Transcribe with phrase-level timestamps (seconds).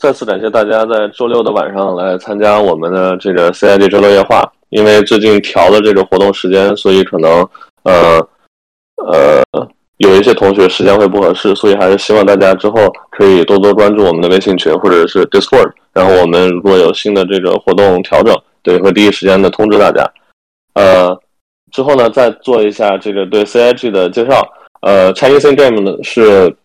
[0.00, 4.50] 再次感谢大家在周六的晚上来参加我们的这个 CID 周六夜话。
[4.70, 7.46] 因为最近调了这个活动时间，所以可能
[7.82, 8.18] 呃
[9.04, 9.42] 呃
[9.98, 15.72] 有一些同学时间会不合适，所以还是希望大家之后可以多多关注我们的微信群或者是 Discord。
[15.92, 20.08] 然后我们如果有新的这个活动调整，对会第一时间的通知大家。
[20.74, 21.20] 呃，
[21.72, 24.40] 之后呢再做一下这个对 CIG 的介绍。
[24.80, 26.56] 呃，Chinese Game 呢是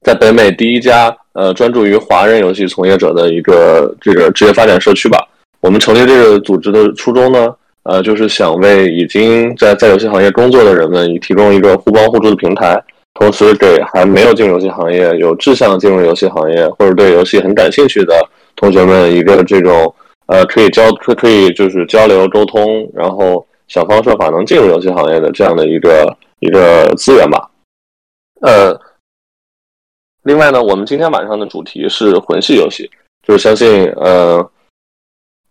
[0.00, 5.18] 在北美第一家呃专注于华人游戏从业者的一个这个职业发展社区吧。
[5.60, 7.54] 我们成立这个组织的初衷呢，
[7.84, 12.78] 呃，就是想为已经在在游戏行业工作的人们提供一个互帮互助的平台，
[13.14, 18.14] 同时给还没有进入游戏行业、有志向进入游戏行业或者对游戏很感兴趣的
[18.56, 19.94] 同学们一个这种
[20.26, 27.48] 呃可以交可可以就是交流沟通，然后想方设法能进入游戏行业的这样的一个一个资源吧。
[28.42, 28.78] 呃，
[30.24, 32.90] 另外呢，我们今天晚上的主题是魂系游戏，
[33.22, 34.42] 就是相信呃，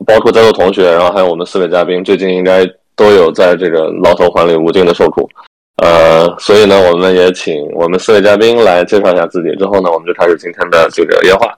[0.06, 5.30] 包括在座同学，然后还有我们四位嘉宾，最近应该都有在这个牢头环里无尽的受苦。
[5.78, 11.58] 呃，所以呢，我们也请我们四位嘉宾来介绍一下自己，之后呢，我们就开始今天的这个夜话。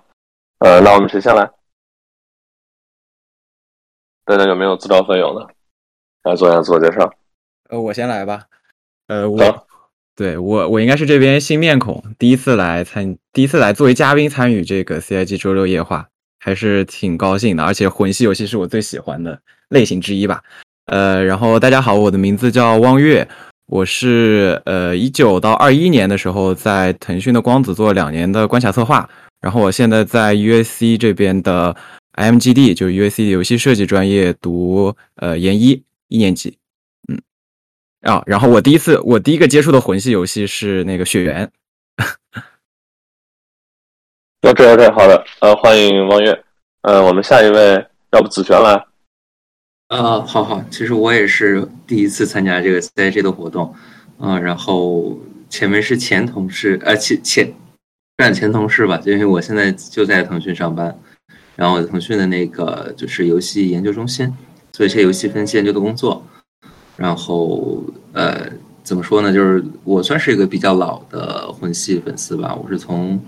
[0.59, 1.49] 呃，那我们谁先来？
[4.25, 5.47] 大家有没有自告奋勇的
[6.23, 7.09] 来做一下自我介绍？
[7.69, 8.43] 呃，我先来吧。
[9.07, 9.67] 呃，我。
[10.15, 16.07] 对我，我应该是这边新面孔，第一次来参，第一次来作为嘉宾参与这个 CIG 周六夜话，
[16.39, 17.63] 还是挺高兴的。
[17.63, 20.41] 而且魂系游戏是我最喜欢的类型之一吧。
[20.85, 23.27] 呃，然后大家好，我的名字叫汪月，
[23.67, 29.09] 我是呃一九到二一年的时候在腾讯的光子做两年的关卡策划，
[29.41, 31.75] 然后我现在在 UAC 这边的
[32.13, 36.57] MGD，就是 UAC 游戏设计专业读呃研一一年级。
[38.05, 41.51] 啊，然后我第一次，我第一个接触的魂系游戏是那个《血缘
[44.47, 46.43] 》。OK OK，好的，呃，欢迎王月，
[46.83, 48.73] 呃，我们下一位，要不子璇来？
[49.87, 53.73] 啊，好好，其实我也是第一次参加这个 CIG 的活动，
[54.19, 57.51] 嗯，然后前面是前同事，呃，前前
[58.19, 60.95] 算前同事吧，因为我现在就在腾讯上班，
[61.55, 64.31] 然后腾讯的那个就是游戏研究中心
[64.71, 66.23] 做一些游戏分析研究的工作。
[66.97, 67.83] 然后，
[68.13, 68.49] 呃，
[68.83, 69.33] 怎么说呢？
[69.33, 72.55] 就是我算是一个比较老的魂系粉丝吧。
[72.55, 73.19] 我是从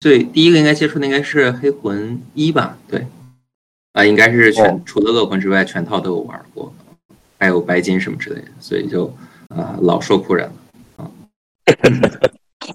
[0.00, 2.76] 最第一个应该接触的应该是黑魂一吧？
[2.86, 3.06] 对，
[3.92, 6.72] 啊，应该是全除了恶魂之外，全套都有玩过，
[7.38, 9.06] 还有白金什么之类的，所以就
[9.48, 11.10] 啊，老受苦人了啊。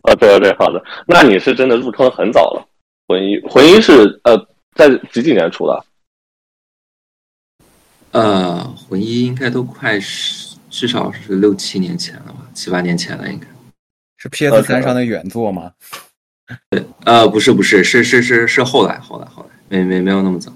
[0.02, 0.84] 啊，对对，好的。
[1.08, 2.68] 那你是真的入坑很早了。
[3.08, 5.86] 魂一魂一是呃，在几几年出的？
[8.14, 13.48] 呃，魂一应该都快是至少是六七年前了吧，七八年前了，应该
[14.18, 15.74] 是 PS 三上的原作吗？
[16.70, 20.54] 对，呃，不是，不是，是是是是后来，后来，后来，没没没有那么早。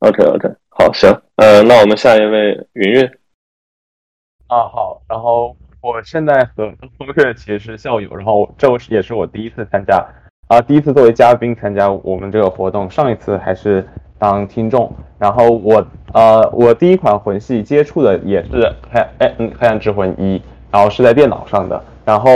[0.00, 3.04] OK OK，好，行，呃，那我们下一位云云。
[4.48, 10.06] 啊，好，然后我现在和 风月其实是校友，然后这是也是我第一次参加
[10.48, 13.88] 啊，第一次作为嘉宾参加我们这个活动，上一次还是。
[14.22, 14.88] 当听众，
[15.18, 15.84] 然后我
[16.14, 20.40] 呃，我第一款魂系接触的也是黑哎嗯黑暗之魂一，
[20.70, 22.30] 然后是在电脑上的，然后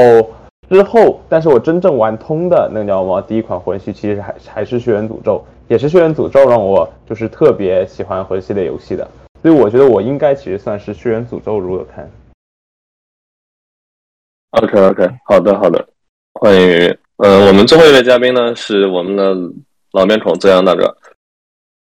[0.69, 3.23] 之后，但是我真正玩通的那个叫什么？
[3.23, 9.09] 第一款魂系其实还还是血缘诅咒，也是血缘诅咒让我就是特别喜欢魂系列游戏的，
[9.41, 12.05] 所以我觉得我应该其实算是血缘诅咒入的坑。
[14.51, 15.87] OK OK，好的好的，
[16.33, 19.37] 欢迎呃，我们最后一位嘉宾呢是我们的
[19.93, 20.93] 老面孔泽阳大哥。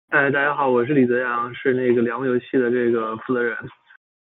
[0.09, 3.55] 哎，大家好，我是李泽阳，是那个良游戏的这个负责人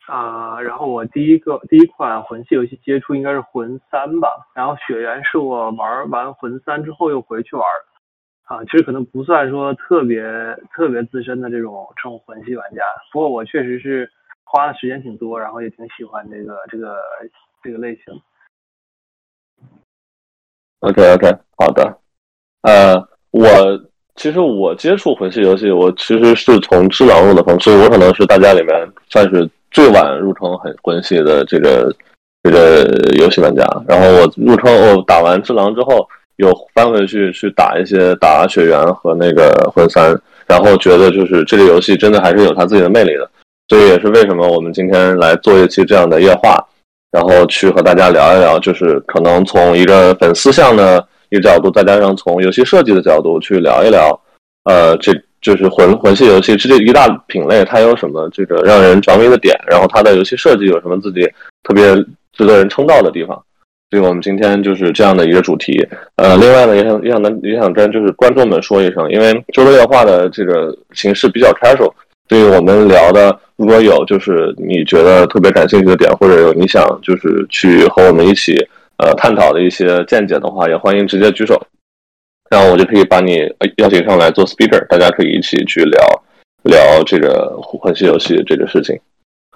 [0.08, 0.60] 啊。
[0.60, 7.64] 然后我第一个第一款魂系游戏接触应该是魂三吧，然后血缘是我玩完魂三之后又回去玩
[8.47, 8.64] 啊。
[8.64, 10.20] 其实可能不算说特别
[10.75, 12.82] 特别资深的这种这种魂系玩家，
[13.12, 14.10] 不过我确实是
[14.42, 17.00] 花的时间挺多，然后也挺喜欢这个这个
[17.62, 18.20] 这个类型。
[20.81, 22.00] OK OK，好的，
[22.62, 23.89] 呃，我。
[24.17, 31.91] 其实我接触魂系游戏，我其实是从只狼入的坑，所以我可能是大家里面算是最晚入坑很魂系的这个
[32.43, 32.85] 这个
[33.19, 33.65] 游戏玩家。
[33.89, 40.15] 然后我入坑，我打完只狼之后，又翻回去去打一些打血缘和那个魂三，
[40.47, 43.31] 然后觉得就是这个游戏真的还是有它自己的魅力的。
[43.69, 46.62] 所以也是为什么我们今天来做一期这样的夜话，
[47.11, 51.07] 然后去和大家聊一聊，就是可能从一个粉丝向的。
[51.31, 54.21] 一个角度，再加上从游戏设计的角度去聊一聊，
[54.65, 61.23] 呃，这就是魂魂系游戏这一大品类，它有什么这个让人着迷的点，然后它的游戏设计有什么自己
[61.62, 61.94] 特别
[62.32, 63.43] 值得人称道的地方。
[63.91, 65.85] 所以我们今天就是这样的一个主题。
[66.15, 71.93] 呃，另外呢，也想也想跟也想跟就是观众们说一声，因为周六夜话的这个形式比较 casual，
[72.29, 78.56] 所以我们聊的如果有就是你觉得特别感兴趣的点，或者有你想就是去和我们一起
[79.02, 81.61] 呃探讨的一些见解的话，也欢迎直接举手，
[82.50, 83.41] 然后我就可以把你
[83.79, 86.23] 邀请上来做 speaker，大家可以一起去聊
[86.64, 88.99] 聊这个魂系游戏这个事情。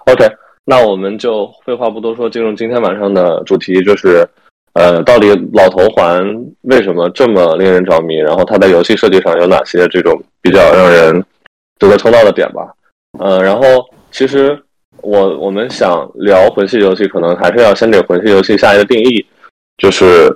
[0.05, 0.25] OK。
[0.67, 4.27] 那我们就废话不多说，进入今天晚上的主题，就是，
[4.73, 6.25] 呃，到底老头环
[6.61, 8.15] 为什么这么令人着迷？
[8.15, 11.23] 然后它在游戏设计上有哪些这种比较让人
[11.77, 12.73] 值得称道的点吧？
[13.19, 13.61] 呃，然后
[14.09, 14.59] 其实
[15.03, 19.23] 我我们想聊魂系游戏，可能还是要先给魂系游戏下一个定义，
[19.77, 20.35] 就是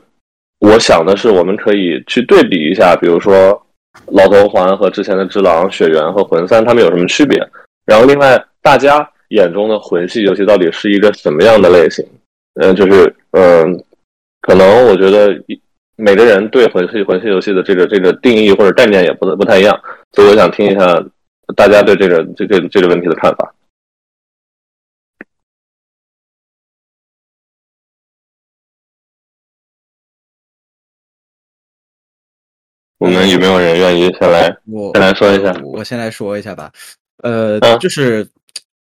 [0.60, 3.62] 我想的是，我们可以去对比一下，比如说
[4.08, 7.38] 老头环和之前的只狼、血缘和魂三，它们有什么区别？
[7.86, 9.10] 然后另外大家。
[9.30, 12.04] 眼中的魂系游戏到底是一个什么样的类型？
[12.56, 13.80] 嗯，就是嗯，
[14.42, 15.40] 可能我觉得
[15.96, 19.80] 每个人对魂系魂系游戏的这个这个定义或者概念也不不太一样，
[20.14, 21.00] 所以我想听一下
[21.56, 23.54] 大家对这个这个这个问题的看法。
[33.00, 34.56] 我们有没有人愿意先来？
[34.68, 35.52] 我先来说一下。
[35.64, 36.72] 我先来说一下吧。
[37.24, 38.28] 呃，就是。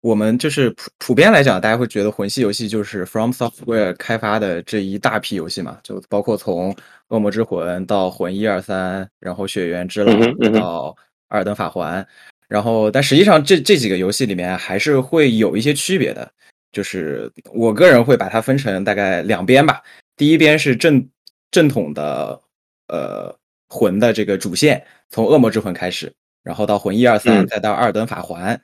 [0.03, 6.73] 我们就是普普遍来讲，大家会觉得魂系游戏就是 From Software 开发的这一大批游戏嘛，就包括从
[7.09, 10.17] 《恶魔之魂》到《魂一二三》，然后《血缘之狼》
[10.53, 10.91] 到
[11.27, 12.01] 《艾尔登法环》，
[12.47, 16.31] 然后但实际上这这几个游戏里面还是会有一些区别的，
[16.71, 19.83] 就是我个人会把它分成大概两边吧。
[20.17, 21.05] 第一边是正
[21.51, 22.41] 正统的
[22.87, 23.35] 呃
[23.69, 28.57] 魂的这个主线，从《恶魔之魂》开始，然后到《魂一二三》，再到《二等法环》。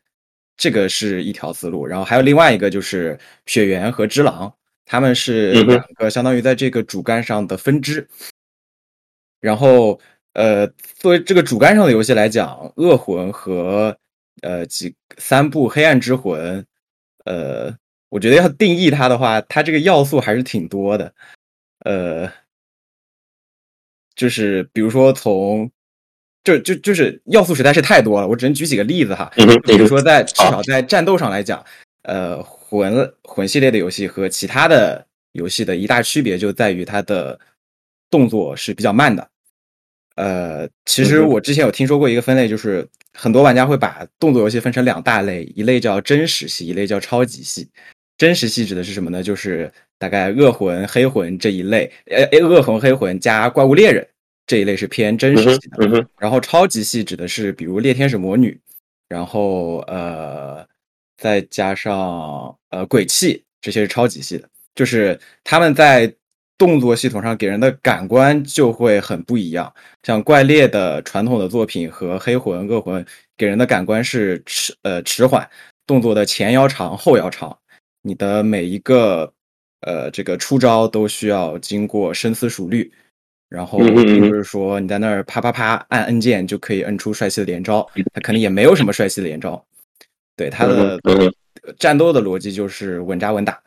[0.56, 4.54] 这个是一条思路，然后还有另外一个就是雪原和之狼，
[4.84, 8.06] 他们是两个相当于在这个主干上的分支。
[9.40, 9.98] 然后，
[10.34, 13.96] 呃，作为这个主干上的游戏来讲，恶魂和
[14.42, 16.64] 呃几三部黑暗之魂，
[17.24, 17.74] 呃，
[18.10, 21.12] 我觉得要定义它的话，它这个要素还是挺多的，
[21.80, 22.30] 呃，
[24.22, 25.70] 就是比如说从。
[26.44, 29.30] 就就就是要素实在是太多了，我只能举几个例子哈。
[29.36, 31.64] 比如说，在至少在战斗上来讲，
[32.02, 37.38] 呃，魂魂系列的游戏和其他的游戏的一大区别就在于它的
[38.10, 39.28] 动作是比较慢的。
[40.16, 42.84] 呃，其实我之前有听说过一个分类，就是
[43.16, 47.68] 很多玩家会把动作游戏分成两大类，一类叫真实系，一类叫超级系。
[48.18, 49.22] 真实系指的是什么呢？
[49.22, 54.04] 就是大概恶魂、黑魂这一类，呃，恶魂、黑魂加怪物猎人。
[54.52, 58.60] 这一类是偏真实系的，然后超级系指的是比如猎天使魔女，
[59.08, 60.62] 然后呃
[61.16, 66.14] 再加上呃鬼泣，这些是超级系的，就是他们在
[66.58, 69.72] 动作系统上给人的感官就会很不一样。
[70.02, 73.02] 像怪猎的传统的作品和黑魂、恶魂
[73.38, 75.48] 给人的感官是迟呃迟缓，
[75.86, 77.56] 动作的前摇长后摇长，
[78.02, 79.32] 你的每一个
[79.80, 82.92] 呃这个出招都需要经过深思熟虑。
[83.52, 89.62] 然后并不是说你在那儿啪啪啪按按键就可以摁出帅气的连招，他可能也没有什么帅气的连招。
[90.36, 90.98] 对他的
[91.78, 93.62] 战斗的逻辑就是稳扎稳打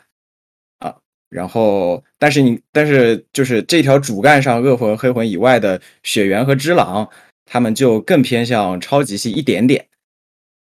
[0.80, 0.96] 啊。
[1.30, 7.08] 然后，但是你但是就是这条主干上恶魂黑魂以外的血缘和之狼，
[7.46, 9.86] 他们就更偏向超级系一点点，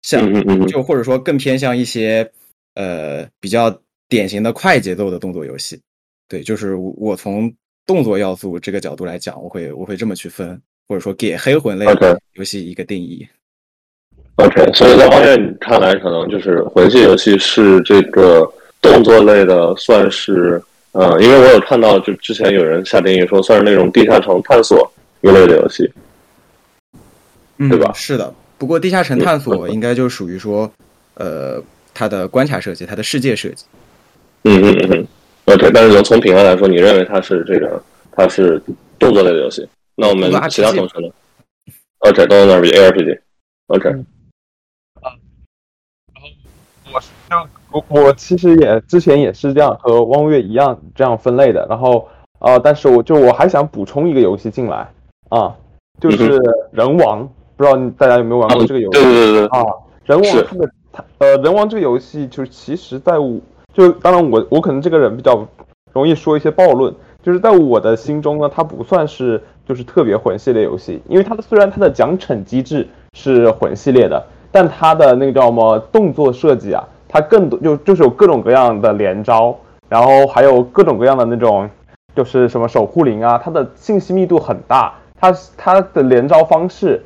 [0.04, 0.32] 像
[0.68, 2.32] 就或者说更偏向一些
[2.76, 5.82] 呃比较典型的快节奏的动作游戏。
[6.30, 7.54] 对，就是我从。
[7.86, 11.86] 动作要素这个角度来讲，我会我会这么去分，或者说给黑魂类
[12.34, 13.28] 游戏一个定义。
[14.36, 18.50] OK，所以在方面看来，可能就是魂系游戏是这个
[18.82, 20.62] 动作类的，算是
[20.94, 24.90] 呃，因为我有看到，就之前有人下定义说，算是那种地下城探索
[25.22, 25.92] 一类的游戏，
[27.58, 27.92] 对吧？
[27.94, 30.72] 是的，不过地下城探索应该就属于说，
[31.16, 31.62] 呃，
[31.94, 33.66] 它的关卡设计，它的世界设计。
[34.44, 35.08] 嗯嗯嗯
[35.52, 35.56] 嗯。
[35.56, 37.82] OK，但是从品类来说，你认为它是这个，
[38.12, 38.62] 它是
[38.98, 39.68] 动作类的游戏？
[39.96, 41.08] 那我们其他同学呢
[42.00, 43.20] ？OK，都在那儿比 ARPG。
[43.68, 43.90] OK。
[45.02, 45.12] 啊，
[46.14, 46.30] 然后
[46.94, 47.06] 我就
[47.72, 51.68] 我我其实也之前也是这样和汪月一样这样分类的。
[51.70, 52.08] 然后
[52.40, 54.90] 啊，但是我就我还想补充一个游戏进来
[55.30, 55.56] 啊，
[56.00, 56.40] 就是
[56.72, 57.28] 人王，
[57.58, 59.02] 不知道大家有没有玩过这个游戏？
[59.02, 59.66] 对对对啊，
[60.06, 63.40] 人王它的它呃人王这个游戏就是其实在我。
[63.74, 65.48] 就当然，我我可能这个人比较
[65.94, 79.56] 容易说一些暴论，就是在我的心中呢，它不算是就是特别魂系列游戏，因为它的虽然它的奖惩机制是魂系列的，但它的那个叫什么动作设计啊，它更多就就是有各种各样的连招，
[79.90, 81.70] 然后还有各种各样的那种
[82.16, 87.04] 就是什么守护灵啊，它的信息密度很大，它它的连招方式，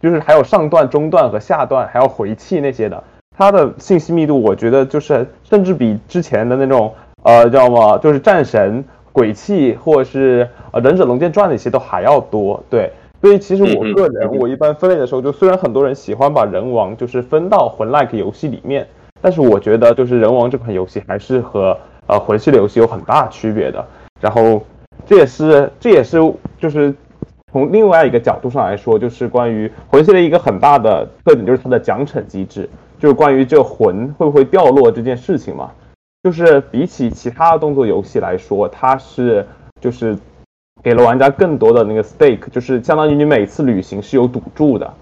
[0.00, 3.02] 就是还有上段、中段和下段，还有回气那些的，
[3.38, 6.92] 它的信息密度，我觉得就是甚至比之前的那种
[7.22, 12.60] 呃叫什么，就是战神、鬼泣或者是呃忍者龙剑传那些都还要多。
[12.68, 12.90] 对，
[13.22, 18.84] 所以其实我个人，我一般分类的时候，就虽然很多人喜欢把人王就是分到魂 like 游戏里面，
[19.22, 21.78] 但是我觉得就是人王这款游戏还是和
[22.08, 23.84] 呃魂系的游戏有很大区别的。
[24.20, 24.60] 然后，
[25.06, 26.18] 这也是这也是
[26.58, 26.92] 就是
[27.52, 32.68] 从另外一个角度上来说，就是关于魂系的一个很大的特点，就是它的奖惩机制，
[32.98, 35.70] 就是关于这魂会不会掉落这件事情嘛。
[36.22, 39.46] 就是比起其他的动作游戏来说，它是
[39.80, 40.16] 就是
[40.82, 44.92] 给了玩家更多的那个 stake，就是相当于你每次旅行是有赌注的，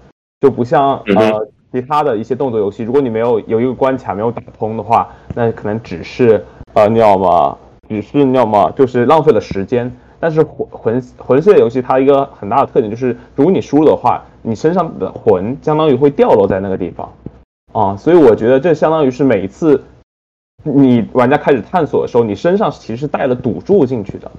[0.41, 7.57] 就不像呃其他的一些动作游戏，如果你没有有一个关卡没有打通的话，那可能只是呃你要么。
[7.89, 9.89] 只是要么就是浪费了时间，
[10.19, 17.09] 但是魂魂魂系列游戏它一个很大的特点就是，如果你输了的话，你身上的魂相当于会掉落在那个地方，
[17.77, 19.83] 啊，所以我觉得这相当于是每一次
[20.63, 24.31] 你玩家开始探索的时候，你身上其实是带了赌注进去的，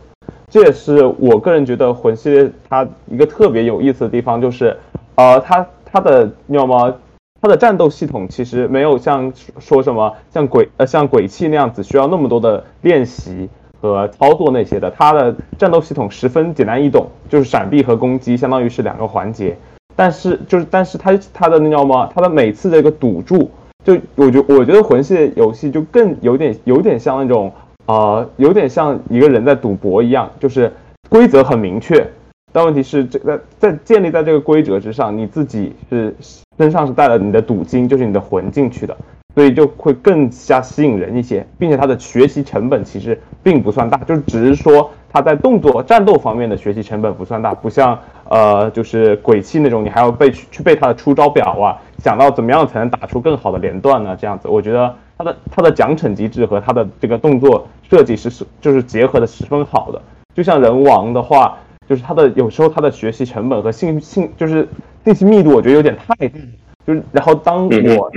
[0.50, 4.76] 这也是我个人觉得魂系列它一个特别有意思的地方，就是，
[5.14, 6.92] 呃，它它的要么。
[7.40, 13.49] 它的战斗系统其实没有像说什么像鬼呃像鬼泣那样子需要那么多的练习
[13.80, 19.57] 和操作那些的，它的战斗系统十分简单易懂，就是闪避和攻击相当于是两个环节。
[19.98, 22.08] 但是就是但是它它的那叫什么？
[22.14, 23.50] 它的每次这个赌注，
[23.82, 27.52] 就我觉我觉得魂系的游戏就更有点有点像那种
[27.86, 30.72] 呃有点像一个人在赌博一样，就是
[31.08, 32.08] 规则很明确。
[32.52, 36.14] 但问题是，这个在建立在这个规则之上，你自己是
[36.56, 38.96] 身上是带了你的赌金，就是你的魂进去的，
[39.38, 47.97] 所以就会更加吸引人一些，并且它的学习成本其实并不算大，就只是说它在动作战斗方面的学习成本不算大，不像
[48.28, 54.16] 呃就是鬼泣那种，你还要背去背它的出招表啊，想到怎么样才能打出更好的连段呢？
[54.21, 60.02] 这样子，我觉得它的它的奖惩机制和它的这个动作设计是是就是结合的十分好的，
[60.35, 61.57] 就像人王的话。
[61.88, 64.68] 就是它的有时候它的学习成本和信信就是
[65.07, 66.38] 信息密度，我觉得有点太大。
[66.88, 68.11] 就是然后当我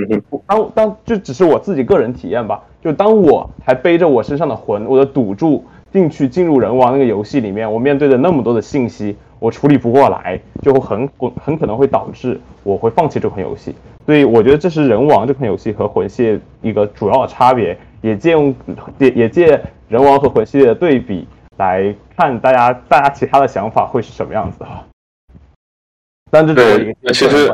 [0.46, 2.62] 当当就只是我自己个人体验吧。
[2.80, 5.62] 就当我还背着我身上的魂，我的赌注
[5.92, 13.74] 进去进入人王那个游戏里面，我面对的那么多的信息，我处理不过来，就会很很可能会导致我会放弃这款游戏。
[14.06, 18.54] 所以我觉得这是人王这款游戏和魂系一个主要的差别，也借用
[18.96, 21.28] 也也借人王和魂系列的对比。
[21.58, 24.82] 来看大家，大家其他的想法会是什么样子哈？
[26.30, 27.52] 但这对，其实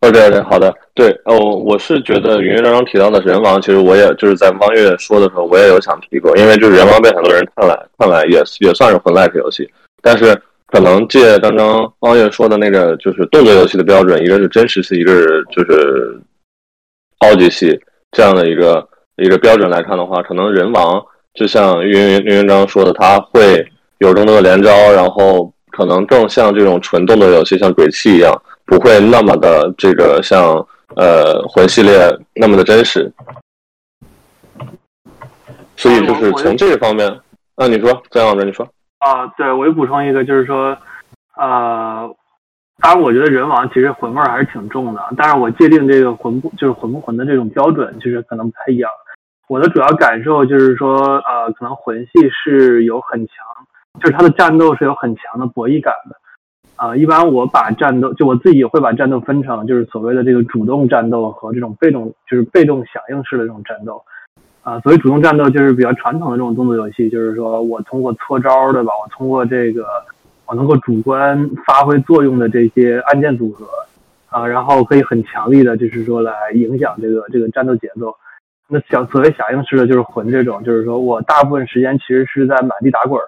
[0.00, 9.68] ，OK OK，好的，对哦，我是觉得云云刚刚提到的人王，其实我也就是在汪月说的时候，我也有想提过，因为就是人王被很多人看来看来也也算是魂 like 游戏，
[10.02, 16.20] 但是可能借刚刚汪月说的那个就是动作游戏的标准，一个是真实系，一个是就是
[17.20, 17.78] 超级系
[18.12, 18.86] 这样的一个
[19.16, 21.02] 一个标准来看的话，可能人王。
[21.34, 23.64] 就像云云云云刚说的，他会
[23.98, 28.34] 有更多的连招，然后可能更像这种纯动作游戏，像鬼泣一样，
[28.68, 30.54] 不会那么的这个像
[30.94, 31.98] 呃魂系列
[32.34, 33.10] 那么的真实。
[35.74, 37.08] 所以就是从这个方面，
[37.54, 38.68] 啊，你说，再往这你说。
[38.98, 40.76] 啊，对，我又补充一个，就是说，
[41.36, 42.12] 呃，
[42.82, 48.90] 当然，我觉得人王其实魂味儿还是挺重的，但是我界定这个魂不就是魂不魂的这种标准，其实可能不太一样。
[49.46, 53.36] 我的主要感受就是说，呃，可能魂系是有很强，
[54.00, 56.16] 就是它的战斗是有很强的博弈感的，
[56.78, 64.00] 啊，一般我把战斗，就我自己会把战斗分成，就是所谓的这个主动战斗和这种被动，就是被动响应式的这种战斗，
[64.62, 68.92] 啊，所谓主动战斗就是比较传统的这种动作游戏，就是说我通过搓招，对吧？
[69.02, 69.86] 我通过这个，
[70.46, 73.66] 我能够主观发挥作用的这些按键组合，
[74.28, 78.14] 啊，然后可以很强力的，就是说来影响这个这个战斗节奏。
[78.68, 83.26] 那响所谓响应式的就是魂这种，就是说我大部分时间其实是在满地打滚儿，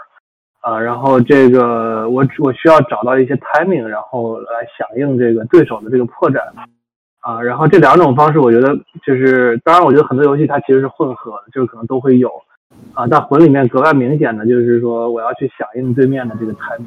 [0.61, 6.41] 啊，然后这个我我需要找到一些 timing，然后来响应这个对手的这个破绽，
[7.21, 12.31] 啊，然后这两种方式我觉得就是，当然我觉得很多游戏它其实是混合的，就是可能都会有，
[12.95, 16.87] 啊，但魂里面格外明显的就是说我要去响应对面的这个 timing，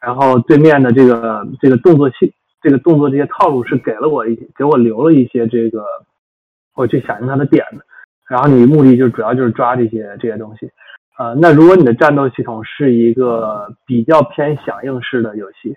[0.00, 5.84] 然后对面的这个这个动作戏，这个动作这些套路是给了我一给我留了一些这个。
[6.78, 7.82] 我去响应他的点的，
[8.28, 10.70] 然后你目的就主要就是抓这些这些东西，
[11.18, 15.74] 呃，那如果你的战斗系统是一个比较偏响应式的游戏，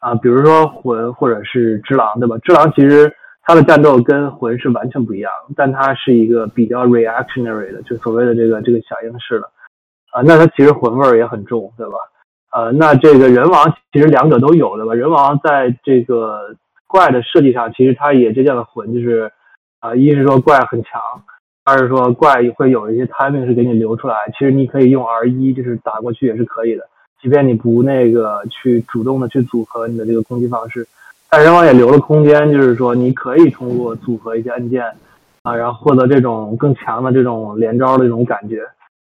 [0.00, 2.36] 啊，比如说魂或者是只狼，对吧？
[2.42, 9.50] 只狼其实它的战斗跟魂是完全不一样，但它是一个比较 reactionary 的，就所谓的这个这个响应式的，
[10.10, 11.94] 啊，那它其实魂味儿也很重，对吧？
[12.52, 14.94] 呃，那这个人王其实两者都有的吧？
[14.94, 19.30] 人王在这个怪的设计上，其实它也借鉴了魂，就是
[19.80, 21.00] 啊，一是说怪很强，
[21.64, 26.82] 二是说怪会有一些 timing 是给你留出来，其实你可以用 R 一就是打过去也是可以的，
[27.20, 30.86] 即便你不那个去主动的去组合你的这个攻击方式。
[31.30, 34.84] 但人王也留了空间，就是说你可以通过组合一些按键，
[35.42, 38.62] 啊，然后获得这种更强的这种连招的这种感觉，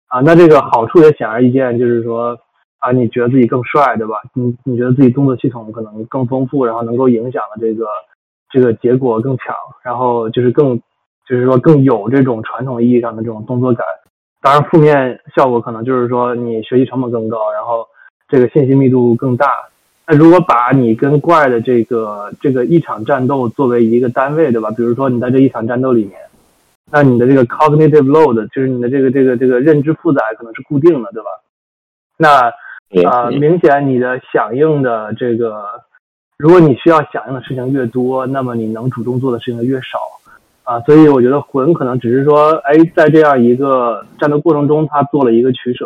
[0.08, 2.38] 啊，那这个好处也显而易见，就是说
[2.80, 4.18] 啊，你觉得自己更帅，对吧？
[4.34, 7.88] 你你觉得自己动作系统可能更丰富，然后能够影响的这个
[8.52, 10.80] 这个结果更强，然后就是更
[11.32, 13.86] 就是说更有这种传统意义上的这种动作感。
[14.42, 17.88] 当然，负面效果可能就是说你学习成本更高，然后
[18.28, 19.48] 这个信息密度更大。
[20.06, 24.70] 那如果把你跟怪的这个这个一场战斗作为一个单位，对吧？
[24.72, 26.20] 比如说你在这一场战斗里面，
[26.92, 31.30] 那你的这个 cognitive load 就是你的这个这个这个认知负载可能是固定的，对吧？
[32.18, 35.64] 那啊，明显你的响应的这个，
[36.38, 39.98] 如果你需要响应的事情越多，那么你能主动做的事情越少
[40.72, 40.80] 啊。
[40.86, 45.86] 所以我觉得魂可能只是说，哎，在这样一个战斗过程中，他做了一个取舍，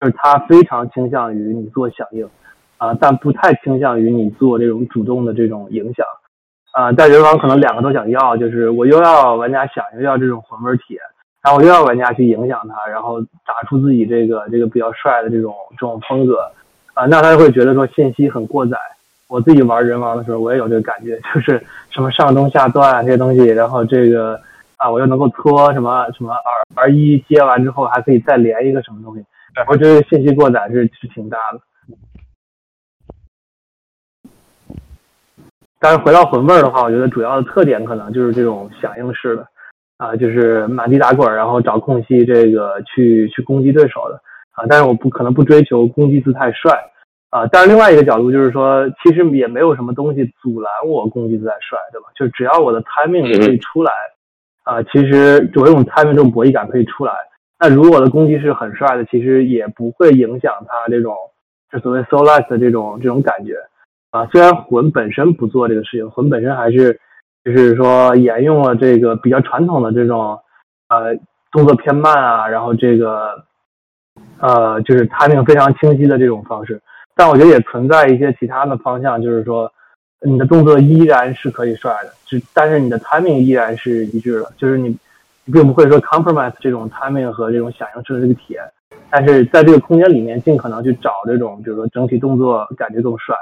[0.00, 2.28] 就是他非常倾向于你做响应。
[2.76, 6.04] 啊，但不太倾向于你做这种主动的这种影响，
[6.72, 10.98] 啊，但人王可能两个都想要，就是我又要玩家想，又要这种魂味体，
[11.40, 16.50] 然后我又要玩家去影响他，然后打出自己这个这个比较帅的这种这种风格，
[16.94, 18.76] 啊，那他就会觉得说信息很过载。
[19.34, 21.60] 我自己玩人王的时候，我也有这个感觉， 就是
[21.90, 24.40] 什么上中下段这些东西，然后这个
[24.76, 26.32] 啊，我又能够搓什么什么
[26.76, 29.24] R R 一接完之后还可以再连一个什么东西，
[29.66, 31.60] 我觉得信息过载是是挺大的。
[35.80, 39.48] 但是回到魂味儿的话，我觉得主要的特点可能就是这种响应式的，
[39.96, 44.14] 啊，就是满地打滚，然后找空隙这个去去攻击对手的，
[44.52, 46.70] 啊，但是我不可能不追求攻击姿态帅，
[47.34, 52.06] 啊，但是另外一个角度就是说，其实也没有什么东西阻拦我攻击姿态帅，对吧？
[52.14, 53.90] 就只要我的 timing 可以出来，
[54.62, 57.12] 啊，其实我用 timing 这种博弈感可以出来，
[57.58, 61.16] 那如果我的攻击是很帅的，其实也不会影响他这种
[61.72, 63.56] 就所谓 so less 的这种这种感觉。
[64.12, 67.00] 啊，虽然魂本身不做这个事情，魂本身还是
[67.44, 70.38] 就是说沿用了这个比较传统的这种
[70.88, 71.16] 呃
[71.50, 73.44] 动作偏慢啊，然后这个
[74.38, 76.80] 呃就是 timing 非常清晰的这种方式，
[77.14, 79.70] 但我觉得也存在一些其他的方向，就是说
[80.26, 84.96] 你的动作依然是可以帅的，就但是你的 timing 依然是一致的，就是你
[85.52, 88.62] 并不会说 compromise 这种 timing 和这种响应式的这个体验，
[89.10, 93.36] 但是在这个空间里面尽可能去找这种，比如说整体动作感觉更帅。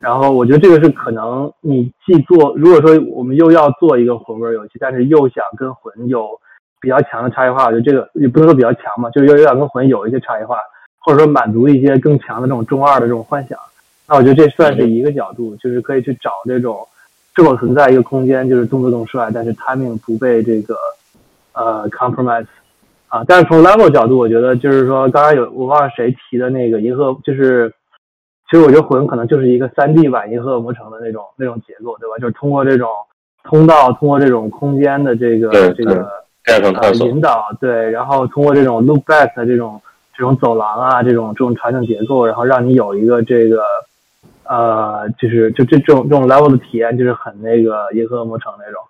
[0.00, 6.28] 然后我觉得这个是可能你既做，如果说我们又要做一个魂味游戏，但是又想跟魂有
[6.78, 10.58] 比较强的差异化，我觉得这个也不能说比较强嘛，就是又有点跟魂有一些差异化，
[11.04, 13.58] 或者说满足一些更强的这种中二的这种幻想。
[14.08, 16.86] 那我觉得这算是一个角度，就是可以去找这种
[17.36, 20.76] 是否存在一个空间，就是动作更帅，但是 timing 不被这个
[21.52, 22.46] 呃 compromise
[23.08, 23.22] 啊。
[23.28, 27.72] 但是从 level 角度，我觉得就是说，刚才有我忘了谁提的那个银河，就是。
[28.50, 32.18] 其实我觉得魂可能就是一个三 D 版银河恶魔城的那种那种结构，对吧？
[32.20, 32.88] 就是通过这种
[33.42, 36.06] 通道，通过这种空间的这个这个
[36.46, 39.80] 呃引导，对，然后通过这种 look back 的这种
[40.16, 43.64] 这种走廊啊，这种这种场景结构，然后让你有一个这个
[44.44, 48.82] 呃，就是就这这种这种 level 的体验，就是很那个银河恶魔城那种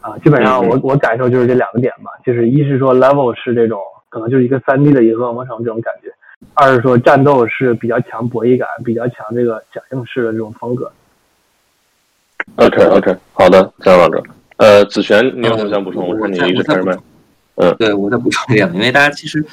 [0.00, 0.18] 啊。
[0.18, 6.12] 基本上我我感受就是这两个点吧，就是一是说 level 是这种可能就是一个三 D 的银河恶魔城这种感觉。
[6.54, 10.90] 二是说战斗是比较强博弈感，比较强这个响应式的这种风格。
[12.56, 14.22] OK OK，好的，张老师。
[14.56, 16.08] 呃，子璇，你有什么想补充？
[16.08, 16.96] 我看你一直开着麦。
[17.60, 19.44] 嗯，对我再补充一点，因为大家其实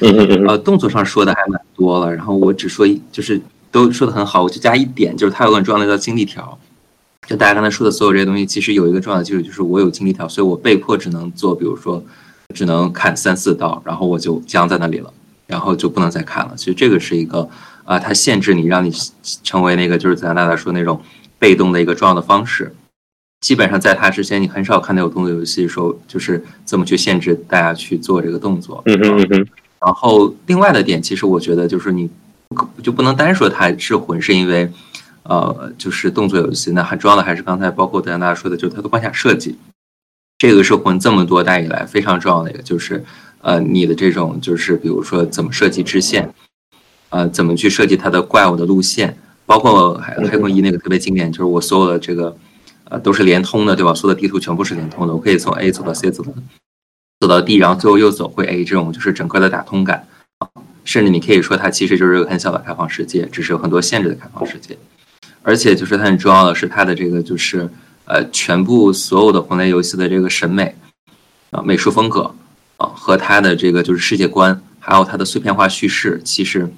[0.47, 3.41] 呃动作上说的还蛮多了，然后我只说一，就是
[3.71, 6.57] 都说的很好，我就加一点，就是它有个很重要的叫精力条。
[7.27, 12.03] 就大家刚才说的所有这些东西，其实有一个重要的基础，就是我有精力条，所以我被迫只能做，比如说
[12.53, 15.11] 只能看三四道，然后我就僵在那里了。
[15.47, 16.53] 然后就不能再看了。
[16.57, 17.47] 其实这个是一个
[17.83, 18.91] 啊，它限制你，让你
[19.43, 20.99] 成为那个就是咱大家说那种
[21.37, 22.73] 被动的一个重要的方式。
[23.45, 28.81] 基本上在它之前，你很少看到有动作游戏说就是这么去限制大家去做这个动作。
[28.87, 29.47] 嗯嗯嗯。
[29.85, 32.09] 然后另外的点，其实我觉得就是你
[32.81, 34.67] 就不能单说它是魂，是因为
[35.21, 36.71] 呃，就是动作游戏。
[36.71, 39.55] 那很重要的还是刚才包括大家说的，就是它的关卡设计。
[40.39, 43.05] 这个是魂这么多代以来非常重要的一个，就是。
[43.41, 46.33] 呃，你的这种就是比如说怎么设计支线，
[47.09, 52.35] 呃，怎么去设计它的怪物的路线，包括黑黑魂一那个特别经典，就是我所有的这个
[52.89, 53.93] 呃都是连通的，对吧？
[53.93, 56.31] 所有的地图全部是连通的，我可以从 A 走到 C，走到
[57.19, 60.07] 走到 D，然后最后又走回 A，这种就是整个的打通感
[60.39, 60.49] 啊。
[60.83, 64.77] 甚至你可以说它其实就是个很小的开放世界，只是有很多限制的开放世界。
[65.41, 67.69] 而且就是它很重要的是它的这个就是
[68.05, 70.75] 呃全部所有的魂类游戏的这个审美
[71.51, 72.35] 啊美术风格
[72.77, 76.71] 啊和它的这个就是世界观，还有它的碎片化叙事，其实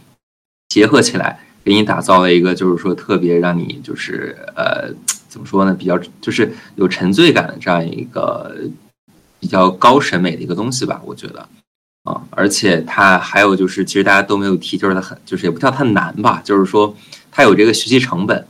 [0.70, 4.90] 结合起来给你打造了一个就是说特别让你就是呃
[5.28, 8.56] 怎么说呢比较就是有沉醉感的这样一个
[9.40, 11.48] 比较高审美的一个东西吧，我觉得。
[12.04, 16.96] 啊，而且它还有就是，其实大家都没有提，就是它很，就是也不叫它难吧，就是说
[17.30, 18.48] 它有这个学习成本。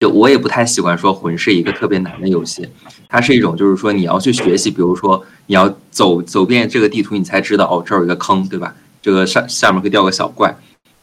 [0.00, 2.68] 就我也不太喜欢说魂是一个特别难的游戏，
[3.08, 8.74] 它是一种就是说你要去学习，比如说你要走走遍这个地图，你才知道哦这儿有一个坑，对吧？
[9.00, 10.52] 这个上下面会掉个小怪，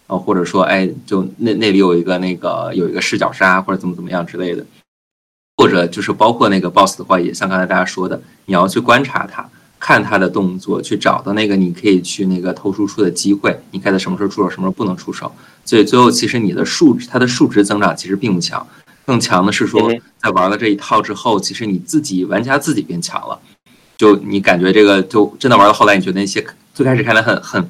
[0.07, 4.65] 啊，或者说哎就那那里有一个那个有一个视角杀或者怎么怎么样之类的，
[5.61, 9.47] 或者就是包括那个 boss 的话，也像刚才大家说的，你要去观察它。
[9.83, 15.33] 看他的动作，去找到那个你可以去那个偷输出的机会，你看他什么时候出手，什么时候不能出手。
[15.65, 18.63] 所以最后其实你的数值，它的数值增长其实并不强，
[19.07, 23.39] 更强的是说在玩了这一套之后，其实你自己玩家自己变强了。
[23.97, 26.45] 就你感觉这个就真的玩到后来，你觉得那些
[26.75, 27.69] 最开始看来很很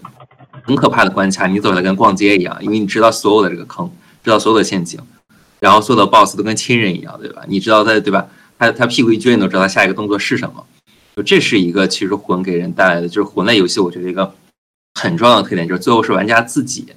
[0.64, 3.90] 很可怕的关卡，你走的跟逛街一样，因为你知道所有的这个坑，
[4.22, 5.00] 知道所有的陷阱，
[5.62, 7.44] 然后所有的 BOSS 都跟亲人一样，对吧？
[7.48, 8.28] 你知道他对吧？
[8.58, 10.66] 他他屁股一撅，你都知道他下一个动作是什么。
[11.16, 14.34] 就这是一个其实魂给人带来的，就是魂类游戏，我觉得一个
[14.96, 16.88] 很重要的特点，就是最后是玩家自己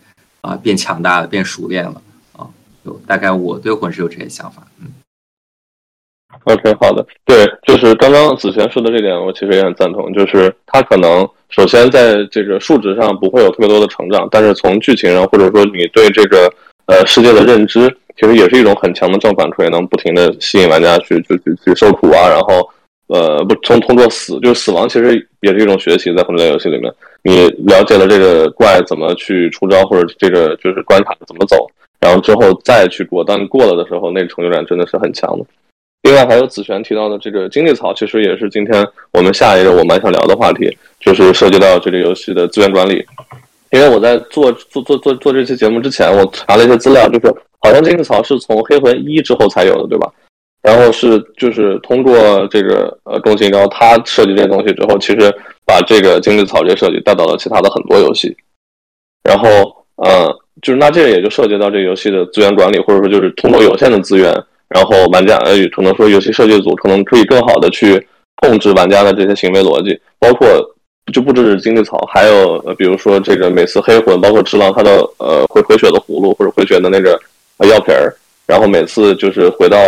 [0.40, 2.00] 啊变强大了，变熟练了
[2.32, 2.48] 啊。
[2.84, 4.86] 就大概我对魂是有这些想法，嗯。
[6.44, 10.12] OK，好的，对，就是刚刚子璇说的这点，我其实也很赞同。
[10.12, 16.52] 就是他可能首先在这个数值上不会有特别多的成长，但是从剧情上或者说你对这个
[16.86, 22.68] 呃世界的认知，其实也是一种很强的正反馈，能不停的吸引玩家去去去去受苦啊，然后。
[23.06, 26.90] 呃，不，从通过死，就是死亡，其实也是一种学习，在魂类游戏里面，
[27.22, 35.44] 你了解了这个怪怎么去出招，或者这个就是关卡怎么走，然后之后再去过，当你过了的时候，那个成就感真的是很强的。
[36.04, 43.04] 另外，还有子璇提到的这个精力草，其实也是今天我们下一个我蛮想聊的话题，就是涉及到这个游戏的资源管理。
[43.70, 50.06] 因为我在做做做做做这期节目之前，我查了一些资料，就是好像精力草是从黑魂一之后才有的，对吧？
[50.62, 52.12] 然后是就是通过
[52.50, 58.36] 这个呃中信，然后他设计这些东西之后，其实把这个精致草这个设计带到了其他的很多游戏。
[59.22, 59.48] 然后
[59.96, 60.26] 呃，
[60.60, 64.30] 就是那这个也就涉及到这个游戏的资源管理，或者说就是通过有限的资源，
[64.68, 70.46] 然后玩家呃可能说游戏设计组可能可以更好的去控制玩家的这些行为逻辑，包括
[71.12, 77.18] 就不只是精致草，还有呃比如说这个每次黑魂，包括直狼它的呃回回血的葫芦或者回血的那个
[77.58, 78.16] 药瓶儿。
[78.46, 79.78] 然后每次就是回到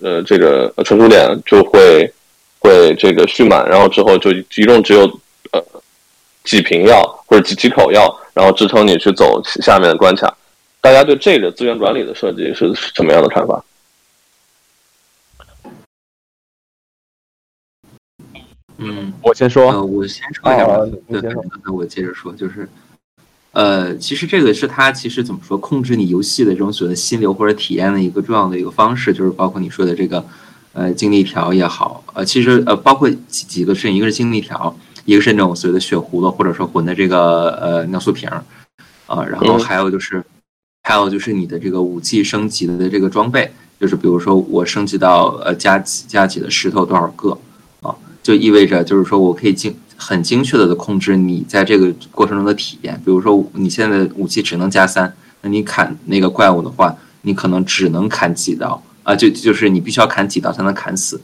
[0.00, 2.10] 呃这个存储点就会
[2.58, 5.02] 会这个蓄满，然后之后就一共只有
[5.52, 5.62] 呃
[6.42, 10.34] 几瓶药或者几几口药，然后支撑你去走下面的关卡。
[10.80, 13.62] 大家对这个资源管理的设计是什么样的看法？
[18.78, 20.78] 嗯，我先说，呃，我先说一下吧，
[21.10, 21.20] 对，
[21.62, 22.66] 那我接着说，就是。
[23.56, 30.22] 呃，其实这个是它其实怎么说，控制你游戏的这种所谓的心流或者体验的一个重要的一个方式，就是包括你说的这个，
[30.74, 38.28] 呃，精力条也好，呃，其实呃，包括几几个事情，一个是精力条，一个是那种所谓的血葫芦或者说魂的这个呃尿素瓶，
[39.06, 40.22] 啊，然后还有就是，
[40.82, 47.30] 还有就是你的这个武器升级的这个装备，就是比如说我升级到呃加几加几的石头多少个，
[47.80, 49.74] 啊，就意味着就是说我可以进。
[49.96, 61.20] 很精确的的控制你在这个过程中的体验，比如说你现在武器只能加三，那你砍那个怪物的话，你可能只能砍几刀啊，就就是你必须要砍几刀才能砍死。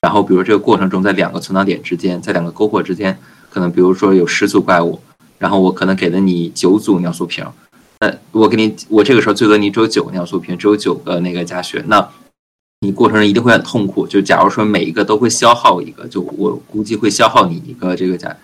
[0.00, 3.16] 然后比如这个过程中，在两个存档点之间，在两个篝火之间，
[3.50, 5.00] 可能比如说有十组怪物，
[5.38, 7.44] 然后我可能给了你九组尿素瓶，
[8.00, 12.08] 那我给你我这个时候最多你只有九个尿素瓶，只有九个那个加血，那。
[12.82, 18.36] 你过程中一定会很痛苦，就假如说每一个都会消耗一个，就我估计会消耗你一个这个加，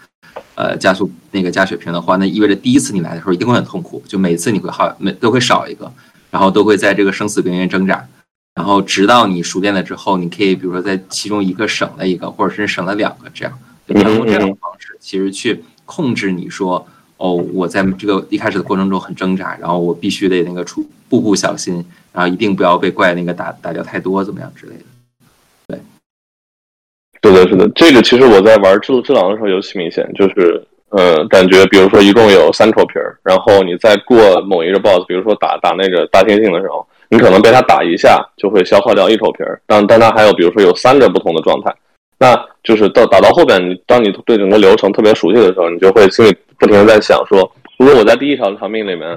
[0.54, 5.92] 呃加速那个加血瓶的话，那意味着第一次你来的时候一定会很痛苦，就每次你会耗每都会少一个，
[6.30, 8.06] 然后都会在这个生死边缘挣扎，
[8.54, 13.52] 然后直到你熟练了之后，你可以比如说在其中一个省了一个，或者是省了两个，这样
[13.88, 21.84] 就通过这种方式，其实去控制你说哦，我在这个一开始的过程中很挣扎，然后我必须得那个出步步小心。
[22.18, 24.72] 然后一定不要被怪那个打打掉太多，怎么样之类
[25.68, 25.78] 的？
[27.20, 41.72] 对，是的，是的，这个其实我在玩《智智狼》的时候尤其明显，就是呃，感觉比如说一共有三口皮儿，然后你在过某一个 BOSS，比如说打打那个大猩猩的时候，你可能被它打一下就会消耗掉一口皮儿，但但它还有比如说有三个不同的状态，
[42.18, 49.16] 那就是到打到后边，你当你对整个流程特别熟悉的时候，你就会心里不停的在想说，如果我在第一条长命里面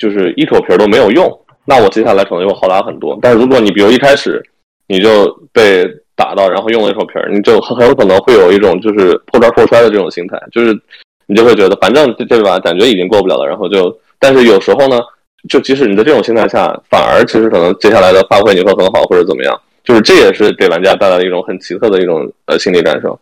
[0.00, 1.30] 就是一口皮都没有用，
[1.64, 3.18] 那我接下来可能就会好打很多。
[3.22, 4.42] 但是如果你比如一开始
[4.86, 10.78] 你就被打到，然后用了一手皮儿，你就很有可能会有一种就是破罐破摔的这种心态，就是
[11.26, 15.00] 你就会觉得反正这这把感觉已经过不了了，然后就，但是有时候呢。
[15.48, 23.18] 就即使你在这种心态下，反而其实可能接下来的发挥你会很好，或者怎么样，就是这也是给玩家带来一种很奇特的一种呃心理感受。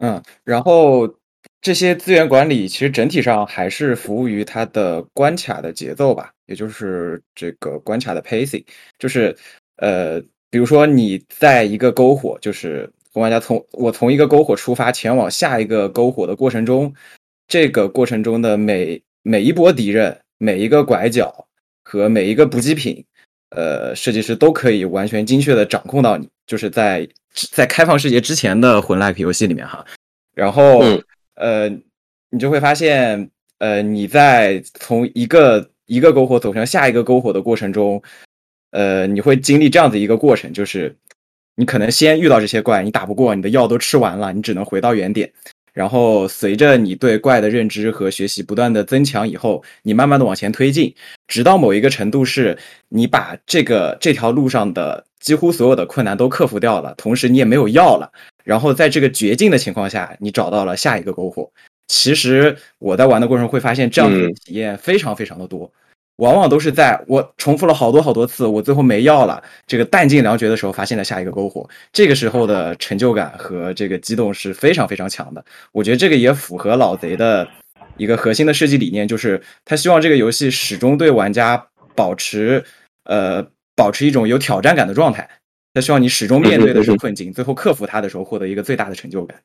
[0.00, 1.08] 嗯，然后
[1.64, 8.62] 这些资源管理其实整体上还是服务于它的关卡的节奏吧，也就是这个关卡的 pacing，
[8.98, 9.34] 就是
[9.78, 16.92] 呃，比如说你在一个篝火，就是玩家从我从一个篝火出发前往下一个篝火的过程中，
[17.48, 20.20] 这个过程中的每每一波敌人。
[20.36, 21.46] 每一个拐角
[21.84, 23.02] 和每一个补给品，
[23.50, 27.08] 呃，设计师都可以完全精确的掌控到你，就是在
[27.52, 29.82] 在开放世界之前的魂 like 游戏里面哈。
[30.34, 30.82] 然后，
[31.34, 31.68] 呃，
[32.30, 38.02] 你就会发现，呃，你在从一个一个篝火走向下一个篝火的过程中，
[38.70, 40.96] 呃，你会经历这样子一个过程，就是
[41.56, 45.32] 你可能先遇到这些怪，你打不过，你的药都吃完了，你只能回到原点。
[45.74, 50.94] 然后随着你对怪的认知和学习不断的增强以后，你慢慢的往前推进，
[51.26, 52.56] 直到某一个程度是，
[52.88, 58.08] 你把这个这条路上的几乎所有的困难都克服掉了，同时你也没有药了。
[58.44, 61.50] 然后在这个绝境的情况下，你找到了下一个篝火。
[61.88, 65.70] 其实我在玩的过程会发现，这样的体验非常非常的多。
[66.16, 71.68] 往往都是在我重复了好多好多次，我最后没药了，这个弹尽粮绝的时候，发现了下一个篝火。
[71.92, 75.44] 这个时候的成就感和这个激动是非常非常强的。
[75.72, 77.48] 我觉得这个也符合老贼的
[77.96, 82.64] 一个核心的设计理念，就是他希望这个游戏始终对玩家保持
[83.04, 85.28] 呃保持一种有挑战感的状态。
[85.72, 89.40] 他希望你始终面对的是困境，最后克服它的时候，获得一个最大的成就感。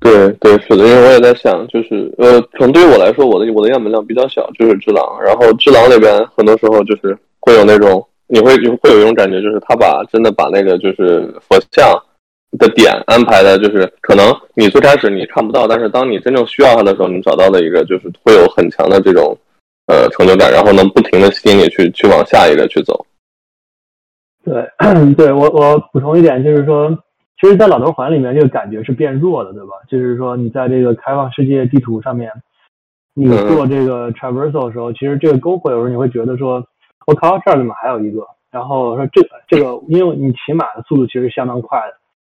[0.00, 11.92] 对对是的，因为我也在想，就是呃，可能对于我来说，我的我的样本量比较小，就是智狼，然后智狼里边很多时候就是会有那种，你会会有一种感觉，就是他把真的把那个就是佛像
[12.58, 19.36] 的点安排的，就是可能你最开始你看不到，但是当你真正需要它的时候，你找到的一个就是会有很强的这种
[19.86, 23.04] 呃成就感，然后能不停的吸引你去去往下一个去走。
[24.46, 24.64] 对，
[25.14, 26.90] 对我我补充一点就是说。
[27.40, 29.70] 其实，在老头环里面，这个感觉是变弱的，对吧？
[29.88, 32.30] 就是说，你在这个开放世界地图上面，
[33.14, 36.62] 你做这个 traversal 的时候，其实这个篝火有时候你会觉得说，
[37.06, 38.26] 我靠，这儿怎么还有一个？
[38.50, 41.94] 然后说这这个，因为你骑马的速度其实相当快的，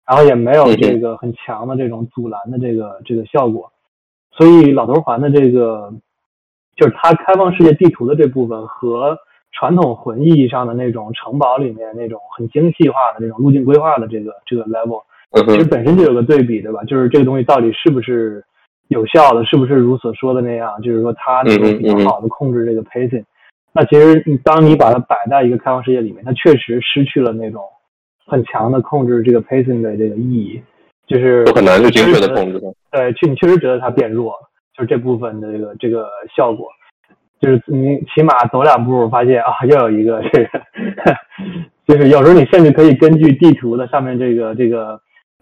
[0.08, 3.74] 然后也没有这个很强的这种阻拦的这个这个效果，
[4.32, 5.94] 所以老头环的这个，
[6.78, 9.18] 就是它开放世界地图的这部分和。
[9.54, 15.04] 传统魂意义上的那种城堡里面那种很精细化的那种路径规划的这个这个 level，
[15.48, 16.84] 其实本身就有个对比，对吧？
[16.84, 18.44] 就是这个东西到底是不是
[18.90, 20.82] 有效的，是不是如所说的那样？
[20.82, 23.24] 就是说它能够比较好的控制这个 pacing。
[23.72, 27.64] 那其实你当你把它摆在一个开放世界里面，它确实失去了那种
[28.26, 30.62] 很强的控制这个 pacing 的这个意义，
[31.08, 32.98] 就是很难去精确的控制它。
[32.98, 36.68] 对，确你确实觉得它变弱了，就是这部分的这个这个效果。
[37.44, 40.62] 就是你起码走两步，发现啊， 又有一个这个，
[41.86, 44.94] 就是有时候你甚至可以根据地图的上面这个这个，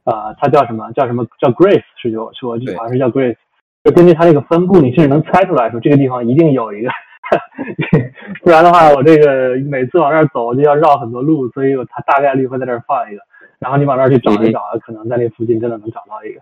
[0.04, 3.36] 啊，它叫什么叫什么叫 Grace 是就说好像是叫 Grace，
[3.84, 6.90] 就根据它这个分布，你甚至能猜出来说这个地方一定有一个，
[8.42, 13.22] 不然的话，我这个每次往那儿走就要绕很多路，所以它大概率会在这儿放一个，
[13.60, 16.42] 然后你往那儿去找一找，可能在那附近真的能找到一个。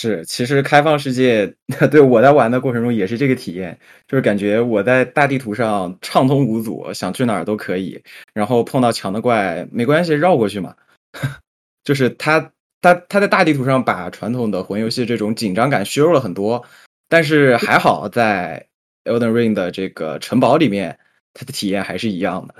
[0.00, 1.52] 是，其实开放世界
[1.90, 8.00] 对我在玩的过程中也是这个体验，就是感觉我在大地图上畅通无阻，想去哪儿都可以。
[8.32, 10.76] 然后碰到强的怪没关系，绕过去嘛。
[11.82, 16.64] 就是他他他在大地图上把传统的魂游戏这种紧张感削弱了很多，
[17.08, 18.68] 但是还好在
[19.02, 20.96] Elden Ring 的这个城堡里面，
[21.34, 22.54] 它的体验还是一样的。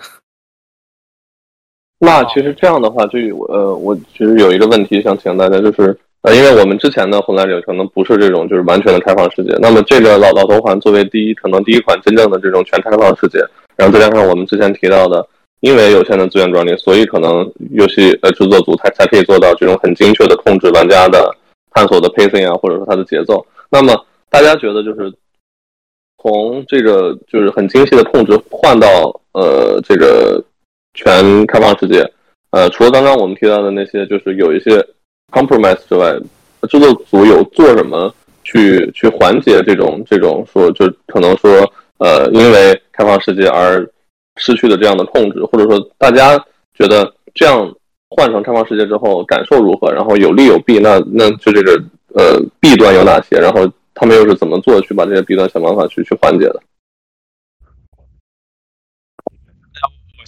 [2.05, 5.96] 那其实这样的话，就呃，我其实有一个问题想请大家，就是。
[6.22, 13.38] 呃，因为我们之前的《混乱者》可能不是这种就是完全的开放世界，那么这个老老头环作为第一，可能第一款真正的这种全开放世界，
[13.76, 15.24] 然后再加上我们之前提到的，
[15.61, 21.33] 因为有限的资源专利，所以可能游戏呃制作组才才可以做到这种很精确的控制玩家的
[21.70, 23.46] 探索的 pacing 啊，或者说它的节奏。
[23.70, 23.94] 那么
[24.28, 25.12] 大家觉得就是
[26.20, 28.88] 从这个就是很精细的控制换到
[29.35, 30.42] 呃这个
[30.94, 32.04] 全开放世界，
[32.50, 34.85] 呃，除了刚刚我们提到的那些，就是有一些。
[35.31, 36.12] Compromise 之外，
[36.69, 38.12] 制作组有做什么
[38.43, 41.51] 去去缓解这种这种说就可能说
[41.99, 43.87] 呃因为开放世界而
[44.37, 46.37] 失去的这样的控制，或者说大家
[46.75, 47.73] 觉得这样
[48.11, 49.93] 换成开放世界之后感受如何？
[49.93, 51.73] 然后有利有弊，那那就这个
[52.14, 53.38] 呃弊端有哪些？
[53.38, 56.62] 然后他们又是怎么做去把这些弊端想办法去去缓解的？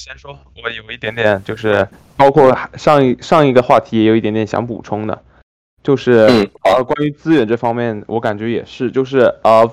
[0.02, 1.86] 先说，我有一点点就是
[2.16, 5.20] 包括上一上一个话题也有一点点想补充的，
[5.82, 9.70] 就是呃关于资源这方面，我感觉也是，就是呃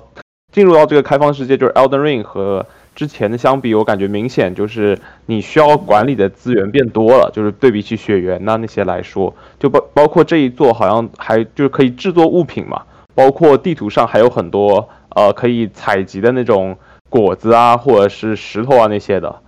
[0.52, 2.66] 进入到这个开放世界，就是 Elden Ring 和。
[2.94, 12.82] 之前的相比，我感觉明显就是你需要管理的资源变多了，就是对比起血缘呐那些来说，就包包括这一座好像还就是可以制作物品嘛，
[13.14, 16.76] 包括地图上还有很多呃可以采集的那种
[17.08, 19.42] 果子啊，或者是石头啊那些的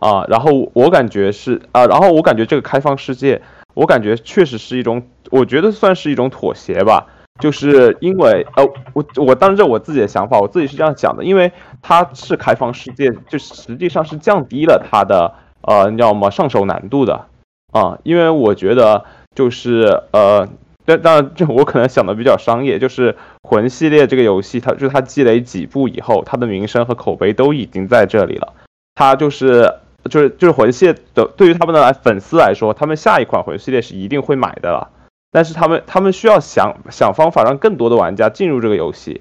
[0.00, 3.40] 啊，然后我感觉是啊，然后我感觉这个开放世界，
[3.74, 7.06] 我感觉确实是一种，我觉得算是一种妥协吧。
[7.38, 16.30] 就是因为呃，我我当然这我自己的想法，我自己是这样想的，因为它是开放世界，就实际上是降低了它的呃，你知道吗？
[16.30, 17.26] 上手难度的
[17.72, 19.04] 啊，因为我觉得
[19.34, 20.48] 就是呃，
[20.86, 28.54] 但当然这我可能想的比较商业，就是魂系列这个游戏，它就它积累几部以后，它的名声和口碑都已经在这里了，
[28.94, 29.74] 它就是
[30.08, 34.90] 就是就是魂系的，对于他们的来粉丝来说，他们下一款魂系列是一定会买的了。
[35.32, 39.20] 但是他们他们需要想想方法让更多的玩家进入这个游戏，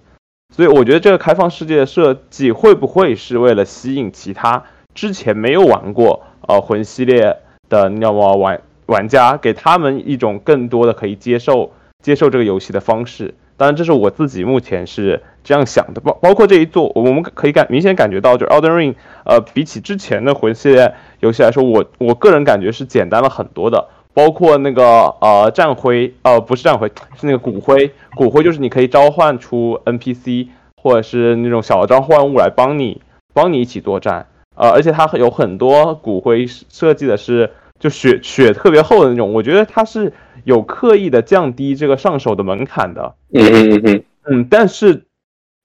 [0.56, 13.34] 所以我觉得这个开放世界的设计会不会是为了吸引其他之前没有玩过呃魂系列的你知道吗玩玩家，给他们一种更多的可以接受接受这个游戏的方式。
[13.58, 16.02] 当然，这是我自己目前是这样想的。
[16.02, 23.88] 包包括这一座，我们可以感明显感觉到，就是 Elden Ring，呃，比起之前的魂系列游戏来说，我我个人感觉是简单了很多的。
[24.14, 26.88] 包括那个呃战灰呃不是战灰
[27.20, 30.48] 是那个骨灰骨灰就是你可以召唤出 NPC
[30.82, 33.02] 或者是那种小的召唤物来帮你
[33.34, 40.14] 帮你一起作战呃而且它有很多骨灰设计的是就血血特别厚的那种我觉得它是
[40.46, 45.04] 有刻意的降低这个上手的门槛的嗯嗯嗯嗯但是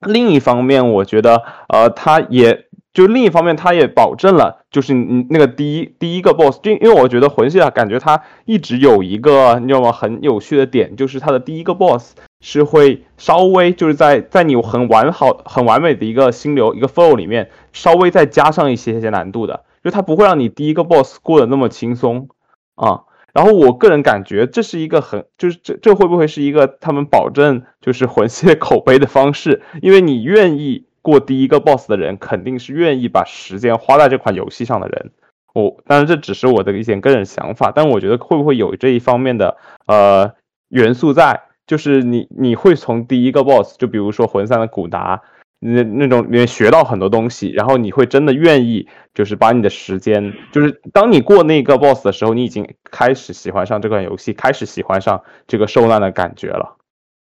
[0.01, 2.67] 另一方面我觉得呃他也。
[2.93, 9.93] 就另一方面，他也保证了，就是你那个第一第一个 boss，就因为我觉得魂系啊，感觉它一直有一个你知道吗？
[9.93, 22.29] 很有趣的点，就是它的第一个 boss 是会稍微就是在在你很完好很完美的一个心流一个 flow 里面，稍微再加上一些些难度的，就它不会让你第一个 boss 过得那么轻松
[22.75, 23.03] 啊。
[23.33, 29.63] 然后我个人感觉这是一个很就是这这会不会是一个他们保证就是魂系列口碑的方式？
[29.83, 30.87] 因为你愿意。
[31.03, 35.13] 过第一个 boss 的人肯定是愿意把时间花在这款游戏上的人。
[35.55, 40.35] 我当然这只是我的一点个人想法，但我觉得会不会有这一方面的呃
[40.69, 41.45] 元素在？
[41.67, 45.23] 就是你你会从第一个 boss，就比如说魂三的古达
[45.61, 56.77] 那那种里面学到很多东西，然后你会真的愿意就是把你的时间，就是当你过那个 boss 的时候，你已经开始喜欢上这款游戏，开始喜欢上这个受难的感觉了。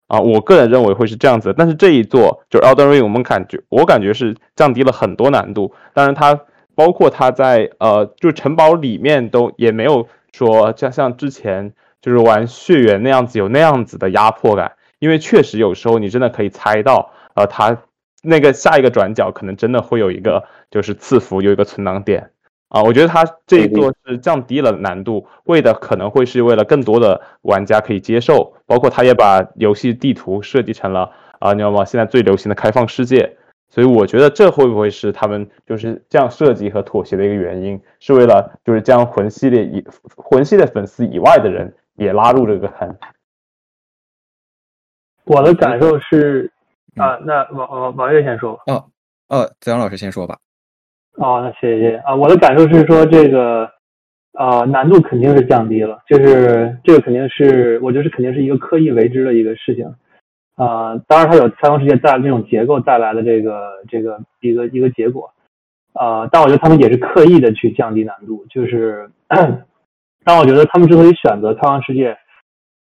[0.09, 5.73] 啊，我个人认为会是这样子，但是这一座就是 Elden Ring，我们感觉我感觉是降低了很多难度。
[5.95, 6.39] 当然，它
[6.75, 17.79] 包括它在呃，就城堡里面都也没有说像像之前就是玩血缘那样子有那样子的压迫感，因为确实有时候你真的可以猜到，呃，它
[18.25, 22.31] 那个下一个转角可能真的会有一个就是赐福，有一个存档点。
[22.69, 31.85] 啊，我觉得它这一座是降低了难度，为的可能会是为了更多的玩家可以接受，包括它也把游戏地图设计成了啊，你知道吗？
[31.85, 33.37] 现在最流行的开放世界，
[33.69, 39.85] 所以我觉得这会不会是他们就是这样设计和妥协的一个原因，是为了就是将魂系列以
[40.17, 42.97] 魂系列粉丝以外的人也拉入这个坑。
[45.27, 46.51] 我的感受是
[46.97, 48.63] 啊，那王王王月先说吧。
[48.67, 48.85] 哦
[49.29, 50.39] 哦，子阳老师先说吧。
[51.17, 52.15] 哦，那谢谢啊！
[52.15, 53.71] 我的感受是说，这个
[54.33, 59.87] 啊难度肯定是降低了，就是这个肯定是，我觉得是肯定是一个刻意为之的一个事情
[60.57, 60.97] 啊。
[61.09, 65.33] 当然，它有开放世界带这种结构带来的这个这个一个一个结果
[65.95, 69.09] 啊，但我觉得他们也是刻意的去降低难度，就是，
[70.25, 72.17] 但我觉得他们之所以选择开放世界，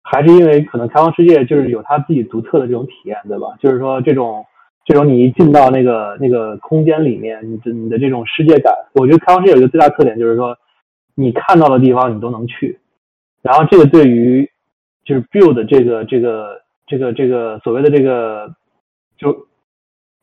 [0.03, 3.47] 还是因为可能开放世界就是有它自己独特的这种体验，对吧？
[3.59, 4.45] 就是说这种。
[4.83, 10.57] 这种你一进到那个那个空间里面，你的你的这种世界感，我觉得开放世界有一个最大特点就是说，
[11.13, 12.79] 你看到的地方你都能去，
[13.43, 14.49] 然后这个对于
[15.05, 18.51] 就是 build 这个这个这个这个所谓的这个，
[19.19, 19.47] 就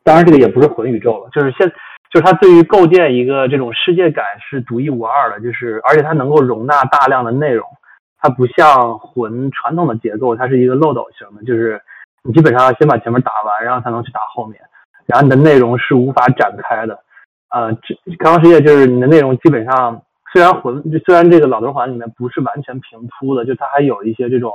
[0.03, 1.65] 当然这个也不是混宇宙了，就是现
[2.11, 7.65] 就是它对于构建一个这种世界感是独一无二的，就是而且它能够容纳大量的内容，
[8.19, 11.81] 它不像魂传统的结构，它是一个漏斗型的，就是
[12.23, 14.59] 你基本上要先把前面打完，然后才能去打后面，
[15.05, 16.99] 然后你的内容是无法展开的。
[17.49, 20.01] 呃，这开放世界就是你的内容基本上
[20.31, 24.51] 虽然魂虽然这个老头环里面不是完全平铺的，就它还有一些这种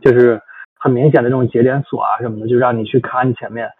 [0.00, 0.40] 就是
[0.78, 3.70] 很明显的这种节点锁啊什么的，就让你去看前面。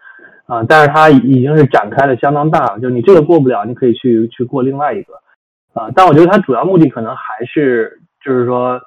[0.46, 5.14] 啊，但是它已经是展开的相当大了，就你这个过不了，你可以去去过另外一个，
[5.74, 8.80] 啊，但我觉得它主要目的可能还是就是说，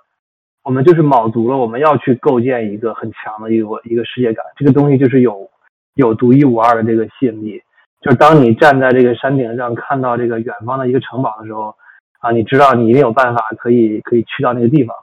[0.63, 5.49] 我们就是卯足了我们要去构建一个很强的一个一个世界感，这个东西就是有
[5.95, 7.61] 有独一无二的这个吸引力，
[8.01, 11.75] 就是当你站在这个山顶上看到这个远方的一个城堡的时候，
[12.19, 14.95] 啊，你知道你一定有办法可以可以去到那个地方，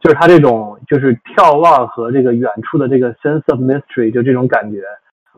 [0.00, 4.82] 就是它这种就是眺望和这个远处的这个 sense of mystery 就这种感觉。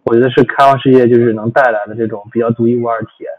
[0.05, 3.31] 我觉得是开放世界就是能带来的这种比较独一无二体验，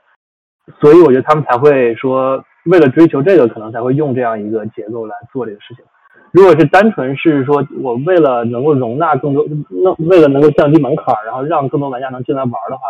[0.79, 5.83] 所以我觉得他们才会说，为了追求这个，可能才会用这样一个结构来做这个事情。
[6.31, 12.87] 如果是单纯是说我为了能够容纳更多，那为了能够降低门槛，然后让更多玩家能进来玩的话，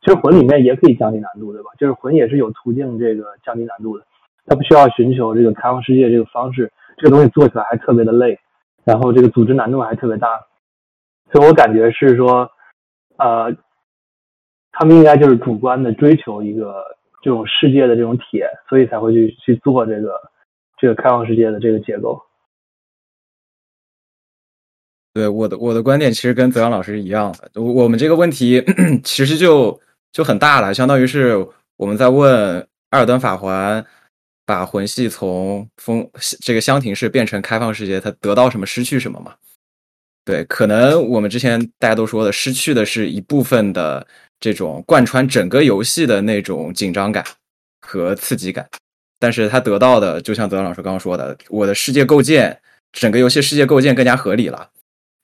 [0.00, 1.70] 其实魂里面也可以降低难度，对吧？
[1.78, 4.04] 就是魂也是有途径这个降低难度的，
[4.46, 8.38] 它不需要寻求这个开放世界这个方式，这个东西做起来还特别的累，
[8.84, 10.28] 然后这个组织难度还特别大，
[11.32, 12.50] 所以我感觉是说。
[13.18, 13.54] 呃，
[14.72, 16.82] 他们应该就是主观的追求一个
[17.22, 20.18] 这种世界的这种体验，所以才会去去做这个
[20.78, 22.20] 这个开放世界的这个结构。
[25.14, 28.64] 对我的我的观点其实跟泽阳老师一样的，我们这个问题
[29.04, 29.78] 其实就
[30.12, 31.36] 就很大了，相当于是
[31.76, 32.58] 我们在问
[32.90, 33.84] 艾尔登法环
[34.46, 36.08] 把魂系从封
[36.40, 39.34] 这个箱庭式变成开放世界，它得到什么，失去什么嘛？
[40.24, 44.06] 对，可能我们之前大家都说的，失去的是一部分的
[44.40, 47.24] 这种贯穿整个游戏的那种紧张感
[47.80, 48.68] 和刺激感，
[49.18, 52.56] 但是他得到的，就像泽阳老师刚刚说的，我的世界构建，
[52.92, 54.70] 整个游戏世界构建更加合理了，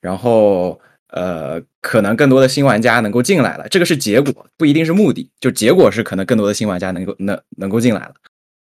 [0.01, 8.15] 然后呃，可能更多的新玩家能够进来了，这个是结果，不一定是目的，就结果是可能更多的新玩家能够能能够进来了，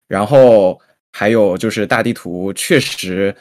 [0.07, 0.79] 然后
[1.11, 3.35] 还有就是大地图确实。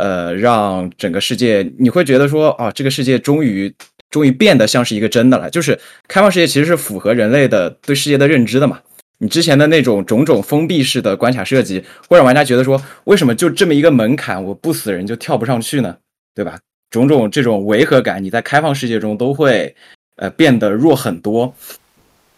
[0.00, 3.74] 呃，让整个世界你会觉得说，啊，这个世界终于
[4.10, 5.50] 终于变得像是一个真的了。
[5.50, 5.76] 就是
[6.06, 8.78] 开放世界其实是符合人类的对世界的认知的嘛。
[9.18, 15.96] 你之前的那种种种封闭式的关卡设计，会让玩家觉得说，为什么就这么一个门槛，我不死人就跳不上去呢？
[16.32, 16.56] 对吧？
[16.90, 19.74] 种种这种违和感，你在开放世界中都会
[20.16, 21.54] 呃变得弱很多。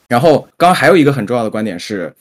[0.08, 2.14] 然后，刚刚还有一个很重要的观点是。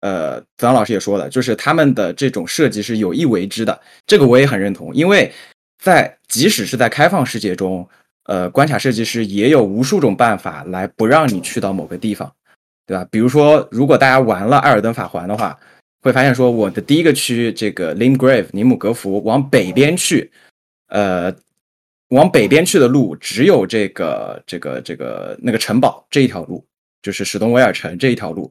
[0.00, 4.94] 呃，子阳老师也说了，就是他们的这种设计是有意为之的，这个我也很认同。
[4.94, 5.32] 因为
[5.82, 7.88] 在即使是在开放世界中，
[8.26, 12.30] 呃，关卡设计师也有无数种办法来不让你去到某个地方，
[12.86, 13.08] 对吧？
[13.10, 15.58] 比如说，如果大家玩了《艾尔登法环》的话，
[16.02, 20.30] 会发现说，我的第一个区这个 Limgrave 尼姆格福往北边去，
[20.88, 21.34] 呃，
[22.10, 26.64] 往北边去的路只有这个这个这个那个城堡这一条路，
[27.02, 28.50] 就是史东威尔城这一条路。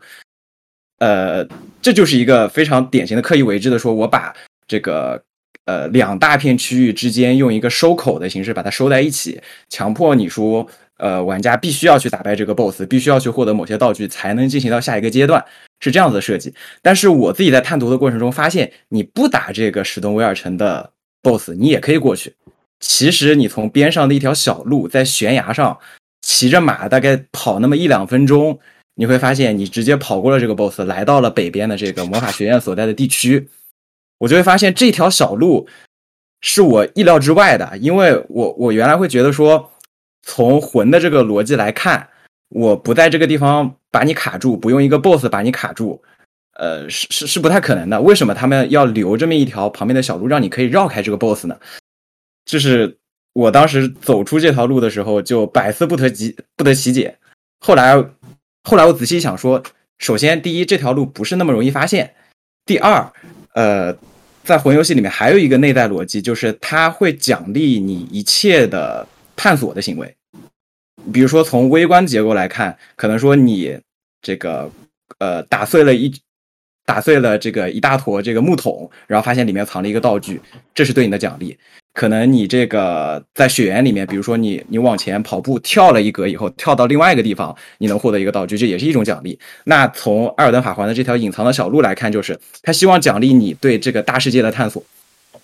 [1.00, 1.46] 呃，
[1.82, 4.34] 这就是一个非常典型的刻意为之的，说我把
[4.66, 5.22] 这个
[5.66, 9.40] 呃两大片区域之间用一个收口的形式把它收在一起，
[9.70, 10.66] 强迫你说，
[10.98, 15.44] 呃，玩家必须要去打败这个 BOSS，必须要去获得某些道具才能进行到下一个阶段，
[15.82, 16.54] 是这样子的设计。
[16.82, 20.92] 但是我自己在探图的过程中发现，你不打这个史东威尔城的
[21.22, 22.34] BOSS，你也可以过去。
[22.80, 25.78] 其实你从边上的一条小路，在悬崖上
[26.22, 28.60] 骑着马，大概跑那么一两分钟。
[28.98, 33.50] 你会发现，你直接跑过了这个 boss，来到了北边的这个魔法学院所在的地区，
[34.20, 35.68] 我就会发现这条小路
[36.40, 39.70] 是我意料之外的，因为我我原来会觉得说，
[40.24, 42.08] 从魂的这个逻辑来看，
[42.48, 46.02] 我不在这个地方把你卡住，不用一个 boss 把你卡住，
[46.54, 48.00] 呃，是是是不太可能的。
[48.00, 51.60] 为什么他们要留这么一条旁边的小路，让你可以绕开这个 boss 呢？
[52.46, 52.98] 就是
[53.34, 57.18] 我当时走出这条路的时候，就百思不得其不得其解。
[57.60, 58.04] 后来。
[58.68, 59.62] 后来我仔细想说，
[60.00, 62.04] 首先第一，这条路不是那么容易发现；
[62.66, 63.14] 第二，
[63.54, 63.96] 呃，
[64.44, 70.16] 在魂游戏里面还有一个内在逻辑，就是它会奖励你一切的探索的行为。
[71.14, 73.80] 比如说从微观结构来看，可能说你
[74.20, 74.68] 这个
[75.20, 76.12] 呃打碎了一
[76.84, 80.42] 打碎了这个一大坨这个木桶，然后发现里面藏了一个道具，
[80.74, 81.56] 这是对你的奖励。
[81.96, 89.40] 可能你这个在雪原里面，比如说你你往前跑步跳了一格以后，跳到另外一个地方，你能获得一个道具，这也是一种奖励。
[89.64, 94.84] 那从艾尔登法环的这条隐藏的小路来看，就是他希望奖励你对这个大世界的探索，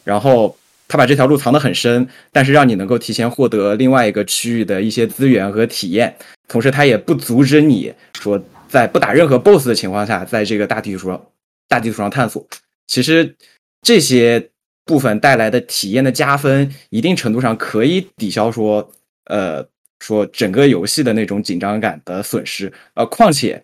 [0.04, 0.54] 然后
[0.90, 6.14] 他把这条路藏得很深，但是让你能够提前获得另外一个区域的一些资源和体验。
[6.50, 8.38] 同时，他也不阻止你说
[8.68, 11.26] 在不打任何 BOSS 的情况下，在这个大地图上
[11.70, 12.46] 大地图上探索。
[12.88, 13.38] 其实
[13.82, 14.51] 这些。
[14.86, 18.92] 部分带来的体验的加分，一定程度上可以抵消说，
[19.26, 19.66] 呃，
[20.00, 22.72] 说整个游戏的那种紧张感的损失。
[22.96, 23.64] 呃，况且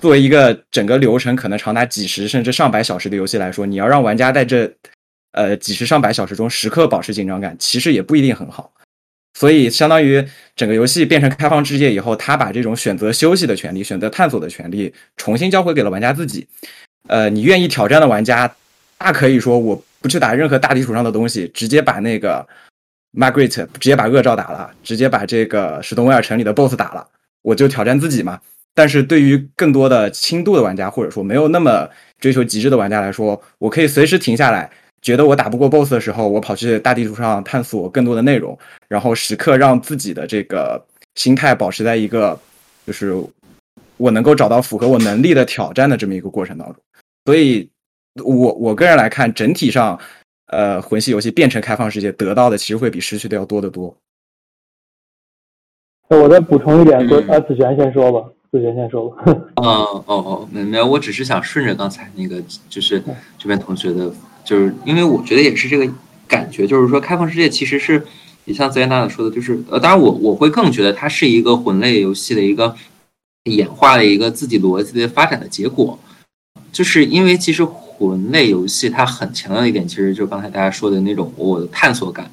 [0.00, 4.70] 作为一个整个流程可能长达几十甚至上百小时的游戏来说，你要让玩家在这
[5.32, 8.72] 呃几十上百小时中时刻保持紧张感，其实也不一定很好。
[9.38, 16.46] 所以，相当于整个游戏变成开放世界以后，他把这种选择休息的权利、选择探索的权利重新交回给了玩家自己。
[17.06, 18.56] 呃，你愿意挑战的玩家，
[18.96, 22.46] 大可以说我不去打任何大地图上的东西，直接把那个
[23.12, 27.04] Margaret 直接把恶兆打了，直接把这个史东威尔城里的 BOSS 打了，
[27.42, 28.40] 我就挑战自己嘛。
[28.72, 31.88] 但是对于更多的轻度的玩家，或者说没有那么
[32.20, 34.70] 追求极致的玩家来说，我可以随时停下来。
[35.02, 40.84] 觉得我打不过 BOSS 的时候，我跑去大地图上探索更多的内容，然后时刻让自己的这个
[41.16, 42.38] 心态保持在一个，
[42.86, 43.14] 就是
[43.96, 46.76] 我能够找到符合我能力的挑战的这么一个过程当中。
[47.24, 47.68] 所以，
[48.24, 49.98] 我我个人来看，整体上，
[50.46, 53.96] 呃，魂系游戏变成开放世界，得到的其实会比失去的要多得多。
[56.08, 59.22] 那我再补充一点，就啊，子璇先说吧，子璇先说吧。
[59.56, 63.02] 嗯，哦哦，没有，我只是想顺着刚才那个，就是
[63.38, 64.12] 这边同学的。
[64.44, 65.92] 就是因为我觉得也是这个
[66.28, 68.00] 感觉，就是说开放世界其实是
[68.44, 72.76] 也像泽源大大说的，就是呃，当然我我会更觉得它是一个魂类游戏的一个
[73.50, 75.98] 演化的一个自己逻辑的发展的结果，
[76.70, 77.66] 就是因为其实
[77.98, 82.30] 魂类游戏它很强调一点，其实就刚才大家说的那种我的探索感，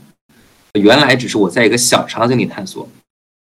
[0.74, 2.88] 原来只是我在一个小场景里探索，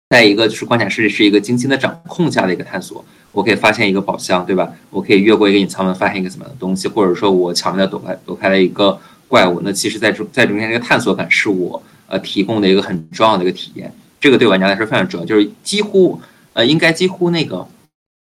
[0.10, 3.04] 在一个就是关卡是是一个精心的掌控下的一个探索。
[3.32, 4.74] 我可以发现一个宝箱，对吧？
[4.90, 9.62] 我可以越过一个隐藏门，发现一个怎么样的东西，或者说我巧妙的躲开躲开了一个怪物。
[9.64, 13.94] 那其实，在中在中间这个探索感是我呃提供的一个很重要的一个体验。
[14.20, 16.20] 这个对玩家来说非常重要，就是几乎
[16.54, 17.66] 呃应该几乎那个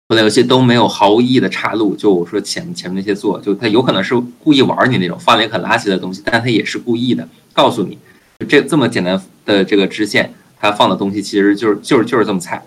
[0.08, 1.96] 所有游戏都没有毫无意义的岔路。
[1.96, 7.96] 就我说前前面那些做，就他有可能是故意玩你那种，放了一很垃圾的东西，但他也是故意的告诉你，
[8.46, 12.62] 这这么简单的这个支线，他放的东西其实就是就是就是这么菜。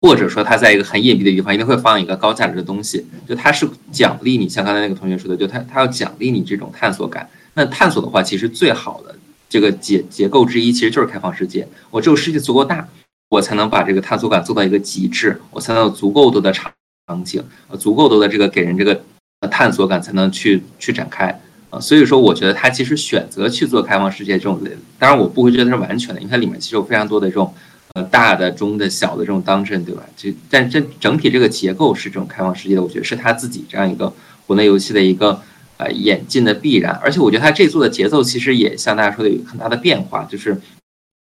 [0.00, 7.26] 或者说他在一个很隐蔽的地方一定会放一个高价值的东西，就他是奖励你，像刚才那个同学说的，就他他要奖励你这种探索感。
[7.54, 9.14] 那探索的话，其实最好的
[9.48, 11.66] 这个结结构之一，其实就是开放世界。
[11.90, 12.86] 我只有世界足够大，
[13.28, 16.72] 我才能把这个探索感做到一个极致，我才能有足够多的场
[17.06, 19.02] 场景，呃，足够多的这个给人这个
[19.50, 21.80] 探索感，才能去去展开啊。
[21.80, 27.52] 所以说，我觉得他其实选择去做开放世界这种类，当然我不会觉得它是完全的，因为它里面其实有非常多的这种。
[27.96, 30.02] 呃，大的、中的、小的这种当阵，对吧？
[30.16, 34.12] 就但这整体这个结构是这种开放世界的，我觉得是他自己这样一个
[34.48, 35.40] 国内游戏的一个
[35.76, 36.92] 呃演进的必然。
[37.00, 40.60] 而且我觉得他这做的节奏其实也像大家说的有很大的变化，就是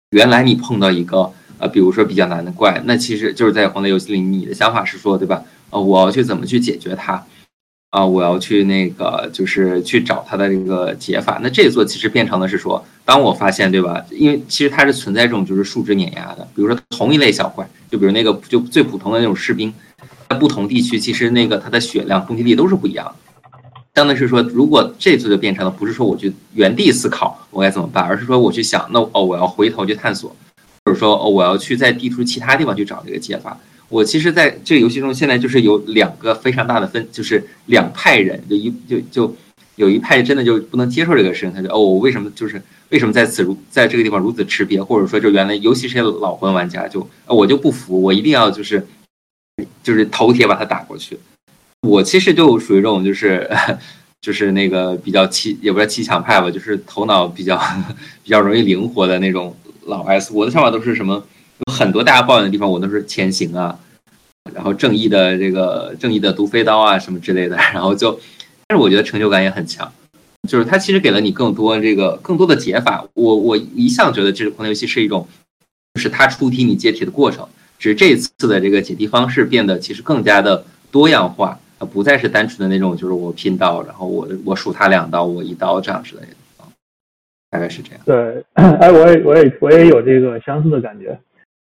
[0.09, 1.31] 原来你碰到一个
[1.63, 5.41] 呃，比如说比较难的怪，那其实就是在国内游戏里，你的想法是说，对吧？
[5.69, 7.25] 呃，我要去怎么去解决它？
[7.91, 11.39] 啊，我要去那个，就是去找它的这个解法。
[11.41, 14.03] 那这座其实变成的是说，当我发现，对吧？
[14.11, 16.45] 因为其实它是存在这种就是数值碾压的。
[16.53, 19.73] 比如说同一类小怪，就比如那个就最普通的那种士兵，
[20.29, 23.15] 在不同地区，其实那个它的血量、攻击力都是不一样的。
[23.95, 30.35] 相当于是说，如果这次就变成了不是说我去原地思考我该怎么办，而是说我去想，那哦，我要回头去探索，
[30.85, 33.57] 或者说哦，我要去在地图其他地方去找这个解法。
[33.89, 39.35] 我其实在这个游戏中，现在就是有两个非常大的分，就是两派人，就一就就
[39.75, 48.85] 有一派真的就不能接受这个事情，他就哦，我为什么就是为什么在此如在这个地方如此吃瘪，或者说就原来尤其是些老魂玩家，就我就不服，我一定要就是
[49.83, 51.17] 就是头铁把他打过去。
[51.87, 53.47] 我其实就属于这种就是
[54.21, 57.61] 就是那个比较气，也不是气强派吧，就是头脑比较
[58.23, 59.55] 比较容易灵活的那种
[59.85, 60.31] 老 S。
[60.33, 61.23] 我的想法都是什么？
[61.67, 63.77] 有很多大家抱怨的地方，我都是前行啊，
[64.53, 68.19] 然后正义的这个正义的毒飞刀啊什么之类的，然后就，
[68.67, 69.89] 但是我觉得成就感也很强，
[70.49, 73.05] 就是它其实给了你更多这个更多的解法。
[73.13, 75.27] 我我一向觉得这个魂类游戏是一种，
[75.99, 86.35] 是它出题你解题的过程，只是这一次的这个解题方式变得其实更加的多样化，它不再是单纯的那种就是我拼刀，然后我我数他两刀，我一刀这样之类的，
[87.53, 88.01] 大概是这样。
[88.03, 91.15] 对， 哎，我也我也我也有这个相似的感觉。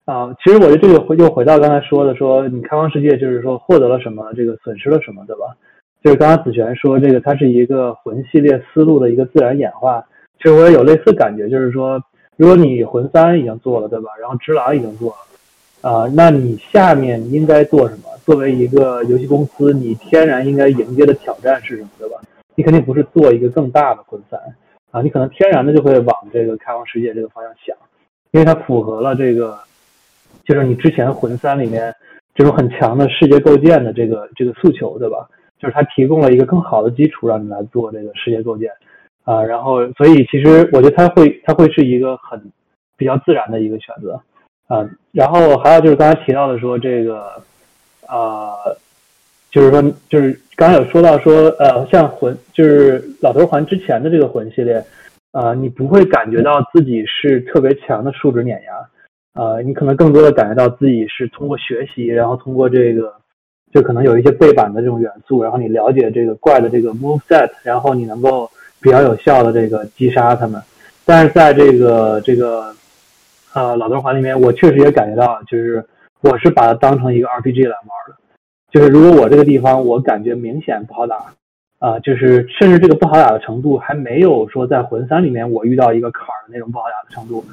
[0.05, 5.57] 啊，其实我觉得这个回又回到刚才说的，说你开放世界就是说获得了什么，这个损失了什么，对吧？
[6.03, 10.05] 就是刚刚子璇说这个，它是一个魂系列思路的一个自然演化。
[10.39, 12.03] 其实我也有类似感觉，就是说，
[12.37, 14.11] 如果你魂三已经做了，对吧？
[14.21, 15.11] 然后只狼已经做
[15.83, 18.11] 了，啊，那你下面应该做什么？
[18.27, 22.17] 作为一个游戏公司，你天然应该迎接的挑战是什么，对吧？
[22.57, 24.41] 你肯定不是做一个更大的魂三
[24.91, 27.77] 啊，你可能天然的就会往这个开放世界这个方向想，
[28.33, 29.59] 因为它符合了这个。
[30.45, 31.95] 就是你之前魂三里面
[32.35, 35.29] 这种很强的世界构建的这个这个诉求，对吧？
[35.61, 38.71] 就是它提供了一个更好的基础，让你来做这个世界构建。
[39.25, 42.41] 啊，然后所以其实我觉得它会它会是一个很
[42.97, 44.21] 比较自然的一个选择
[44.67, 44.89] 啊。
[45.13, 47.43] 然后还有就是刚才提到的说这个
[48.07, 48.55] 啊，
[49.51, 54.85] 就是说就是刚才有说到说呃，像魂就是老头环之前的这个魂系列，
[55.33, 58.73] 呃，你不会感觉到自己是特别强的数值碾压。
[59.33, 63.15] 呃，你可能更多的感觉到自己是通过学习，然后通过这个，
[63.73, 70.61] 就可能有一些背板的这种元素，然后你了解这个怪的这个 move set，然后你能够比较有效的这个击杀他们。
[71.05, 72.75] 但是在这个这个
[73.55, 75.85] 呃老头环里面，我确实也感觉到，就是
[76.21, 78.20] 我是把它当成一个 RPG 来玩的。
[78.71, 81.17] 就是如果我这个地方我感觉明显不好打，
[81.79, 87.45] 啊，就是甚至这个不好打的程度还没有说在魂三里面我遇到一个坎儿的那种不好打的程度。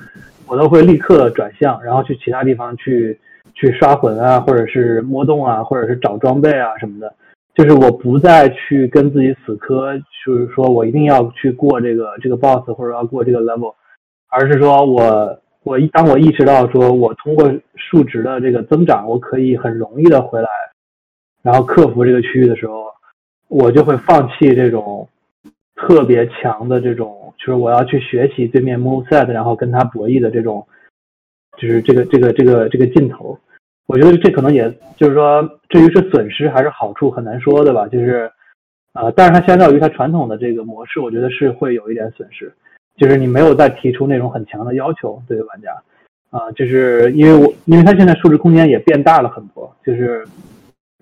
[0.50, 3.20] 我都会立刻转向，然后去其他地方去
[3.54, 7.14] 去刷魂啊，或者是摸洞啊，或者是找装备啊什么的。
[7.54, 13.74] 就是我不再去跟自己死磕，就是说我一定要去过这个这个 boss 或者要过这个 level，
[14.30, 20.48] 而是说我我一当我意识到说我通过数值的这个增长，我可以很容易的回来，
[21.48, 22.88] 然后克服这个区域的时候，
[23.48, 25.08] 我就会放弃这种
[25.78, 27.34] 特别强的这种。
[27.38, 30.68] 就是我要去学习对面 move set，然后跟他博弈的这种，
[31.58, 33.40] 就是这个这个这个这个劲头。
[33.86, 37.88] 我觉得这可能也就是说，至于是损失还是好处，很难说，对吧？
[37.88, 38.30] 就是，
[38.92, 42.52] 呃，但是它相较于它传统的这个模式，我觉得是会有一点损失。
[42.98, 45.72] 就是你没有再提出那种很强的要求对于玩家，
[46.30, 50.28] 啊，就是因为我因为它现在数值空间也变大了很多，就是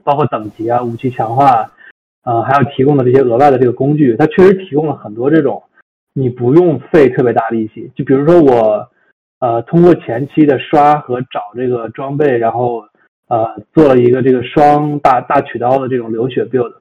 [0.05, 1.69] 包括等级啊、武器强化，
[2.21, 5.61] 啊，还有提供的这些额外的这个工具，它确实提供了很多这种。
[6.17, 8.87] 你不用费特别大力气，就比如说我，
[9.39, 12.85] 呃，通过前期的刷和找这个装备，然后
[13.27, 16.71] 呃做了一个这个双大大曲刀的这种流血 build，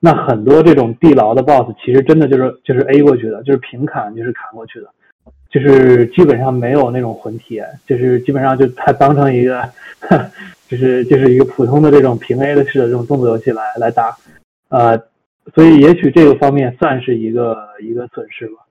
[0.00, 4.88] 那很多这种地牢的 boss 其实真的就是就是 A 过去的，就是平砍就是砍过去的，
[5.48, 9.62] 就是基本上没有那种魂体，就是基本上就它当成一个，
[10.70, 14.16] 就是就是一个普通的这种平 A 的式的这种动作游戏来来打，
[14.68, 14.96] 呃，
[15.52, 18.64] 所以也许这个方面算是一个一个损失吧。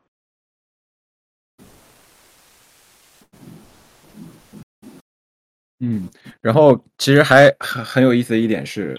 [5.81, 6.07] 嗯，
[6.39, 8.97] 然后其实还很很有意思的一点是，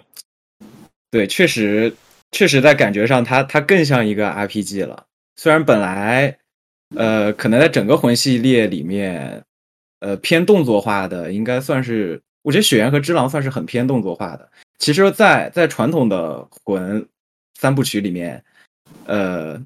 [1.10, 1.94] 对，确实
[2.32, 5.06] 确实在感觉上，它它更像一个 RPG 了。
[5.36, 6.36] 虽然本来，
[6.96, 9.42] 呃，可能在整个魂系列里面，
[10.00, 14.50] 呃，偏动作化的应该算是，我觉得《雪原》和《之狼》算是很偏动作化的。
[14.78, 17.06] 其实，在在传统的魂
[17.58, 18.42] 三部曲里面，
[19.06, 19.60] 呃，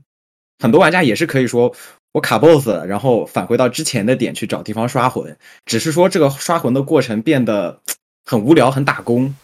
[0.59, 1.75] 很多玩家也是可以说。
[2.15, 7.81] 我卡 BOSS，然后返回到之前的点去找地方刷魂，只是说这个刷魂的过程变得
[8.25, 9.35] 很无聊、很打工，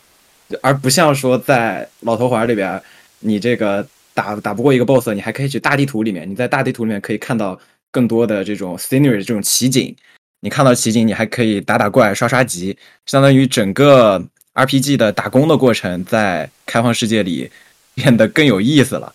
[0.63, 2.81] 而不像说在老头环里边，
[3.19, 7.59] 你这个打打不过一个 BOSS，你还可以去大地图里面，你在大地图里面可以看到
[7.91, 9.93] 更多的这种 scenery 这种奇景，
[10.41, 12.77] 你看到奇景，你还可以打打怪、刷刷级，
[13.07, 14.23] 相当于整个
[14.55, 17.51] RPG 的打工的过程在开放世界里
[17.95, 19.15] 变得更有意思了。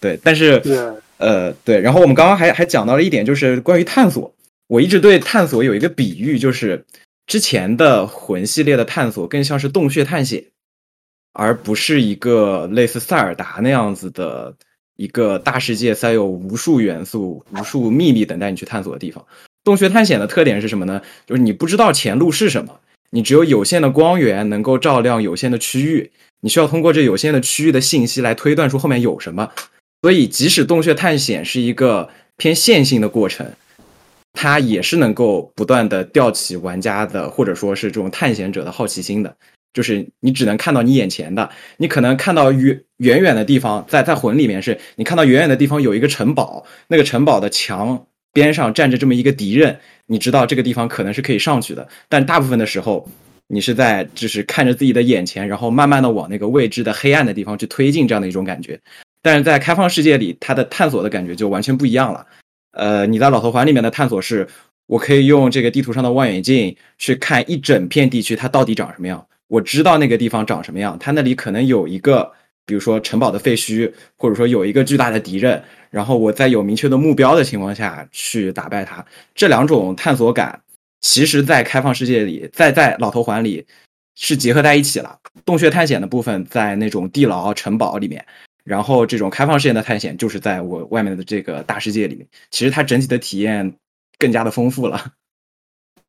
[0.00, 1.00] 对，但是。
[1.18, 4.32] 呃，对，然后我们刚刚还还讲到了一点，就是关于探索。
[4.68, 6.84] 我一直对探索有一个比喻，就是
[7.26, 10.44] 之前的魂系列的探索更像是洞穴探险，
[11.32, 14.54] 而不是一个类似塞尔达那样子的
[14.94, 19.26] 一个大世界，塞有无数元素、无数秘密等待你去探索的地方。
[19.68, 21.02] 洞穴探险的特点是什么呢？
[21.26, 26.10] 就是你不知道前路是什么，你只有有限的光源能够照亮有限的区域，
[26.40, 29.50] 你需要通过这有限的区域的信息来推断出后面有什么。
[30.00, 32.08] 所以，即使洞穴探险是一个
[32.38, 33.46] 偏线性的过程，
[34.32, 39.36] 它也是能够不断的吊起玩家的，或者说是这种探险者的好奇心的。
[39.74, 48.06] 就是你只能看到你眼前的，你可能看到远远远的地方，在在魂里面是你看到远远的地方有一个城堡，那个城堡的墙
[48.38, 51.88] 边上站着这么一个敌人，你知道这个地方可能是可以上去的。
[52.08, 53.08] 但大部分的时候，
[53.48, 58.78] 你是在就是看着自己的眼前，然后慢慢的往那个未知的黑暗的地方去推进，这样的一种感觉。
[59.20, 62.24] 但是在开放世界里，它的探索的感觉就完全不一样了。
[62.72, 64.46] 呃，你在老头环里面的探索是，
[64.86, 69.26] 我可以用这个地图上的望远镜去看一整片地区，它到底长什么样。
[69.48, 72.30] 我知道那个地方长什么样，它那里可能有一个，
[72.68, 75.60] 比如说城堡的废墟，或者说有一个巨大的敌人。
[75.90, 79.02] 然后我在有明确的目标的情况下去打败它。
[79.34, 80.60] 这两种探索感，
[81.00, 83.64] 其实在开放世界里，在在老头环里
[84.14, 85.18] 是结合在一起了。
[85.46, 88.22] 洞穴探险的部分在那种地牢城堡里面。
[88.64, 93.74] 然后这种开放世界的探险就是在我外面的这个大世界里面，其实它整体的体验
[94.18, 95.12] 更加的丰富了。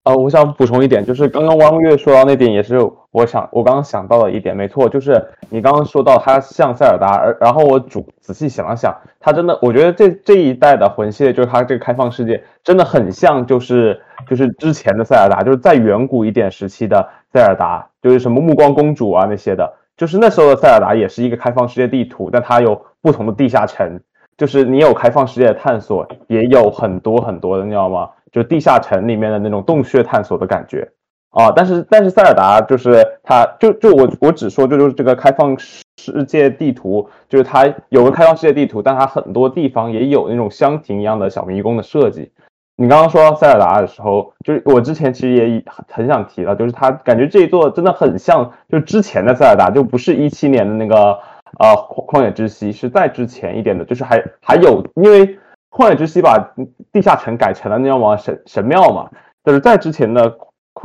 [0.06, 2.78] 呃，我想补充一点，就是刚刚汪月说到那点，也是
[3.12, 24.00] 我想我刚刚想到的一点，没错，就是你刚刚说到它像塞尔达，而然后我主仔细想了想，它真的，我觉得这这一代的魂系列，就是它这个开放世界，真的很像，就是就是之前的塞尔达，就是在远古一点时期的塞尔达，就是什么暮光公主啊那些的，就是那时候的塞尔达也是一个开放世界地图，但它有不同的地下城，
[24.40, 28.10] 就是你有开放世界的探索，也有很多很多的，你知道吗？
[28.32, 30.88] 就地下城里面的那种洞穴探索的感觉
[31.32, 42.32] 啊，但是但是塞尔达就是它就就我我只说就就是这个开放世界地图，就是它有个开放世界地图，但它很多地方也有那种箱庭一样的小迷宫的设计。
[42.78, 51.20] 你刚刚说到塞尔达的时候，就是我之前其实也很想提了，就是它感觉这一座真的很像就之前的塞尔达，就不是一七年的那个
[51.58, 51.74] 呃
[52.08, 55.38] 旷野之息，是在之前一点的，就是还还有因为。
[55.72, 56.56] 旷野之息把
[56.92, 59.08] 地下城改成了那叫什么神神庙嘛，
[59.44, 60.36] 就是在之前的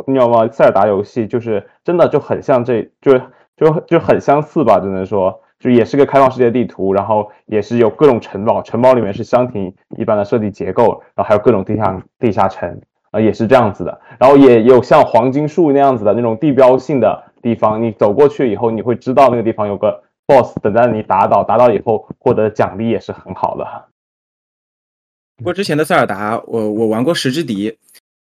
[0.06, 0.46] 你知道吗？
[0.52, 3.18] 塞尔达游戏就是真的就很像这，就
[3.56, 12.78] 就就很相似吧，只能说就也是个开放世界地图，然后也是有各种城堡，城堡里面是箱庭一般的设计结构，然后还有各种地下地下城
[13.10, 23.88] 啊，也是这样子的，然后也有像黄金树那样子的那种地标性的地方，你走过去以后，你会知道那个地方有个 boss 等待你打倒，打倒以后获得奖励也是很好的。
[25.36, 27.70] 不过之前的塞尔达，我我玩过《石之笛》，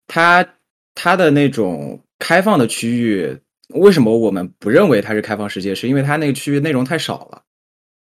[0.07, 0.45] 它
[0.93, 3.39] 它的那种开放的区域，
[3.69, 5.73] 为什么我们不认为它是开放世界？
[5.73, 7.41] 是因为它那个区域内容太少了，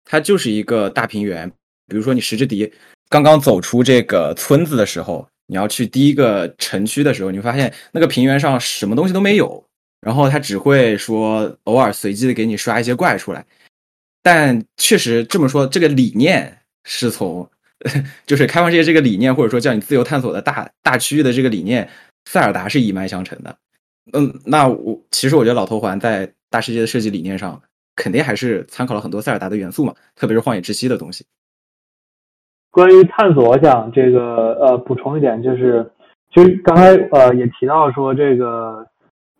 [0.06, 1.52] 它就是一个大平原。
[1.88, 2.66] 比如说你《石之笛》
[3.10, 9.64] 刚刚走出这个村子的时候，你要去第一个城区的时候，你会发现那个平原上什么东西都没有，
[10.00, 13.46] 然后它只会说偶尔随机的给你刷一些怪出来。
[14.26, 17.48] 但确实这么说，这个理念是从。
[18.26, 21.88] 就是开放世界这个理念，或者说叫你自由探索的大大区域的这个理念，
[22.24, 23.56] 塞尔达是一脉相承的。
[24.14, 27.62] 嗯，那我其实我觉得老头环在大世界的设计理念上，
[27.96, 31.26] 肯定还是参考了很多塞尔达的元素嘛，特别是荒野之息的东西。
[32.72, 35.92] 关于探索，我想这个呃补充一点，就是
[36.34, 38.88] 其实刚才呃也提到说这个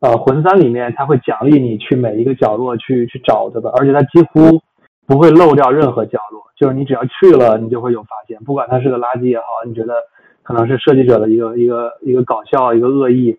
[0.02, 3.72] 呃魂三里面它会奖励你去每一个角落去去找对吧？
[3.78, 4.62] 而且它几乎
[5.06, 6.44] 不会漏掉任何角落。
[6.58, 9.94] 就是你只要去了，你就会有发现，不管它是个垃圾也好，你觉得
[10.42, 13.38] 可能是设计者的一个一个一个搞笑一个恶意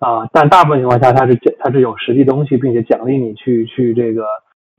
[0.00, 4.24] 啊，但大部分情况下它是它是有实际东西，并且奖励你去去这个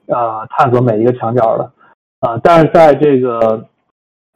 [0.07, 1.71] 呃探索每一个墙角的
[2.19, 2.39] 啊。
[2.43, 3.67] 但是在这个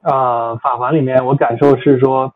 [0.01, 2.33] 啊法环里面，我感受是说，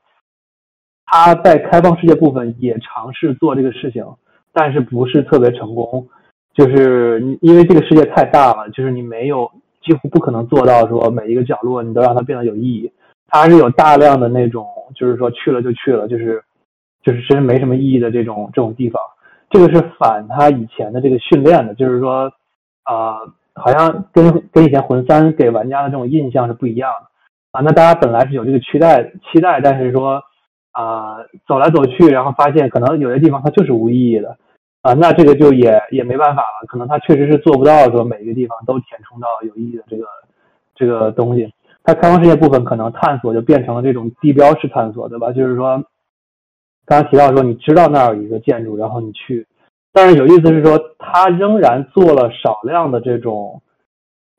[1.06, 4.06] 他在开放世界部分也尝试做这个事情，
[4.52, 6.10] 但是不是特别成功，
[6.60, 9.50] 就是因为这个世界太大了，就是你没有。
[9.82, 12.92] 几乎不可能做到说每一个角落你都让它变得有意义，
[13.30, 16.44] 它是有大量的那种，就是说去了就去了，就是
[17.02, 19.02] 就是真没什么意义的这种这种地方。
[19.50, 22.30] 这个是反他以前的这个训练的，就是说，
[22.84, 23.20] 啊，
[23.56, 27.08] 好像跟跟以前魂三给玩家的这种印象是不一样的
[27.58, 27.64] 啊。
[27.64, 29.02] 那大家本来是有这个期待
[29.32, 30.22] 期待，但是说
[30.74, 31.16] 啊
[31.48, 34.38] 走来走去，然后发现可能有些地方它就是无意义的。
[34.82, 40.06] 啊，那这个就也也没办法了，可能他确实是做不到说每个地方都填充到有意义的这个
[40.76, 41.54] 这个东西。
[41.84, 45.32] 它开放世界部分可能探索就变成了这种地标式探索，对吧？
[45.32, 45.84] 就是说，
[46.86, 49.48] 刚刚提到说你知道那儿有一个建筑，然后你去，
[49.92, 53.62] 但是有意思是说，他仍然做了少量的这种，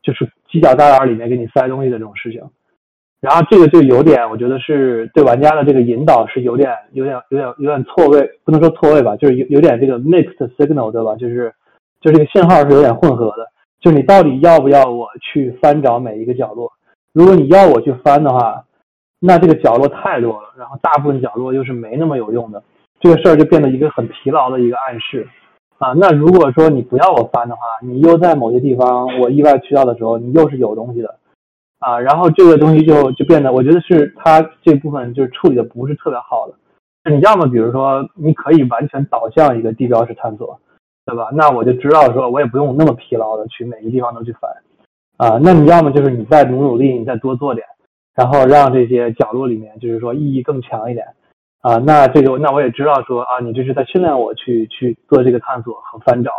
[0.03, 2.43] 就是犄角旮旯里面给你塞东西的这种事情。
[3.21, 11.15] 然后这个就有点，我觉得是对玩家的这个引导是有点、有点、有点、有点错位，不能说错位吧，就是有有点这个 mixed signal，对吧？
[11.17, 11.53] 就是，
[12.01, 13.47] 就这个信号是有点混合的。
[13.81, 16.73] 就你到底要不要我去翻找每一个角落？
[17.13, 18.65] 如果你要我去翻的话，
[19.19, 22.63] 那这个角落太多了，然后大部分角落又是没那么有用的，
[23.01, 25.29] 这个事儿就变得一个很疲劳的一个暗示
[25.77, 25.93] 啊。
[25.93, 31.17] 那如果说你不要我翻的话，你又在某些地方我意外去到的时候，你又是有东西的。
[31.81, 36.55] 啊，然后这个东西就就变得，我觉得是它这部分就是处理的不是特别好的。
[37.11, 40.61] 你要么比如说，你可以完全导向一个地标式探索，
[41.07, 41.31] 对吧？
[41.33, 44.51] 那我就知道说，我也不用那么疲劳的去每个地方都去翻。
[45.17, 47.67] 啊，那你要么就是你再努努力，你再多做点，
[48.15, 51.07] 然后让这些角落里面就是说意义更强一点。
[51.63, 56.31] 啊，那这个那我也知道说啊，你这是在训练我去去做这个探索和翻找，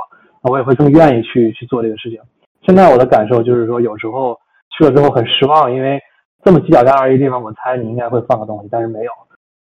[0.43, 2.19] 那我也会更愿意去去做这个事情。
[2.61, 4.39] 现在我的感受就是说，有时候。
[4.81, 6.01] 去了之后很失望，因为
[6.43, 9.11] 这么犄角旮旯一个地方，我猜你应该会放个东西，但是没有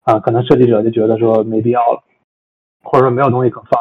[0.03, 2.01] 啊，可能设计者就觉得说没必要了，
[2.82, 3.78] 或者说没有东西可放。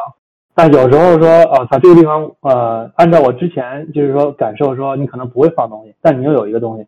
[0.53, 6.85] 但有时候说，哦，他这个地方，呃，按照我之前就是说感受说，你可能不会放东西，但你又有一个东西，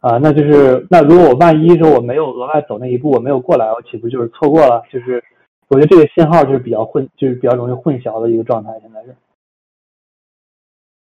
[0.00, 4.82] 啊，那就是那如果我万一说我没有额外走那一步，我没有过来，我岂不就是错过了？
[4.90, 5.22] 就是
[5.68, 9.14] 我觉得这个信号就是比较混，就是比较容易混淆的一个状态，现在是。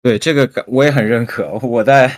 [0.00, 1.58] 对这个我也很认可。
[1.62, 2.08] 我在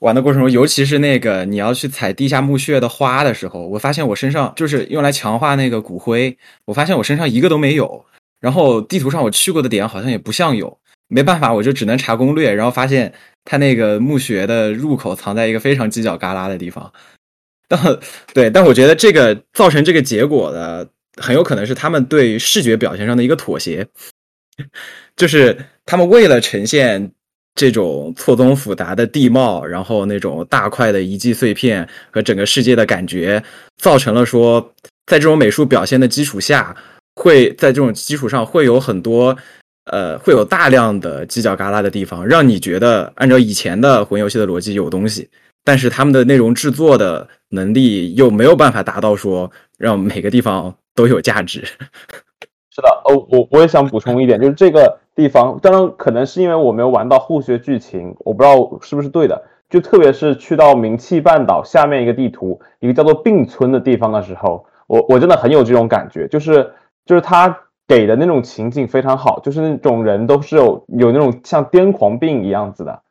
[0.00, 6.36] 玩的过程中，尤其是那个你要去采地下墓穴的花的时候，我发现我身上就是用来强化那个骨灰，
[6.66, 8.04] 我发现我身上一个都没有。
[8.40, 10.78] 然后地图上我去过的点好像也不像有，
[11.08, 13.14] 没办法，我就只能查攻略，然后发现
[13.44, 16.92] 它那个墓穴的入口藏在一个非常犄角旮旯的地方。
[17.66, 17.98] 但
[18.34, 20.86] 对，但我觉得这个造成这个结果的
[21.16, 23.86] 很有可能是他们对视觉表现上的一个妥协，
[25.16, 27.12] 就是他们为了呈现。
[27.54, 33.42] 这种错综复杂的地貌，然后那种大块的遗迹碎片和整个世界的感觉，
[33.76, 34.60] 造成了说，
[35.06, 36.74] 在这种美术表现的基础下，
[37.14, 39.36] 会在这种基础上会有很多，
[39.84, 45.28] 呃，会有大量的犄角旮旯的地方，让你觉得按照以前的魂游戏的逻辑有东西，
[45.62, 49.48] 但是他们的内容制作的能力又没有办法达到说
[49.78, 51.60] 让每个地方都有价值。
[52.74, 54.98] 是的，哦，我我也想补充一点，就是这个。
[55.14, 59.44] 地方当然可能是因为我没有玩到后续剧情，我不知道是不是对的。
[59.70, 66.70] 就特别是去到名气半岛下面一个地图，一个叫做并村的地方的时候，我我真的很有这种感觉，就是
[67.06, 67.58] 就是他
[67.88, 73.02] 给的那种情景非常好，就是那种人都是有有那种像癫狂病一样子的。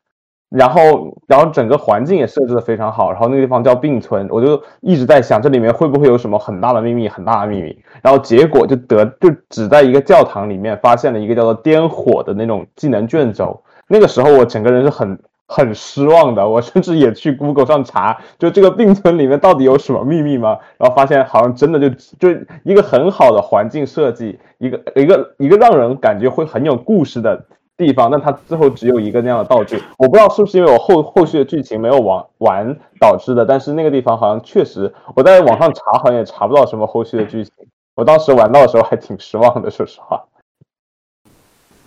[0.56, 3.10] 然后，然后整个环境也设置的非常好。
[3.10, 7.76] 然后那个地方叫并村，我就一直在想这里面会不会有什么很大的秘密，很大的秘密。
[8.00, 13.60] 然后结果就得就只在一个教堂里面发现了一个叫做颠火的那种技能卷轴。
[13.88, 20.58] 那个时候我整个人是很很失望的，我甚至也去 Google 上查，就这个并村里面到底有什么秘密吗？
[20.78, 21.88] 然后发现好像真的就
[22.18, 27.44] 就一个很好的环境设计，一个一个一个让人感觉会很有故事的。
[27.76, 37.52] 地方，但它最后只有一个那样的道具，我不知道是不是因为我后后续的剧情没有玩完导致的，但是那个地方好像确实，我在网上查好像也查不到什么后续的剧情，
[37.96, 40.22] 我当时玩到的时候还挺失望的，说实话。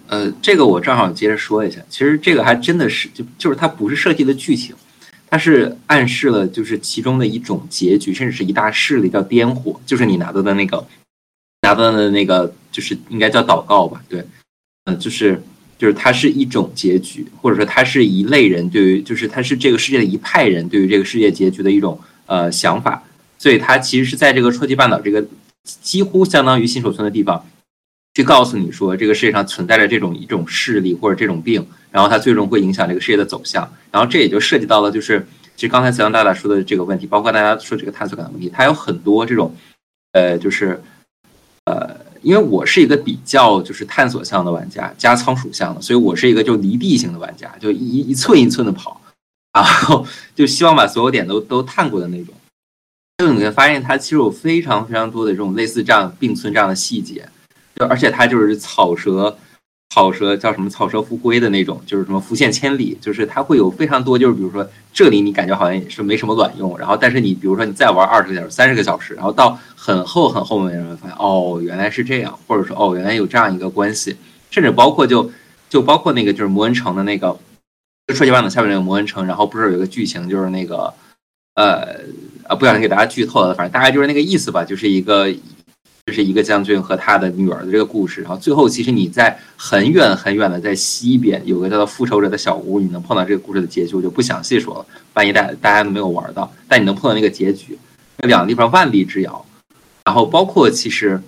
[0.08, 4.76] 呃，这个我正好接着说一下，其实这个还真的是就就是它不是设计的剧情，
[5.30, 10.86] 它是暗示了就是其中的一种结局，甚至是一大势力叫颠火，就是你拿到的那个
[11.62, 14.26] 拿到的那个就是应该叫祷告吧，对，
[14.84, 15.42] 嗯，就是。
[15.78, 23.04] 就是它是一种结局，或者说它是一类人对于，就是它是这个世界的一派人对于这个世界结局的一种呃想法，
[23.38, 25.24] 所以它其实是在这个戳击半岛这个
[25.64, 27.46] 几乎相当于新手村的地方，
[28.16, 35.26] 去告诉你说这个世界上存在着这种一种势力或者这种病，然后它最终会影响这个世界的走向，然后这也就涉及到了就是
[35.56, 39.56] 其实刚才子阳大大说的这个问题，包括大家说这个探索感的问题，它有很多这种
[40.14, 40.82] 呃就是
[41.66, 42.07] 呃。
[42.22, 49.00] 因为我是一个比较就是探索向的玩家，加仓鼠向的，所以我是一个就离地型的玩家，就一一寸一寸的跑，
[49.54, 50.06] 然后
[50.36, 52.34] 就希望把所有点都都探过的那种。
[53.18, 57.28] 就你会发现，它其实有非常非常多的这种类似这样并存这样的细节，
[57.76, 59.38] 就而且它就是草蛇。
[59.98, 60.70] 草蛇叫什么？
[60.70, 74.16] 草蛇伏龟的那种，就是什么浮现千里，就是它会有非常多，就是比如说这里你感觉好像也是没什么卵用，然后但是你比如说你再玩二十个小时、三十个小时，然后到很后很后面，然后发现哦原来是这样，或者说哦原来有这样一个关系，
[74.52, 75.32] 甚至包括就
[75.68, 77.36] 就包括那个就是魔恩城的那个
[78.14, 80.94] 说计半岛下面那个魔恩城，然后不是有一个剧情就是那个
[81.56, 82.02] 呃
[82.44, 85.34] 啊不小心给大家剧透了，反正大概就是那个意思吧，就是一个。
[86.08, 94.86] 这是一个将军和他的女儿的这个故事，然后最后其实你在很远很远的在西边有个叫做复仇者的小屋，你能碰到这个故事的结局，我就不详细说了，
[95.16, 97.78] 万一大大家没有玩到，但你能碰到那个结局，
[98.20, 99.46] 那两个地方万里之遥。
[100.06, 101.22] 然后包括其实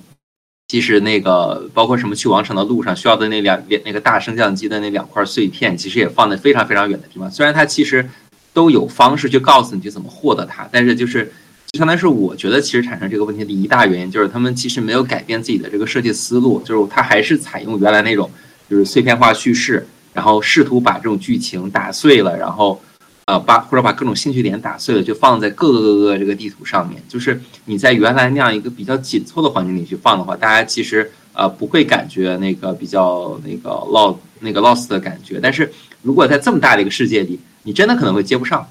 [0.70, 7.30] 其实那个包括什么去王城的路上需要的那两那个大升降机的那两块碎片，其实也放在非常非常远的地方。
[7.30, 8.10] 虽然它其实
[8.54, 11.30] 都有方式去告诉你去怎么获得它，但是就是。
[11.72, 18.30] 就相当于是，我觉得其实产生这个问题的一大原因就是他们其实没有改变自己的这个设计思路，就是他还是采用原来那种
[18.68, 22.82] 就是碎片化叙事，然后试图把这种剧情打碎了，然后
[23.26, 27.00] 呃把或者把各种兴趣点打碎了，就放在各个各个这个地图上面。
[27.08, 35.40] 就是你在原来那样一个比较紧凑的环境里去放的话，大家其实呃不会感觉那个比较那个 lost 那个 lost 的感觉。
[35.40, 38.68] 但是如果在这么大的一个世界里，你真的可能会接不上。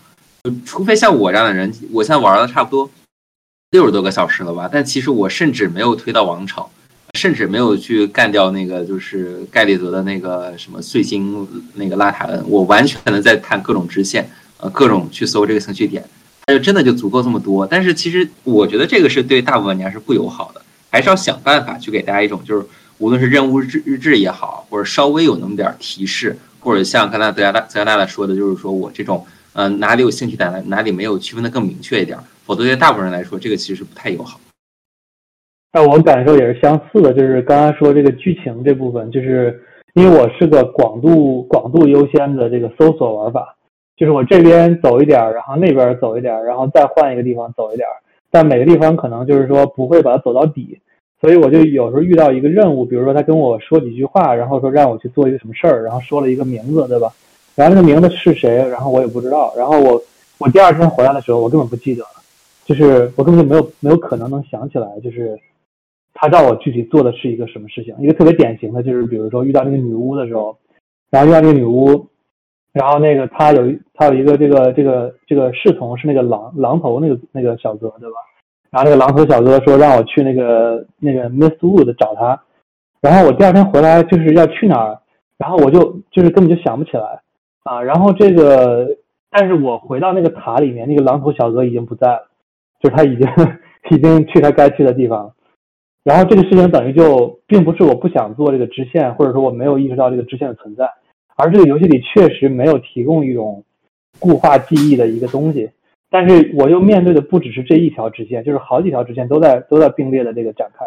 [0.64, 2.90] 除非像我这样的人，我现在玩了差不多
[3.72, 6.64] 六十多个小时了吧，但其实我甚至没有推到王城，
[7.18, 14.26] 甚至没有去干掉那个就是盖利德的那个什么碎星那个拉塔恩，我完全的在探各种支线，
[14.58, 16.02] 呃，各种去搜这个兴趣点，
[16.46, 17.66] 它就真的就足够这么多。
[17.66, 22.64] 但是其实我觉得这个是对大部分玩家是不友好的，还是要想办法去给大家一种就是
[22.98, 29.26] 无论是任务日日志也好，或者稍微有那么点提示，或者像刚才德加大德加大大说的，就是说我这种。
[29.58, 34.38] 嗯，哪里有兴趣点，哪里没有区分的更明确一点，否则对大部分人来说，这个其实是不太友好。
[35.72, 39.60] 那我感受也是相似的，就是刚刚说这个剧情这部分，就是
[39.94, 43.56] 因为我是个广度广度优先的这个搜索玩法，
[43.96, 47.98] 就是我这边走一点，然后那边走一点，然后再换一个地方走一点儿，
[48.30, 50.78] 但每个地方可能就是说不会把它走到底，
[51.20, 57.10] 所以我就有时候遇到一个任务，比如说他跟我说几句话，然后说让我去做一个什么事儿，然后说了一个名字，对吧？
[57.58, 60.00] 然后那个名字是谁，然后我也不知道，然后我
[60.38, 62.22] 我第二天回来的时候，我根本不记得了，
[62.64, 65.38] 就是我根本就没有没有可能能想起来，就是。
[66.20, 67.94] 他让我具体做的是一个什么事情？
[68.00, 70.58] 一个特别典型的就是，比如说遇到那个女巫的时候，
[71.10, 72.04] 然后遇到那个女巫，
[72.72, 78.16] 然后那个他有他有一个这个这个这个侍从是那个狼狼头那个那个小哥，对吧？
[78.70, 82.42] 然后那个狼头小哥说让我去那个那个 Miss Wood 找他，
[83.00, 84.98] 然后我第二天回来就是要去哪儿，
[85.36, 87.20] 然后我就就是根本就想不起来
[87.68, 87.82] 啊。
[87.82, 88.96] 然后这个，
[89.30, 92.28] 但是我回到那个塔里面，那个狼头小哥已经不在了，
[92.80, 93.28] 就是他已经
[93.96, 95.34] 已经去他该去的地方了。
[96.04, 100.90] 然后这个事情等于就并不是我不想做这个支线，或者说我没有意识到这个支线的存在，
[101.36, 103.64] 而这个游戏里确实没有提供一种
[104.18, 105.70] 固化记忆的一个东西。
[106.10, 110.86] 但是我又面对的不只是这一条支线，就是好几条支线都在都在并列的这个展开。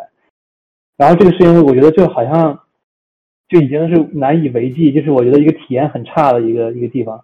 [0.98, 2.60] 然后这个事情我觉得就好像
[3.52, 7.24] 就已经是难以为继，就是我觉得一个体验很差的一个一个地方。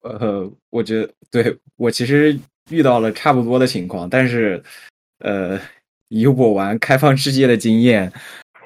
[0.00, 2.38] 呃，我觉得对我其实。
[2.70, 4.62] 遇到了差不多的情况，但是，
[5.18, 5.60] 呃，
[6.08, 8.10] 以我玩开放世界的经验，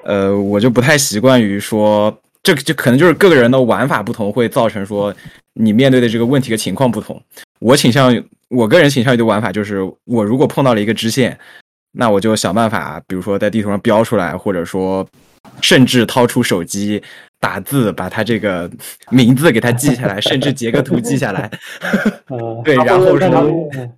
[0.05, 5.13] 呃，我就不太习惯于说，这就可能就是各个人的玩法不同，会造成说
[5.51, 7.21] 你面对的这个问题的情况不同。
[7.59, 11.37] 我倾向于，我个人倾向于的玩法就是，我如果碰到了一个支线，
[11.91, 15.07] 那我就想办法，比如说在地图上标出来，或者说，
[15.61, 17.01] 甚至掏出手机。
[17.41, 18.69] 打字把他这个
[19.11, 21.49] 名字给他记下来，甚至截个图记下来。
[22.65, 23.25] 对，然后是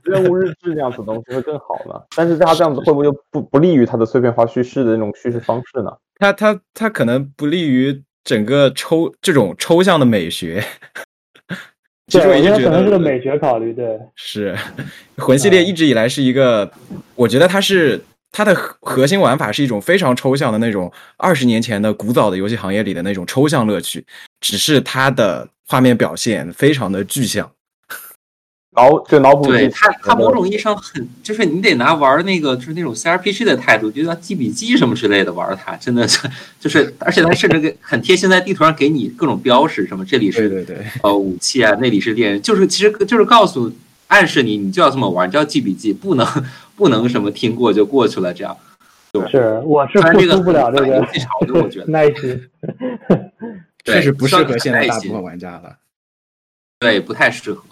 [0.03, 1.99] 任务日志这样子东西会更好呢。
[2.15, 5.89] 但是他这样子会不会就不不利于他的碎片化叙事的那种叙事方式呢？
[6.19, 10.63] 他他他可能不利于整个抽这种抽象的美学。
[12.11, 13.73] 其实我一直觉得可能是个美学考虑。
[13.73, 14.55] 对，是
[15.17, 16.69] 魂系列一直以来是一个，
[17.15, 17.99] 我觉得它是。
[18.33, 24.05] 它的核核心玩法是一种非常抽象的那种二十年前的古早的游戏行业里的那种抽象乐趣，
[24.39, 27.51] 只是它的画面表现非常的具象，
[28.71, 29.47] 脑就脑补。
[29.47, 43.71] 对他，他某种意义上很就是你得拿玩那个就是那种 CRPG 的态度，就像记笔记什么之类的玩它，真的是就是，而且他甚至给很贴心，在地图上给你各种标识，什么这里是对对对呃武器啊，那里是猎人，就是其实就是告诉
[44.07, 46.25] 暗示你，你就要这么玩，就要记笔记，不能。
[46.73, 48.57] 不能什么听过就过去了，这样。
[49.29, 52.49] 是，我是付出不了这个技巧的，我觉得 耐心。
[53.85, 55.75] 确实不适合现在大部分玩家了。
[56.79, 57.63] 对，不太适合。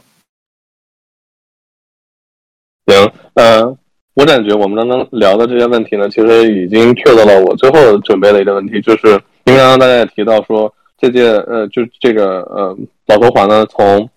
[2.91, 3.77] 行，呃，
[4.15, 9.07] 我感觉我们刚刚聊的这些问题呢，其实已经确到了我最后准备的一个问题，就是
[9.45, 12.77] 因为刚刚大家也提到说，这届呃，就这个呃，
[13.07, 14.09] 老头环呢，从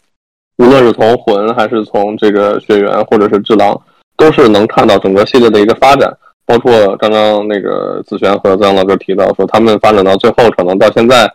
[0.59, 3.81] 无论是从魂还是从这个血缘或者是智狼。
[4.15, 6.13] 都是能看到整个系列的一个发展，
[6.45, 11.29] 包括刚刚那个子璇和曾老哥提到说，他们发展到最后，可能到现在，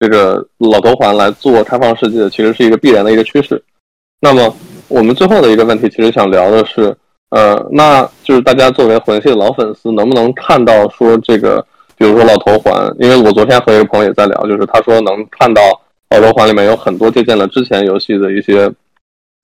[0.00, 3.62] 这个老头环来做开放世界，其实是一个必然的一个趋势。
[4.18, 4.52] 那么，
[4.92, 6.94] 我们最后的一个问题，其实想聊的是，
[7.30, 11.64] 呃，那就是大家作为魂系的老粉丝，能不能看到说这个，
[11.96, 15.62] 比如说老头环，因为我昨天和一个朋友也在聊，就是他说能看到
[16.10, 18.70] 老头环里面有很多借鉴了之前游戏的一些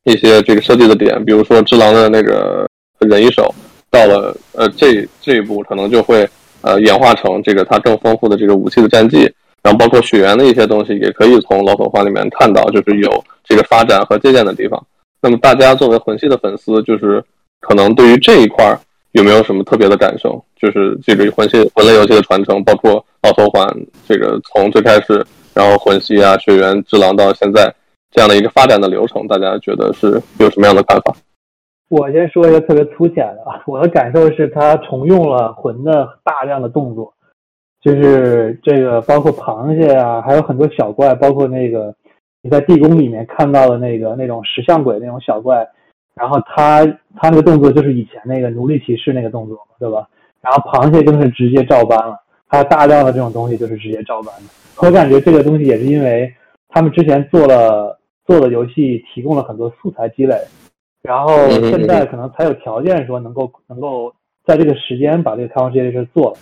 [0.04, 2.66] 一些这个设计的点，比如说只狼的那个。
[3.06, 3.54] 人一手
[3.92, 6.28] 到了呃这这一步，可能就会
[6.62, 9.18] 呃演化成这个它更丰富的这个武器的战绩，
[9.62, 14.84] 然后包括血缘的一些东西，也可以从老头环里面看到，就是有这个发展和借鉴的地方。
[15.20, 17.22] 那么大家作为魂系的粉丝，就是
[17.60, 18.76] 可能对于这一块
[19.12, 20.42] 有没有什么特别的感受？
[20.56, 23.66] 就是这个魂系魂类游戏的传承，包括奥托环
[24.06, 27.72] 这个从最开始，然后魂系啊、血缘、智狼到现在
[28.10, 31.14] 这样的一个发展的流程，大家觉得是有什么样的看法？
[31.88, 37.14] 我先说一个特别粗浅的啊，我的感受是，它重用了魂的大量的动作，
[37.80, 41.94] 就是这个包括螃蟹啊，还有很多小怪，包括那个
[42.48, 45.68] 你在地宫里面看到的那个那种石像鬼那种小怪，
[46.14, 46.82] 然后他
[47.14, 50.08] 他那个动作就是以前那个奴隶骑士那个动作，对吧？
[50.40, 54.44] 然后螃蟹更是直接照搬了，还有大量的这种东西就是直接照搬的。
[54.80, 56.32] 我感觉这个东西也是因为
[56.70, 60.34] 他们之前做了做的游戏提供了很多素材积累。
[61.02, 64.10] 然后现在可能才有条件说能够能够
[64.46, 66.36] 在这个时间把这个开放世界这事做了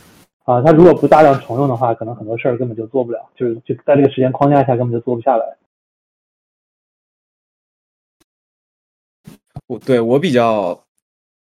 [0.45, 5.57] 啊，他如果不大量重用的话，可能很多事儿根本就做不了，就是就在这个时间框架下根本就做不下来。
[9.67, 10.85] 我对我比较，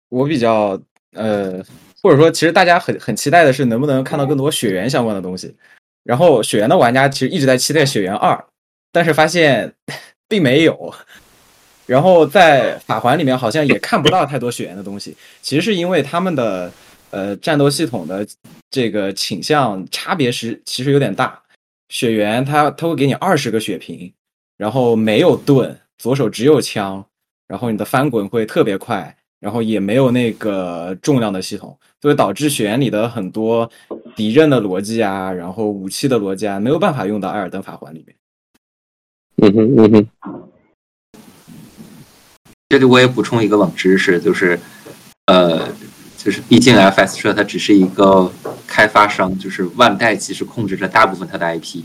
[0.08, 0.80] 我比较
[1.12, 1.62] 呃，
[2.02, 5.54] 或者说，其实大家很很期待的是能不能看到更多血缘相关的东西。
[6.02, 8.42] 然后血缘的玩家其实一直在期待血缘二，
[8.92, 9.74] 但是发现
[10.28, 10.94] 并没有。
[11.84, 16.72] 然后在法环里面好像也看不到太多血缘的东西，其实是因为他们的
[17.10, 18.26] 呃战斗系统的
[18.70, 21.40] 这个倾向差别是其实有点大。
[21.88, 24.12] 血缘它它会给你二十个血瓶，
[24.56, 27.04] 然后没有盾，左手只有枪。
[27.48, 33.70] 然后你的翻滚会特别快，然后也没有那个重量的系统，就会导致血缘里的很多
[34.14, 38.16] 敌人的逻辑啊，然后武器的逻辑啊，没有办法用到艾尔登法环里面。
[39.42, 40.08] 嗯哼嗯哼。
[42.68, 44.58] 这里我也补充一个冷知识，就是，
[45.26, 45.68] 呃，
[46.16, 48.28] 就是毕竟 FS 社它只是一个
[48.66, 51.84] 开发商，就是万代其实控制着大部分它的 IP，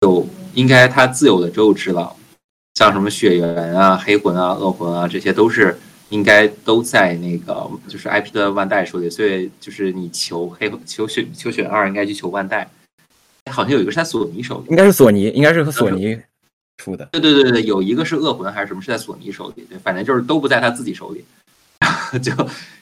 [0.00, 0.24] 就
[0.54, 2.14] 应该它自有的只有只狼。
[2.74, 12.68] 像什么血缘啊、黑魂啊、恶魂啊，这些都是应该都在那个就是 IP 的万代手里，所以就是你求黑求血求血二，应该去求万代。
[13.50, 16.18] 好像有一个是在索尼手里，应该是索尼，应该是和索尼
[16.78, 17.06] 出的。
[17.12, 19.66] 对对对对，有一个是恶魂还是什么，是在索尼手里。
[19.68, 21.24] 对，反正就是都不在他自己手里。
[22.22, 22.32] 就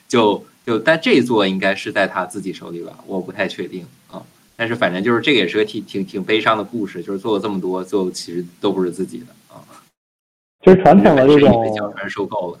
[0.07, 2.97] 就就，但这一座应该是在他自己手里吧？
[3.07, 4.21] 我不太确定啊。
[4.55, 9.25] 但是反正就是这个也是个挺挺挺悲伤的故事，就是做了这么多，最后其实都不是自己的。
[10.61, 11.65] 就是传统的这种
[12.07, 12.59] 收购了，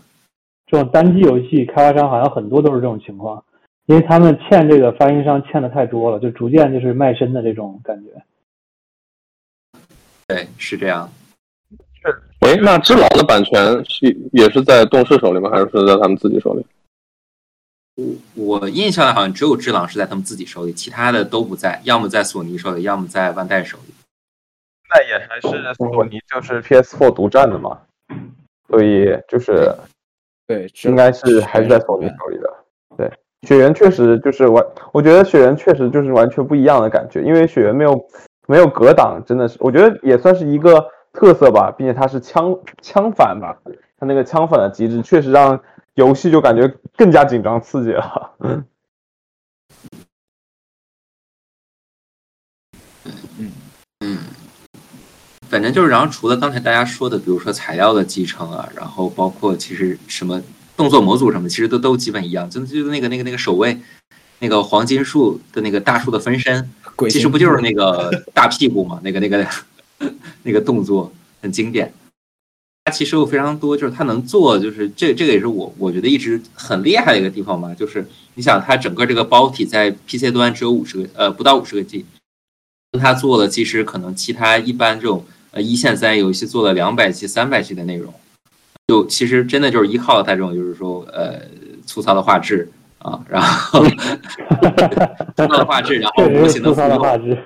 [0.67, 3.43] 这种单机游戏开发商好像很多都是这种情况，
[3.85, 8.09] 因为他们欠这个发行商欠的太多了，就逐渐就是卖身的这种感觉。
[10.27, 11.09] 对，是这样。
[12.01, 12.21] 是。
[12.41, 13.53] 喂，那《只狼》的版权
[13.85, 15.49] 是也是在动视手里吗？
[15.49, 16.65] 还是说在他们自己手里？
[17.95, 23.93] 我我印象里好像只有《只狼》是在他们自己手里，其他的都不在，要么在索尼手里，要么在万代手里。
[24.89, 27.79] 那也还是索尼就是 PS4 独占的嘛。
[28.71, 29.75] 所以就是，
[30.47, 32.49] 对，应该是还是在索尼手里的。
[32.95, 33.11] 对，
[33.41, 38.07] 雪原确实就是完，我觉得雪原确实就是完全不一样的感觉，因为雪原没有
[38.47, 43.57] 没有格挡，真的是，我觉得也算是一个特色吧，并且它是枪枪反吧，
[43.99, 45.59] 它那个枪反的机制确实让
[45.95, 48.31] 游戏就感觉更加紧张刺激了。
[55.51, 60.41] 反正就是，然后除了刚才大家说的，比如说材料的继承啊，然后包括其实什么
[60.77, 62.49] 动作模组什么，其实都都基本一样。
[62.49, 63.77] 就就那个那个那个守卫，
[64.39, 66.71] 那个黄金树的那个大树的分身，
[67.11, 69.01] 其实不就是那个 大屁股嘛？
[69.03, 69.45] 那个那个
[70.43, 71.93] 那个动作很经典。
[72.85, 77.73] 它其实有非常多，就是它能做，就是这这个也是我我觉得一直很厉害的一个地方嘛。
[77.75, 82.05] 就是你想，它整个这个包体在 PC 端只有五十个，呃，不到五十个 G，
[82.97, 85.25] 它做的，其实可能其他一般这种。
[85.51, 88.13] 呃，一线三游戏做了两百期、三百期的内容，
[88.87, 91.41] 就其实真的就是依靠它这种，就是说，呃，
[91.85, 97.37] 粗糙的画质啊，然后粗糙的画质，然后模型的画质，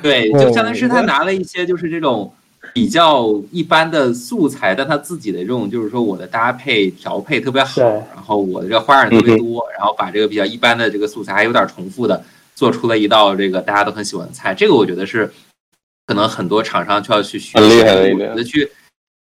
[0.00, 2.32] 对， 就相当于是他拿了一些就是这种
[2.72, 15.30] 比较一般的素材，但他自己的这种就是说我的搭配调配特别好，然后我的这个花样特别多，然后把这个比较一般的这个素材还有点重复的，做出了一道这个大家都很喜欢的菜，这个我觉得是。
[16.10, 18.68] 可能很多厂商就要去学，很厉害的一点，去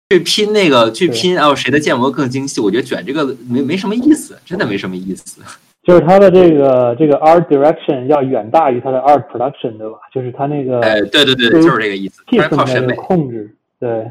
[0.08, 2.62] 去拼那个，去拼哦，谁的建模更精细？
[2.62, 5.42] 我觉得卷这个没没什么意思，真的没什么意思。
[5.84, 9.98] 就是它的这个这个 art direction 要远大于它的 art production，对吧？
[10.10, 13.54] 就是它那个，哎，对对对，就是这个意思，它靠审美控制。
[13.78, 14.10] 对，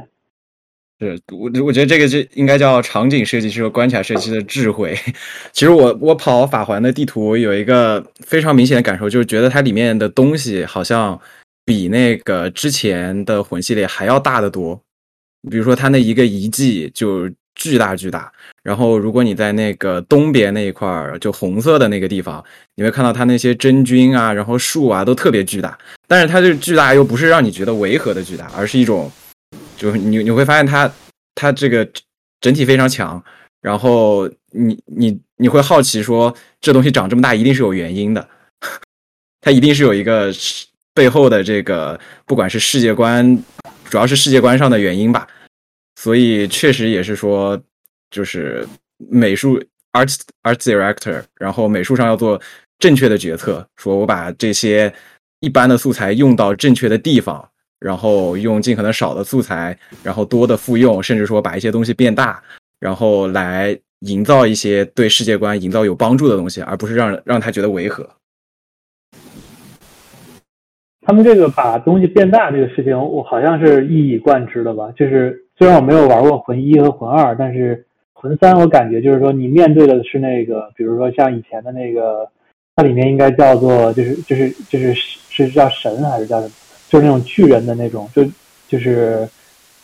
[1.00, 4.96] 是我我觉得这个就应该叫场景设计师和关卡设计师的智慧。
[5.52, 11.20] 其实我我跑法环的地图有一个非常明显的感受，就是觉得它里面的东西好像。
[11.68, 14.82] 比那个之前的魂系列还要大得多，
[15.52, 18.32] 比如说它那一个遗迹就巨大巨大，
[18.64, 22.42] 然后如果你在那个东边那一块儿，就红色的那个地方，
[22.76, 25.78] 你会看到它那些真菌啊，然后树啊都特别巨大，
[26.08, 29.12] 但是它这巨大又不是让你觉得违和的巨大，而是一种，
[29.76, 30.90] 就是你你会发现它
[31.36, 31.86] 它这个
[32.40, 33.22] 整体非常强，
[33.62, 38.30] 然后你你你会好奇说这东西长这么大一定是有原因的，
[39.42, 40.32] 它一定是有一个。
[40.98, 43.38] 背后的这个，不管是世界观，
[43.86, 45.28] 主要是世界观上的原因吧，
[45.96, 47.62] 所以确实也是说，
[48.10, 48.68] 就是
[48.98, 49.64] 美术
[49.94, 50.12] art
[50.42, 52.42] art director，然后美术上要做
[52.80, 54.92] 正确的决策，说我把这些
[55.42, 57.48] 一般的素材用到正确的地方，
[57.80, 62.42] 然后用尽可能少的素材，然后多的复用，甚至说把一些东西变大，
[62.80, 68.10] 然后来营造一些对世界观营造有帮助的东西，而不是让让他觉得违和。
[71.08, 74.92] 他们这个把东西变大这个事情，我好像是一以贯之的吧。
[74.94, 82.28] 就是虽然我没有玩过魂一和魂二，但是魂三我感觉就是说你面对的是那个，比如说像以前的那个，
[82.76, 86.54] 它里面应该叫做就是就是就是是叫神还是叫什么？
[86.90, 88.26] 就是那种巨人的那种，就
[88.68, 89.26] 就是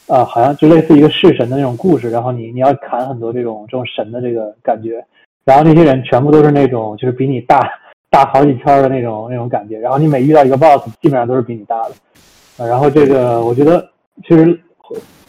[0.09, 2.11] 啊，好像就类似一个弑神的那种故事。
[2.11, 5.01] 然后你你要砍很多这种这种神的这个感觉，
[5.45, 7.61] 然后那些人全部都是那种就是比你大
[8.13, 9.79] 大好几圈的那种那种感觉。
[9.79, 12.63] 然后你每遇到一个 BOSS，基本上都是比你大的。
[12.63, 13.89] 啊，然后这个我觉得
[14.27, 14.57] 其实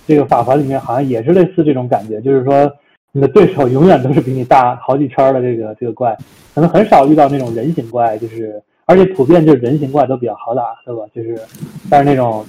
[0.06, 2.70] 这个法环里面好像也是类似这种感觉，就是说。
[3.16, 6.18] 你的对手永远都是比你大好几圈的这个这个怪，
[6.52, 11.02] 可能很少遇到那种人形怪，就是而且普遍就是人形怪都比较好打，对吧？
[11.14, 11.40] 就是
[11.88, 12.44] 但是那种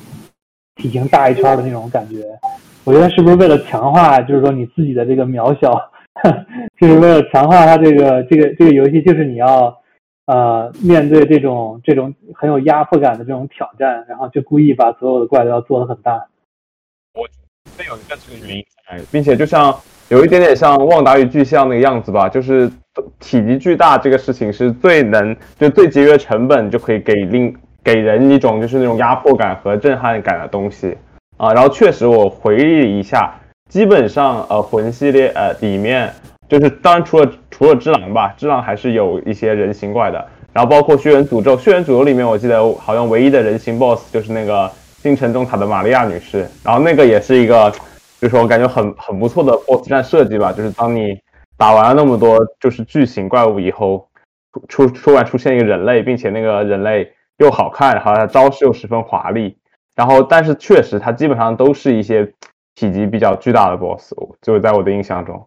[0.77, 2.23] 体型大一圈的那种感觉，
[2.83, 5.71] 我觉得是不是为了强化，就是说你自己的这个渺小，
[6.81, 9.71] 就是为了强化它这个这个这个游戏，就是你要
[10.25, 16.13] 呃面对这种这种很有压迫感的这种挑战，然后就故意把所有的怪都要做的很大。
[17.13, 17.27] 我
[17.77, 18.65] 这有一个这个原因，
[19.11, 19.75] 并且就像。
[20.09, 22.71] 有一点点像旺达与巨像那个样子吧，就是
[23.19, 27.51] 体积巨大这个事情是最能就最节约成本就可以给令
[27.83, 30.95] 给人一种就是那种压迫感和震撼感的东西
[31.37, 31.51] 啊。
[31.53, 33.33] 然后确实我回忆一下，
[33.67, 36.13] 基本上呃魂系列呃里面
[36.47, 40.25] 就是当然除了除了之狼吧，之狼还是有一些人形怪的。
[40.53, 47.71] 然后包括血缘诅咒，血缘诅咒里面我记得好像唯一的人形 BOSS 就是那个星辰中塔的玛利亚女士，然后那个也是一个。
[48.21, 51.19] 就是我感觉很很不错的 BOSS 战设计吧，就是当你
[51.57, 54.07] 打完了那么多就是巨型怪物以后，
[54.69, 59.57] 出突然出现一个人类，并且那个人类又好看，然后他招式又十分华丽，
[59.95, 62.25] 然后但是确实他基本上都是一些
[62.73, 65.45] 体积比较巨大的 BOSS，就在我的印象中，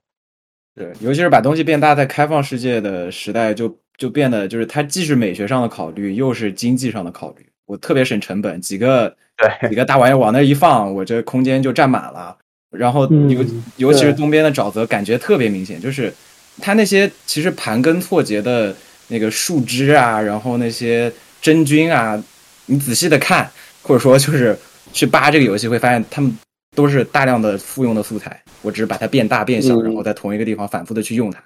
[0.78, 12.36] 对，尤其是把东西变大，在开放世界的时代就就变得就是它既是美学上的考虑，又是经济上的考虑，我特别省成本，几个对几个大玩意往那一放，我这空间就占满了。
[12.70, 13.44] 然后尤
[13.76, 16.12] 尤其是东边的沼泽，感觉特别明显，就是
[16.60, 18.74] 它那些其实盘根错节的
[19.08, 21.10] 那个树枝啊，然后那些
[21.40, 22.22] 真菌啊，
[22.66, 23.50] 你仔细的看，
[23.82, 24.56] 或者说就是
[24.92, 26.36] 去扒这个游戏，会发现他们
[26.78, 28.40] 都是大量的复用的素材。
[28.62, 31.42] 我只是把它变大变小，然后在同一个地方反复的去用它，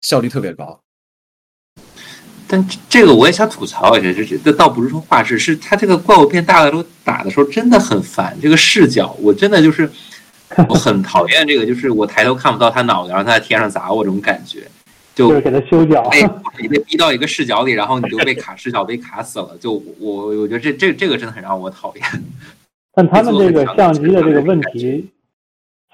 [0.00, 0.80] 效率特别高。
[2.48, 9.90] 但这个我也想吐槽一下，就是这倒不是说画质，是它这个怪物变大的时候打的时候真的很烦，这个视角我真的就是。
[10.68, 14.68] 我很讨厌这个，就是我抬头看不到他脑袋，然后他在天上砸我这种感觉，
[15.14, 16.28] 就给他修脚，被
[16.60, 19.56] 你被逼到一个视角里，然后你就被卡视角，被卡死了。
[19.58, 22.04] 就我我觉得这这这个真的很让我讨厌。
[22.94, 25.10] 但他们这个相机的这个问题，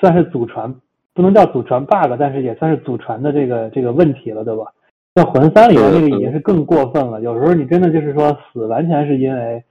[0.01, 0.75] 算是祖传，
[1.15, 4.65] 不能叫祖传 bug，但是也算是祖传的这个这个问题了，对吧？
[5.15, 9.63] 像魂三里面那个已经是更过分了，有时候你真的就是说死，完全是因为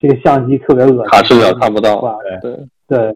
[0.00, 3.14] 这个相机特别恶心，卡视角看不到，对对。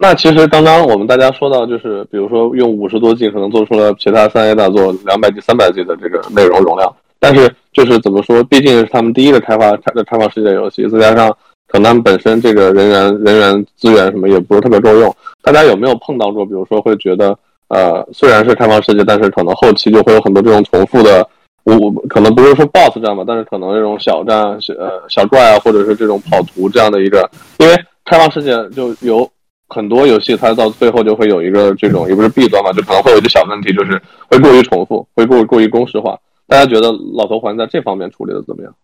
[0.00, 11.28] 那其实刚刚我们大家说到，就是比如说用五十多 G 可能做出了其他三 A 大作两百 G、三百 G 的这个内容容量，但是就是怎么说，毕竟是他们第一个开发开的开放世界游戏，再加上
[11.66, 15.14] 可能他们本身这个人员人员资源什么也不是特别够用。
[15.42, 17.36] 大家有没有碰到过，比如说会觉得，
[17.68, 21.26] 呃，虽然是开放世界，但是可能后期就会有很多这种重复的，
[21.64, 27.28] 我我可能不是说 BOSS 战吧，但是可能这种小战、小呃小怪啊，或者是这种跑图这样的一个，
[27.58, 27.74] 因为
[28.04, 29.28] 开放世界就有。
[29.70, 36.18] 很多游戏它到最后就会有一个这种，也不是弊端嘛，就可能会有一个小问题，就是会过于重复，会过过于公式化。
[36.48, 38.74] 大家觉得老头环在这方面处理的怎么样？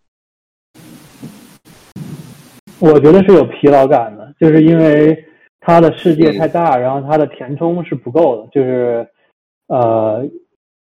[2.78, 5.24] 我觉得是有疲劳感的，就是因为
[5.60, 9.08] 它的世界太大，然后它的填充是不够的，就是
[9.68, 10.22] 呃，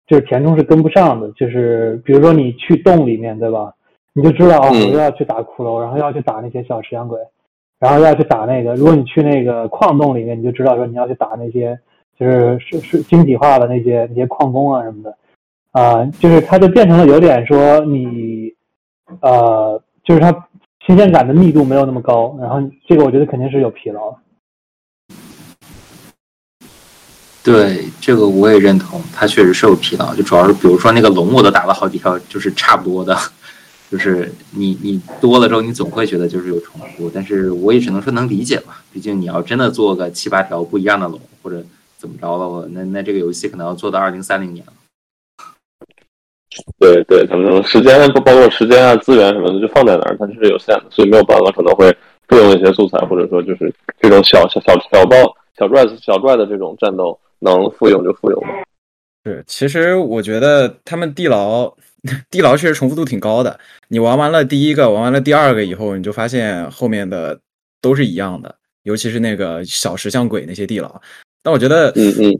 [0.08, 1.32] 就是填充是跟不上的。
[1.38, 3.74] 就是比如说你去洞里面，对吧？
[4.14, 7.18] 你就知道哦，我又要去打骷髅，然后要去打那些小食养鬼。
[7.80, 11.80] 然后要去打那个，如果你去那个矿洞里面，你就知道说你要去打那些，
[12.20, 15.18] 就是是是晶体化的那些那些矿工啊什么的，
[15.74, 18.54] 啊，就是它就变成了有点说你，
[19.22, 20.32] 呃，就是它
[20.86, 24.16] 新鲜感的密度没有那么高，然后这个我觉得肯定是有疲劳。
[27.44, 33.18] 对，这个我也认同，它确实是有疲劳，就主要是比如说那个龙我都打了好几条，就是差不多的。
[33.92, 38.84] 就是你你多了之后，你总会觉得就是有重复，但是我也只能说能理解吧。
[38.92, 41.64] 毕竟你要真的做个七八条不一样的龙，或者
[41.98, 44.74] 怎么着了，那那这个游戏可能要做到二零三零年了。
[46.80, 51.96] 对对，可能时间不包括时间啊、资源什么的，就放在那儿，它就是有限的，所以没有办法，可能会
[52.28, 55.16] 复用一些素材，或者说就是这种小小小小包
[55.58, 58.50] 小拽小拽的这种战斗能复用就复用吧。
[59.26, 61.74] 是，其实我觉得他们地牢。
[62.30, 63.58] 地牢确实重复度挺高的，
[63.88, 67.40] 你玩完了第一个，玩完了第二个以后，你就发现后面的
[67.80, 68.54] 都是一样的，
[68.84, 71.02] 尤其是那个小石像鬼那些地牢，
[71.42, 72.40] 但我觉得，嗯嗯，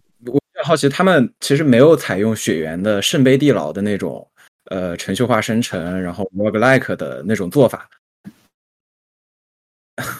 [0.64, 4.26] 好奇，他们其实没有采用雪原的圣杯地牢的那种
[4.72, 7.90] 呃程序化生成，然后 roguelike 的那种做法。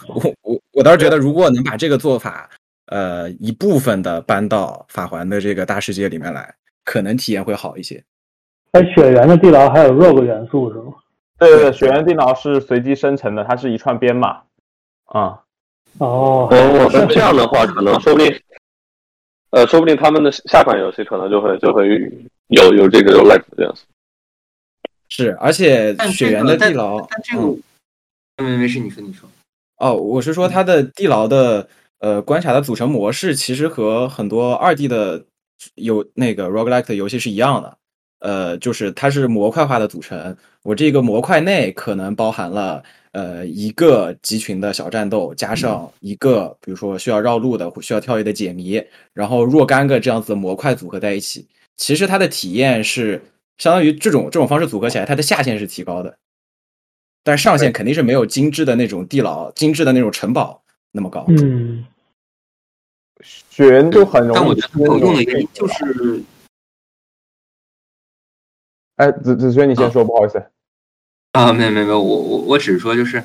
[0.08, 2.50] 我我我倒是觉得，如果能把这个做法，
[2.88, 6.54] 呃，一部分的搬到法环的这个大世界里面来，
[6.84, 8.04] 可能体验会好一些。
[8.74, 10.94] 哎雪原的地牢还有 rogue 元素是吗？
[11.40, 14.42] 对对对，雪原地牢是随机生成的，它是一串编码。
[15.06, 15.40] 啊，
[16.00, 18.32] 哦，哦，那这样的话，可能说不定，
[19.54, 21.88] 呃，说不定他们的下款游戏可能就会就会
[22.48, 23.86] 有有这个 roguelike 的元素。
[25.10, 27.56] 是，而且但雪原的地牢，但这个，
[28.44, 29.30] 没没事，你说你说。
[29.78, 31.68] 哦，我是说它的地牢的
[32.00, 35.24] 呃关卡的组成模式，其实和很多二 D 的
[35.76, 37.78] 有那个 roguelike 的游戏是一样的。
[38.22, 42.84] 呃，就是它是模块化的组成，我这个模块内可能包含了
[43.14, 48.84] 呃一个集群的小战斗，加上一个比如说需要绕路的、需要跳跃的解谜，
[49.14, 53.22] 然后若干个这样子的模块组合在一起，其实它的体验是
[53.58, 56.18] 相当于这种这种方式组合起来，它的下限是提高的，
[57.24, 61.26] 但上限肯定是没有精致的那种地牢、精致的那种城堡那么高。
[61.30, 61.86] 嗯，
[63.24, 64.40] 雪人就很容易。
[64.40, 66.24] 但我觉得有用的原因就是。
[68.98, 70.44] 哎，子子轩，你先说，不好意思。
[71.34, 73.24] 啊，没有没有没有，我我我只是说，就是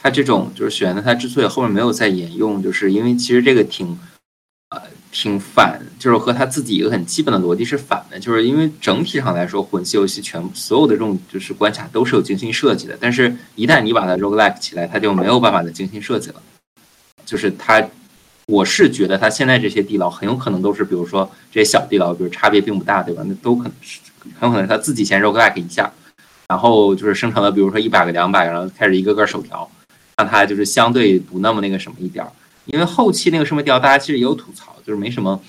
[0.00, 3.86] 它这种就是选的，它之所以后面没有再沿用，就是因为其实这个挺
[4.70, 4.80] 呃
[5.12, 16.36] 挺反，就是和它自己一个很基本的逻辑是反的，就是因为整体上来说，魂系游戏全所有的这种就是关卡都是有精心设计的，但是一旦你把它 roguelike 起来，它就没有办法再精心设计了。
[17.26, 17.86] 就是它，
[18.46, 23.22] 我是觉得它现在这些地牢很有可能都是，比如说这些小地牢，比如差别并不大，对吧？
[23.26, 24.00] 那都可能是。
[24.40, 25.92] 很有可能他自己先 roguelike 一下，
[26.48, 29.70] 然后就是生成了，比如说一百个、两百个，然后开始一个个手调，
[30.16, 32.30] 让它就是相对不那么那个什么一点儿。
[32.66, 35.40] 因为后期那个什么调，大家其实也有吐槽，就是没什么，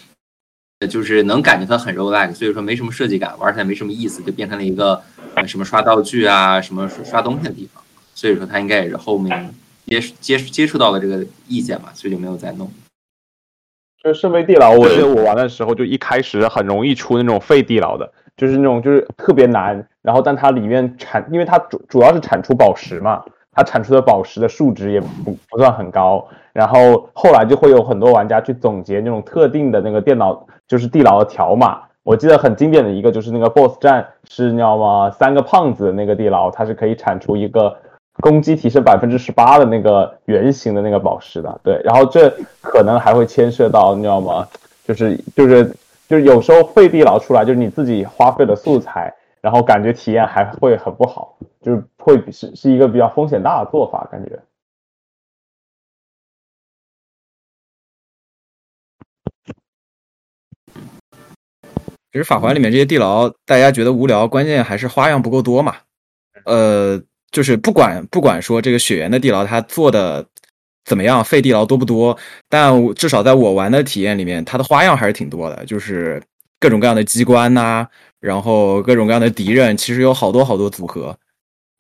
[0.90, 5.02] 就是能感觉它很 roguelike，所以说没什么设计感，玩起来没什么意思，就变成了一个
[5.46, 7.84] 什么刷道具啊、什么刷东西的地方。
[8.16, 9.54] 所以说他应该也是后面
[9.86, 12.72] 接接接触到了这个意见嘛，所以就没有再弄。
[14.04, 18.12] 就是圣杯地牢，我记得我玩的时候就一开始很容易出那种废地牢的。
[18.36, 31.82] 就是那种就是特别难，然后但它里面产，因为它主主要是产出宝石嘛，它产出的宝石的数值也不不算很高，然后后来就会有很多玩家去总结那种特定的那个电脑就是地牢的条码。
[32.02, 35.12] 我记得很经典的一个就是那个 BOSS 战是你知道吗？
[35.12, 37.78] 三个胖子那个地牢，它是可以产出一个
[38.20, 41.62] 攻击提升百分之十八的那个圆形的那个宝石的。
[41.64, 44.48] 对，然后这可能还会牵涉到你知道吗？
[44.88, 45.72] 就是就是。
[46.14, 49.12] 就是有时候废地牢出来，就是你自己花费的素材，
[49.42, 54.40] 然后感觉体验还会很不好，就是会是是一个比较风险大的做法，感觉。
[62.12, 65.78] 其实法环里面这些地牢，大家觉得无聊，关键还是花样不够多嘛。
[66.46, 70.28] 呃，就是不管不管说这个雪原的地牢它做的
[70.86, 72.18] 怎么样，废地牢多不多，
[72.50, 76.22] 但至少在我玩的体验里面，它的花样还是挺多的，就是
[76.60, 77.88] 各种各样的机关呐，
[78.20, 81.16] 然后各种各样的敌人，其实有好多好多组合。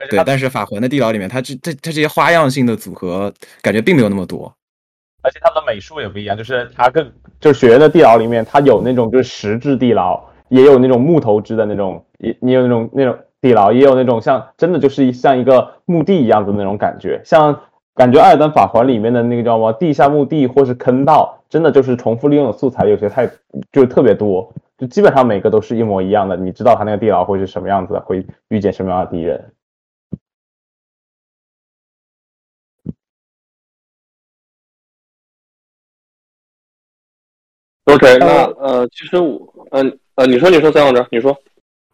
[0.10, 4.54] 对，但是法环的地牢里面，它这它它这些花样性的组合，感觉并没有那么多。
[5.22, 7.10] 而且它的美术也不一样，就是它更
[7.40, 17.22] 就是雪原的地牢里面，它有那种就是石质地牢，也有那种木头制的那种，也也有那种那种地牢，也有那种像真的就是像一个墓地一样的那种感觉。
[17.24, 17.62] 像
[17.95, 23.30] 感觉《艾尔登法环》里面的那个叫什么地下墓地或是坑道，真的就是重复利用的素材有些太
[23.72, 26.36] 就特别多，就基本上每个都是一模一样的。
[26.36, 29.53] 你知道它那个地牢会是什么样子，会遇见什么样的敌人。
[37.86, 41.38] OK，那呃，其实我，嗯呃，你说你说三老师，你说。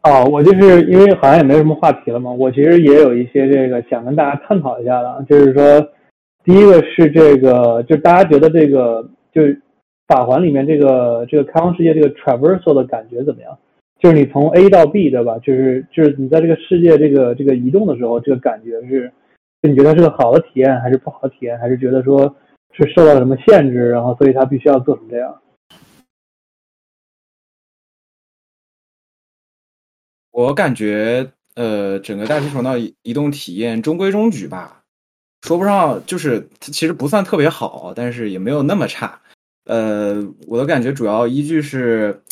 [0.04, 5.90] 哦，我就是因为好像也没什么话题了嘛，我其实也有一些这个想跟大家探讨一下的，就是说，
[6.46, 9.62] 第一个是这个，就大家觉得这个就是
[10.08, 13.58] 法环里面这个这个开放世界这个 traversal 的感觉怎么样？
[14.00, 15.38] 就是你从 A 到 B 对吧？
[15.40, 19.12] 就是就是你在这个世界这个这个移动的时候，这个感觉是，
[19.62, 21.60] 你觉得是个好的体验还是不好的体验？
[21.60, 22.34] 还是觉得说
[22.72, 25.36] 是受到了什么限制，然后所以它必须要做成这样？
[30.40, 34.82] 我感觉，呃，整个大气层道移动体验中规中矩吧，
[35.42, 39.20] 说不上，就是其实不算特别好，但是也没有那么差。
[39.66, 42.24] 呃，我的感觉主要依据是，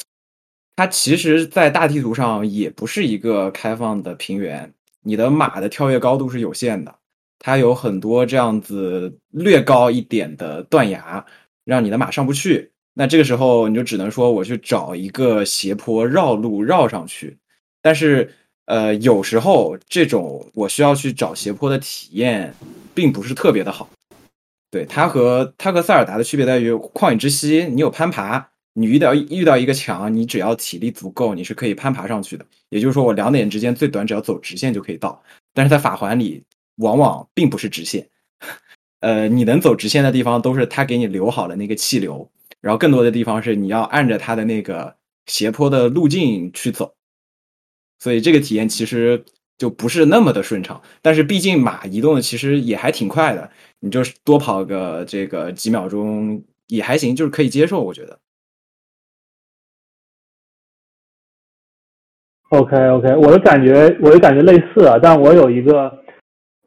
[0.78, 4.74] 它其实，在大地图上也不是一个开放的平原，
[5.04, 6.96] 你的马的跳跃高度是有限的，
[7.40, 11.26] 它有很多这样子略高一点的断崖，
[11.66, 12.72] 让你的马上不去。
[12.94, 17.38] 那这个时候你就只能说我去找一个斜坡绕路绕上去。
[17.82, 18.34] 但是
[18.66, 22.54] 呃，有时候这种我需要去找斜坡的体验，
[22.94, 23.90] 并不是特别的好。
[24.70, 32.46] 对它和它和塞尔达的区别在于，旷野之息你有攀爬，你遇到遇到一个墙，你只要体力足够，你是可以攀爬上去的。
[32.68, 35.24] 也就是说，我两点之间最短只要走直线就可以到。
[35.54, 36.44] 但是在法环里，
[36.76, 38.06] 往往并不是直线。
[39.00, 42.30] 呃，你能走直线的地方，都是他给你留好了那个气流，
[42.60, 44.94] 然后更多的地方是你要按着它的那个
[45.28, 46.94] 斜坡的路径去走。
[48.00, 49.24] 所以这个体验其实
[49.58, 50.82] 就不是那么的顺畅。
[51.02, 53.50] 但是毕竟马移动的其实也还挺快的。
[53.80, 58.20] 你就是多跑个这个几秒钟也还行，就是可以接受，我觉得。
[62.50, 66.02] OK OK，我的感觉我的感觉类似啊，但我有一个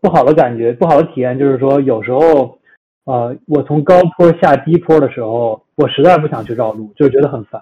[0.01, 2.59] 不好的感觉，不好的体验就是说，有时候
[3.05, 7.61] 呃，我从高坡下低坡的时候，我实在不想去绕路，就是觉得很烦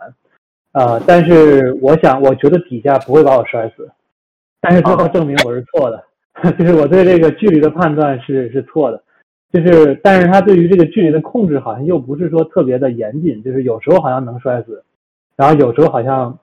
[0.79, 1.03] 啊。
[1.07, 3.89] 但是我想，我觉得底下不会把我摔死，
[4.61, 6.05] 但是最后证明我是错的，
[6.59, 9.03] 就是我对这个距离的判断是是错的。
[9.51, 14.85] 就是，但是他对于这个距离的控制好像又不是说特别的严谨，就是有时候好像能摔死，
[15.37, 16.39] 然后有时候好像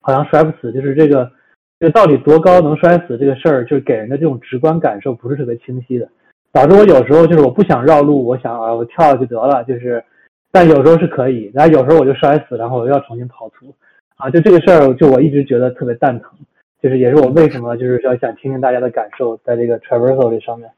[0.00, 1.30] 好像摔不死，就是这个
[1.78, 6.08] 这到底多高能摔死这个事儿，就是给人的这种直观感受不是特别清晰的，
[6.52, 10.02] 导致我有时候就是我不想绕路，我想啊我跳下去得了，就是，
[10.52, 13.74] 但有时候是可以，然后有时候我就摔死，然后我又要重新跑图，
[14.16, 16.30] 啊，就这个事儿就我一直觉得特别蛋疼，
[16.82, 20.70] 就是也是我为什么就是说想听听大家的感受，在这个 traversal 这上面。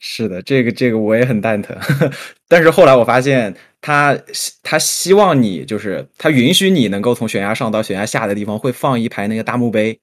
[0.00, 1.76] 是的，这个这个我也很蛋疼，
[2.48, 4.16] 但是后来我发现他
[4.62, 9.98] 他希望你就是他允许你能够从悬崖上到悬崖下的地方会放一排那个大墓碑，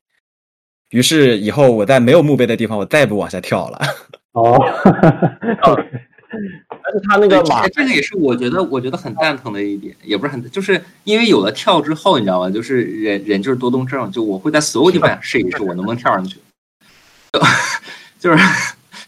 [0.90, 3.80] 于是以后我在没有墓碑的地方我再也不往下跳了。
[4.34, 4.60] 哦，
[6.70, 12.50] 但是他那个马，这个也是我觉得我觉得很蛋疼的一点，也不是很，就是因为有了跳之后，你知道吗？
[12.50, 16.38] 就是人人就是多动症，就我会在所有地方试一试我能不能跳上去，
[17.32, 17.40] 就
[18.32, 18.44] 就是。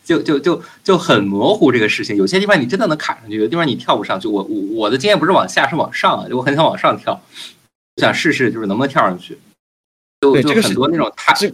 [0.08, 4.26] 就就就就很模糊这个事情，有些地方你真的能卡上去，有的地方你跳不上去。
[4.26, 7.22] 我我我的经验不是往下，是往上，我很想往上跳，
[7.98, 9.38] 想试试就是能不能跳上去。
[10.22, 11.52] 就就很多那种他他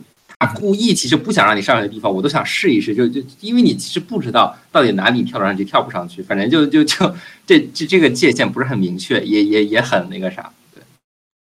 [0.47, 2.93] 故意其实不想让你上去的地方，我都想试一试。
[2.93, 7.15] 就就因为你其实不知道到底哪里跳上去跳不上去，反正就就就
[7.45, 10.51] 这这这个界限不是很明确，也也也很那个啥。
[10.73, 10.83] 对，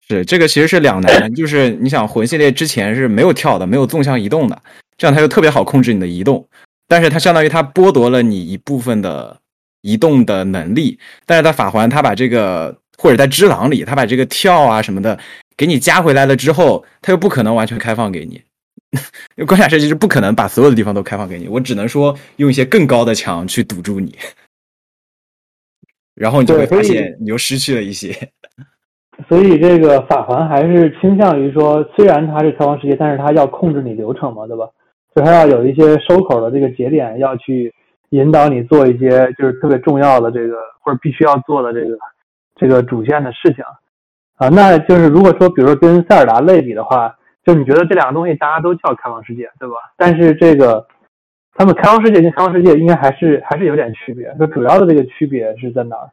[0.09, 4.63] 是这个其实是两难，就是你想魂系列之前是没有跳的，没有纵向移动的，
[4.97, 6.47] 这样它就特别好控制你的移动。
[6.89, 9.39] 但是它相当于它剥夺了你一部分的
[9.83, 15.17] 移动的能力，但是在法环，它把这个或者在之狼里，它把这个跳啊什么的
[15.57, 18.43] 给你加回来了之后，它又不可能完全开放给你，
[19.47, 24.17] 关卡设计是不可能把所有的地方都开放给你，我只能说用一些更高的墙去堵住你，
[26.15, 28.13] 然后你就会发现你又失去了一些。
[29.29, 34.67] 所以这个法环还是倾向于说，虽然它是开放世界，但是它要控制你流程嘛，对吧？
[35.15, 37.73] 就它要有一些收口的这个节点，要去
[38.11, 41.99] 引导你做一些就是特别重要的这个或者必须要做的这个
[42.57, 43.63] 这个主线的事情
[44.37, 44.49] 啊。
[44.49, 47.15] 那就是如果说比如说跟塞尔达类比的话，
[47.45, 49.75] 就你觉得这两个东西大家都叫开放世界，对吧？
[49.97, 50.87] 但是这个
[51.55, 54.35] 他们开放世界跟开放世界应该还是还是有点区别。
[54.39, 56.11] 就主要的这个区别是在哪儿？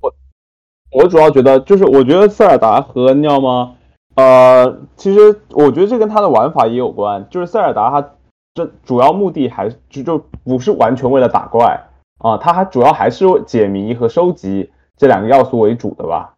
[0.00, 0.14] 我
[0.92, 3.74] 我主要觉得就是我觉得塞尔达和尿吗？
[4.14, 8.14] 呃，其实我觉得这跟它的玩法也有关，就是塞尔达它
[8.54, 11.80] 这主要目的还就就不是完全为了打怪
[12.18, 16.34] 啊，它还主要还是解谜和收集这两个要素为主的吧。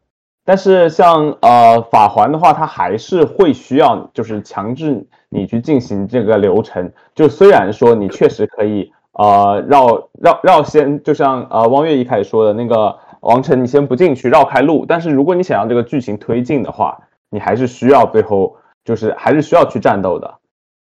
[0.50, 6.90] 但是像呃法环的话，它还是会需要就是强制你去进行这个流程。
[7.14, 16.98] 就虽然说你确实可以呃绕绕绕先，就像呃汪月一开始说的那个王晨，你先不进去绕开路，但是如果你想让这个剧情推进的话。
[17.32, 20.34] 你还是需要最后就是还是需要去战斗的，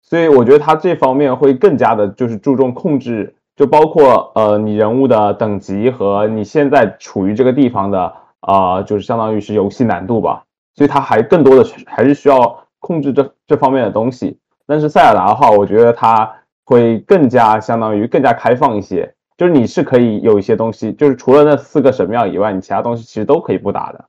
[0.00, 10.44] 所以我觉得他这方面会更加的就是注重控制，就包括呃你人物的等级和你现在处于这个地方的啊，就是相当于是游戏难度吧，
[10.74, 14.38] 所以它还更多的还是需要控制这这方面的东西。
[14.66, 16.30] 但是塞尔达的话，我觉得它
[16.64, 24.04] 会更加相当于更加开放一些，就是你是可以有一些东西，就是除了那四个神庙以外，你其他东西其实都可以不打的。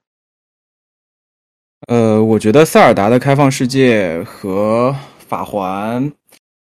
[1.87, 6.11] 呃，我觉得塞尔达的开放世界和法环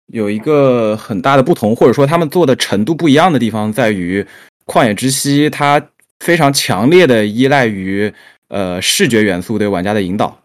[0.07, 4.25] 有一个很大的不同，或者说他们做的程度不一样的地方在于，
[4.65, 5.79] 旷野之息它
[6.23, 8.11] 非常强烈的依赖于
[8.47, 10.39] 呃视觉元素对玩家的引导，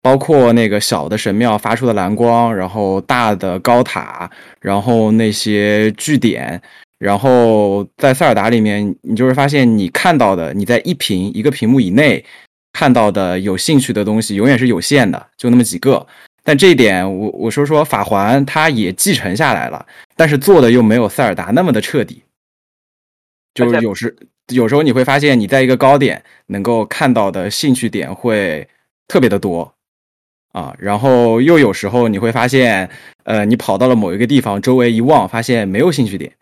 [0.00, 4.30] 包括那个小的神庙发出的蓝光，然后大的高塔，
[4.60, 6.62] 然后那些据点，
[6.98, 12.24] 然后在塞尔达里面，你就会发现你看到的，你在一屏一个屏幕以内
[12.72, 16.06] 看到的有兴趣的东西，永远是有限的，就那么几个。
[16.44, 19.84] 但这一点，我我说说法环，它也继承下来了，
[20.14, 22.22] 但是做的又没有塞尔达那么的彻底。
[23.52, 24.14] 就是有时
[24.48, 28.68] 有时候你会发现，你在一个高点能够看到的兴趣点会
[29.08, 29.74] 特别的多
[30.52, 32.88] 啊，然后又有时候你会发现，
[33.24, 36.32] 呃，你跑到了某一个地方，周围一望，发现没有兴趣点。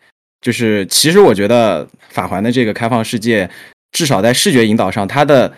[0.41, 3.49] 就是其实我觉得法环的这个开放世界，
[3.91, 5.51] 至少在视觉引导上，它的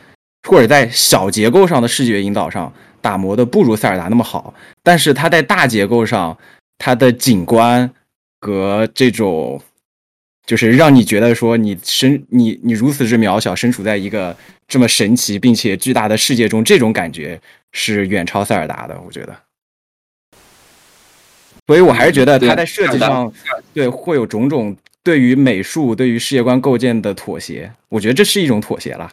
[0.47, 2.71] 或者在小结构上的视觉引导上
[3.01, 6.37] 打磨的不如塞尔达那么好，但是它在大结构上，
[6.77, 7.91] 它的景观
[8.39, 9.61] 和这种，
[10.47, 17.39] 就是让你觉得说你身你你如此之渺小，身处在一个这么神奇并且巨大的世界中，这种感觉
[17.73, 19.35] 是远超塞尔达的，我觉得。
[21.67, 23.29] 所以我还是觉得他在设计上，
[23.73, 27.69] 对会有种种对于美术、对于世界观构建的妥协。
[27.89, 29.11] 我觉得这是一种妥协了。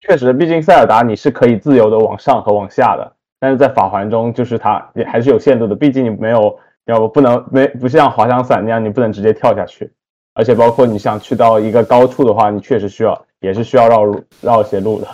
[0.00, 5.76] 确实，毕竟塞尔达你是可以自由的往上和往下的，但是在法环中，就是它也还是有限度的。
[5.76, 9.88] 毕竟你没有，要不不能没不像滑翔伞那样，你不能直接跳下去。
[10.34, 15.08] 而且包括你想去到一个高处的话，你确实需要也是需要绕路绕一些路的。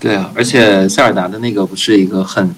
[0.00, 2.54] 对啊，而且塞尔达的那个不是一个很。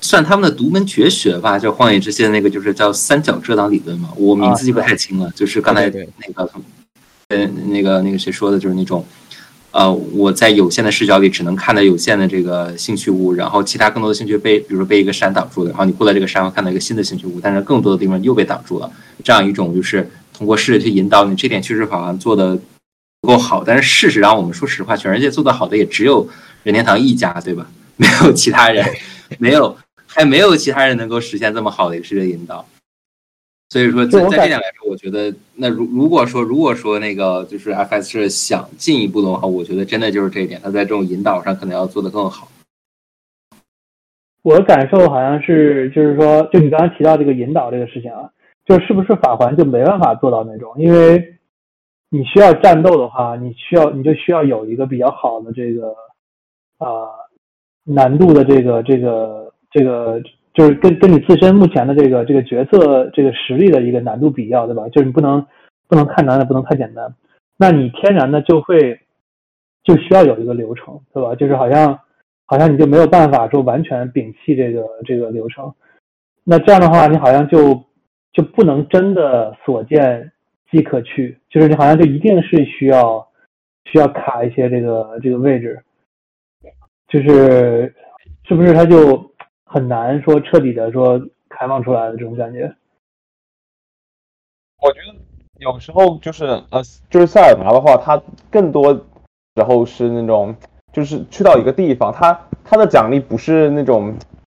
[0.00, 4.10] 算他们的独门绝学吧，叫《荒野之息》那个，就是叫三角遮挡理论嘛。
[4.16, 6.48] 我名字记不太清了，就是刚才那个，
[7.28, 9.04] 呃，那个那个谁说的，就是那种，
[9.78, 18.90] 呃，我在有限的视角里只能看到有限的这个兴趣物，然后其他更多的兴趣被，比如说被一个山挡住了，然后你过了这个山会看到一个新的兴趣物，但是更多的地方又被挡住了。
[19.22, 22.58] 这样一种就是通过视觉去引导你，这点确实好像做的
[23.20, 23.62] 不够好。
[23.64, 26.28] 但是事实上，我们说实话，全世界做的好的也只有
[26.64, 27.64] 任天堂一家，对吧？
[27.94, 28.84] 没有其他人，
[29.38, 29.76] 没有。
[30.08, 32.66] 还没有其他人能够实现这么好的一个视觉引导，
[33.70, 42.48] 所以说在在这点来说，我觉得那如如果说如果说那个就是 FS 是想进一步的话，我觉得真的就是这一点，他在这种引导上可能要做得更好。
[44.42, 48.30] 我的感受好像是，就是说，就你刚才提到这个引导这个事情啊，
[48.64, 51.36] 就是不是法环就没办法做到那种，因为
[52.08, 55.88] 你需要战斗的话，你需要你就需要有一个比较好的这个
[56.78, 57.08] 啊
[57.84, 59.46] 难度的这个这个。
[59.70, 60.18] 这个
[60.58, 64.88] 就是跟跟你自身目前的这个这个角色这个实力的一个难度比较，对吧？
[64.88, 65.46] 就是你不能
[65.86, 67.14] 不能太难，也不能太简单。
[67.56, 68.98] 那你天然的就会
[69.84, 71.36] 就需要有一个流程，对吧？
[71.36, 72.00] 就是好像
[72.44, 75.72] 好像你就没有办法说完全摒弃这个这个流程。
[76.42, 77.84] 那这样的话，你好像就
[78.32, 80.32] 就不能真的所见
[80.72, 83.28] 即可去，就是你好像就一定是需要
[83.84, 85.80] 需要卡一些这个这个位置，
[87.06, 87.94] 就是
[88.48, 89.30] 是不是他就？
[89.68, 91.20] 很难说彻底的说
[91.50, 92.74] 开放出来的这种感觉。
[94.80, 95.14] 我觉得
[95.58, 98.20] 有时候就是呃，就是塞尔达的话，它
[98.50, 100.56] 更多时候是那种，
[100.92, 104.14] 就是去到一个地方，它它的奖励不是那种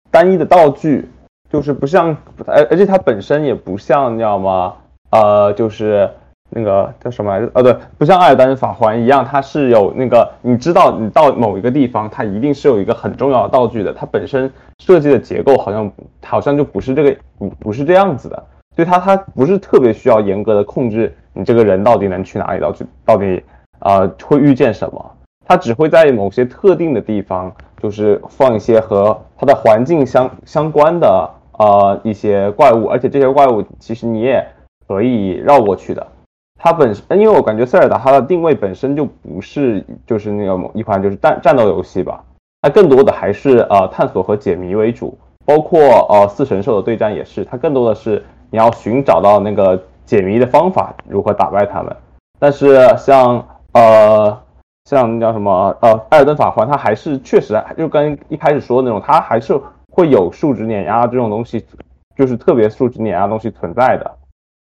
[0.09, 1.07] 单一的道具，
[1.49, 2.17] 就是不像，
[2.47, 4.75] 而而且它本身也不像，你知道吗？
[5.11, 6.09] 呃，就是。
[6.55, 7.51] 那个叫什么来着？
[7.55, 13.91] 哦，对，不像艾尔丹法环一样，它是有那个，你知道，你到某一个地方，它一定是有一个很重要的道具的。
[13.91, 15.91] 它本身设计的结构好像
[16.23, 18.43] 好像就不是这个，不不是这样子的。
[18.75, 23.43] 所以它它不是特别需要严格的控制你这个人到底能去哪里，到去到底
[23.79, 25.11] 啊会遇见什么。
[25.45, 27.51] 它只会在某些特定的地方，
[27.81, 34.43] 就是放一些和它的环境相相关的呃一些怪物，而且这些怪物其实你也
[34.87, 36.07] 可以绕过去的。
[36.63, 42.23] 它本身，因为我感觉塞尔达它的定位本身就不是就是那个一款就是战战斗游戏吧，
[42.61, 51.93] 它更多的还是呃探索和解谜为主，包括呃四神兽的对战也是，它更多的是你要寻找到那个解谜的方法，如何打败他们。
[52.39, 54.39] 但是像呃
[54.85, 59.59] 像那叫什么呃艾尔登法环，它还是确实就跟一开始说的那种，它还是
[59.91, 61.65] 会有数值碾压这种东西，
[62.15, 64.09] 就是特别数值碾压东西存在的。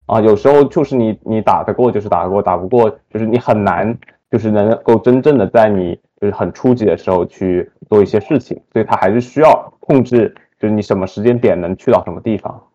[0.06, 3.98] 啊，有时候就是你你打得过就是打得过，打不过就是你很难，
[4.30, 12.70] 就是能够真正的在你就是很初级的时候去做一些事情，所以它还是需要控制，就是你什么时间点能去到什么地方。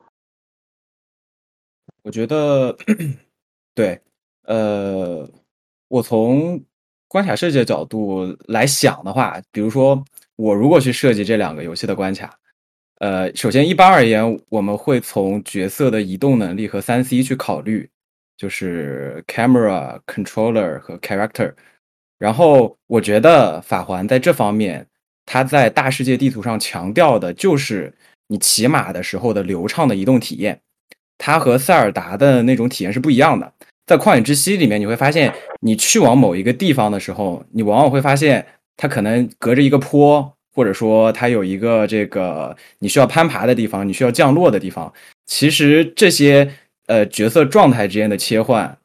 [2.04, 2.76] 我觉得，
[3.74, 4.02] 对，
[4.44, 5.30] 呃，
[5.88, 6.62] 我从
[7.08, 10.04] 关卡设计的角度来想的话，比如说
[10.36, 12.38] 我如果去设计这两个游戏的关卡。
[13.02, 17.90] 呃，首先，一般而言，我们会从角色的移动能力和三 C 去考虑，
[18.38, 21.52] 就是 camera、controller 和 character。
[22.20, 24.86] 然后，我觉得法环在这方面，
[25.26, 27.92] 它在大世界地图上强调的就是
[28.28, 30.62] 你骑马的时候的流畅的移动体验。
[31.18, 33.52] 它和塞尔达的那种体验是不一样的。
[33.88, 38.46] 在旷野之息里面，你会发现，你去往某一个地方的时候，你往往会发现
[38.78, 44.92] 它可能隔着一个坡，或者说它有一个这个你需要攀爬的地方，你需要降落的地方。
[45.26, 46.52] 其实这些
[46.88, 48.78] 呃角色状态之间的切换，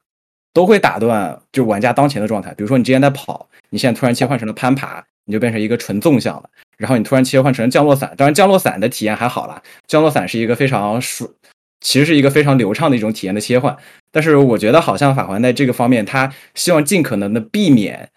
[0.52, 2.54] 都会打断就玩家当前的状态。
[2.54, 6.48] 比如说你之前在跑，你现在突然切换成了攀爬，你就变成一个纯纵向了。
[6.76, 11.34] 然后你突然切换成降落伞，当然降落伞的体验还好了，降落伞是一个非常舒，
[11.80, 13.76] 其实是一个非常流畅的一种体验的切换。
[14.12, 18.10] 但是我觉得好像法环在这个方面，他希望尽可能的避免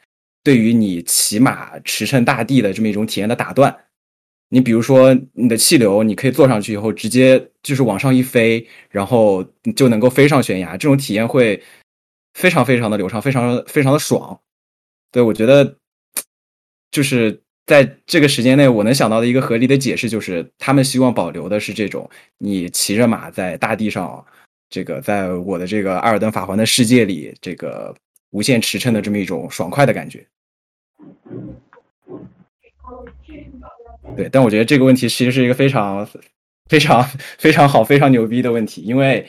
[0.43, 3.75] 对于你骑马驰骋大地的这么一种体验的打断。
[4.49, 9.43] 你比如说你的气流，你可以坐上去以后直接就是往上一飞，然后
[9.75, 11.61] 就能够飞上悬崖，这种体验会
[12.33, 14.39] 非常非常的流畅，非常非常的爽。
[15.11, 15.77] 对我觉得
[16.91, 17.41] 就是。
[17.69, 22.09] 在这个时间内，我能想到的一个合理的解释就是，他们希望保留的是这种
[22.39, 24.25] 你骑着马在大地上，
[24.71, 27.95] 这个在我的这个《艾尔登法环》的世界里，这个
[28.31, 30.25] 无限驰骋的这么一种爽快的感觉。
[34.15, 36.07] 对，但我觉得这个问题其实是一个非常、
[36.67, 37.03] 非常、
[37.37, 39.27] 非常好、非常牛逼的问题，因为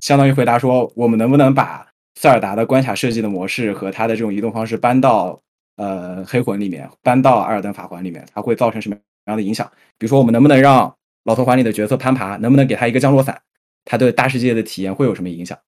[0.00, 5.40] 相当于回答说，我们能不能把塞尔达的关卡设计的模式和它的这种移动方式搬到。
[5.76, 9.68] 呃，黑魂里面搬到艾尔登法环里面，它会造成什么样的影响？
[9.98, 10.94] 比如说，我们能不能让
[11.24, 12.36] 老头环里的角色攀爬？
[12.36, 13.42] 能不能给他一个降落伞？
[13.84, 15.58] 他对大世界的体验会有什么影响？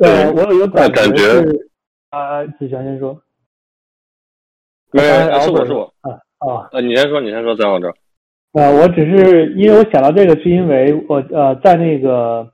[0.00, 1.70] 呃，我有一个感觉是，
[2.10, 3.20] 啊，子祥先说。
[4.92, 7.88] 没，是我是我啊啊，呃，你先说，你先说，再往这。
[7.88, 12.52] 啊，我只是因为我想到这个，是因为我呃，在那个。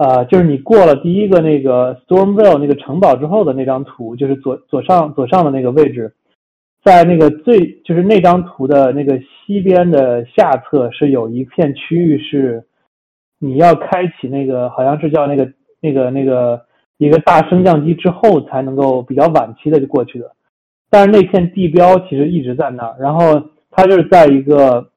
[0.00, 6.14] 啊，就是你过了第一个那个 Stormvale 那个城堡之后的那张图，就是左左上左上的那个位置，
[6.84, 12.64] 在那个最就是那张图的那个西边的下侧是有一片区域是
[13.40, 16.64] 你要开启那个好像是叫那个那个那个
[16.96, 20.32] 一个大升降机之后才能够比较晚期的就过去的，
[20.90, 24.90] 但是那片地标其实一直在那儿，然后它就是在一个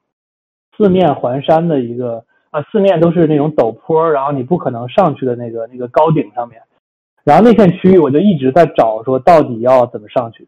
[0.77, 2.23] 四面环山的一个。
[2.51, 6.61] 啊，四面都是那种陡坡，然后你不可能上去的那个那个高顶上面，
[7.23, 10.45] 然后那片区域我就一直在找，说到底要怎么上去，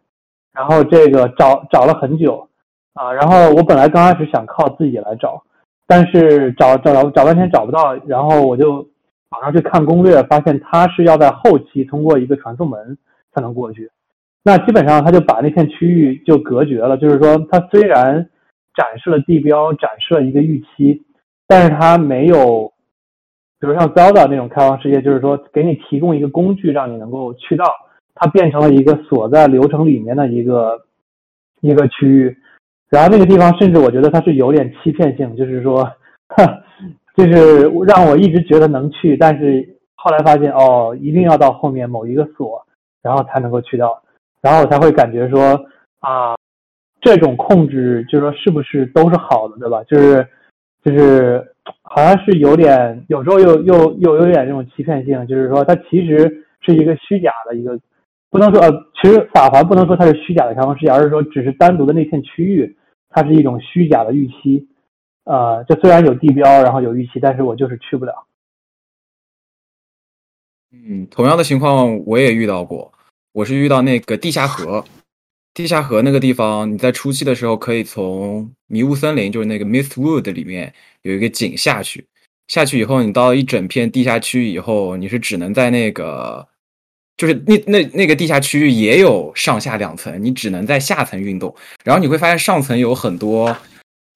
[0.53, 2.49] 然后这个找找了很久，
[2.93, 5.41] 啊，然后我本来刚开始想靠自己来找，
[5.88, 8.85] 但是找找找找半天找不到，然后我就
[9.34, 12.97] 网上去看攻略，发现它是要在后期通过一个传送门
[13.34, 13.89] 才能过去，
[14.43, 18.30] 那基本上他就把那片区域就隔绝了，就是说它虽然
[18.76, 21.03] 展示了地标，展示了一个预期。
[21.45, 22.72] 但是它没有，
[23.60, 27.65] 比如像 Zelda 那种开放世界，就是说给你提供一个工具，让你能够去到，
[28.15, 30.85] 它变成了一个锁在流程里面的一个
[31.60, 32.35] 一个区域。
[32.89, 35.91] 然后那个地方，甚至我觉得它是有点欺骗性，就是说，
[37.15, 42.65] 就是让我一直觉得能去，但是后来发现哦，一定要到后面某一个锁，
[43.02, 44.02] 然后才能够去到，
[44.41, 45.65] 然后我才会感觉说
[45.99, 46.35] 啊，
[47.02, 49.84] 这种控制就是说是不是都是好的，对吧？
[49.84, 50.27] 就是。
[50.85, 51.41] 就是
[51.81, 57.80] 好像是有点，有时候又又又有点这种欺骗性，就是说它其实是一个虚假的一个，
[58.30, 58.69] 不能说呃，
[59.02, 62.76] 其实法环不能说它是虚假的开放世界，而是说只是单独的那片区域，
[63.10, 64.68] 它是一种虚假的预期，
[65.26, 68.28] 呃，就虽然有地标，然后有预期，但是我就是去不了。
[70.72, 72.91] 嗯，同样的情况我也遇到过，
[73.32, 74.84] 我是遇到那个地下河。
[75.54, 80.74] 地下河那个地方，你在初期的时候可以从迷雾森林，就是那个 Mistwood 里面
[81.04, 82.08] 有一个井下去。
[82.48, 86.48] 下去以后，你到一整片地下区域以后，你是只能在那个，
[87.18, 91.56] 就是那那那个地下区域也有上下两层，你只能在下层运动。
[91.84, 93.56] 然后你会发现上层有很多，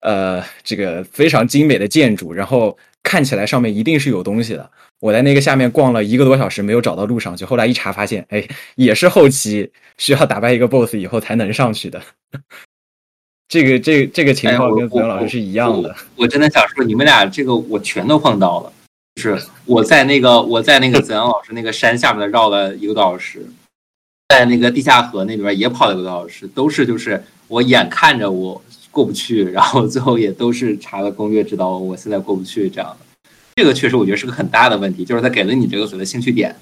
[0.02, 4.70] 呃，这个非常精美的建筑，然后看起来上面一定是有东西的。
[5.00, 7.46] 我在那个下面逛了一个多小时，没有找到路上去。
[7.46, 12.02] 后来一查发现，哎，也是后期需要打败一个 BOSS 以后才能上去的。
[13.48, 15.96] 这个这这个情况跟子阳老师是一样的。
[16.16, 18.74] 我真的想说，你们俩这个我全都碰到了。
[19.16, 23.46] 就是我在那个我在那个子阳老师那个山下面绕了一个多小时，
[24.30, 28.62] 在那个地下河那边也跑了一个多小时，都是就是我眼看着我
[28.98, 33.30] 过不去，然后最后也都是查了攻略知道我现在过不去这样的。
[33.56, 36.56] 这个确实，我觉得是个很大的问题，就是他给了你这个所谓的兴趣点，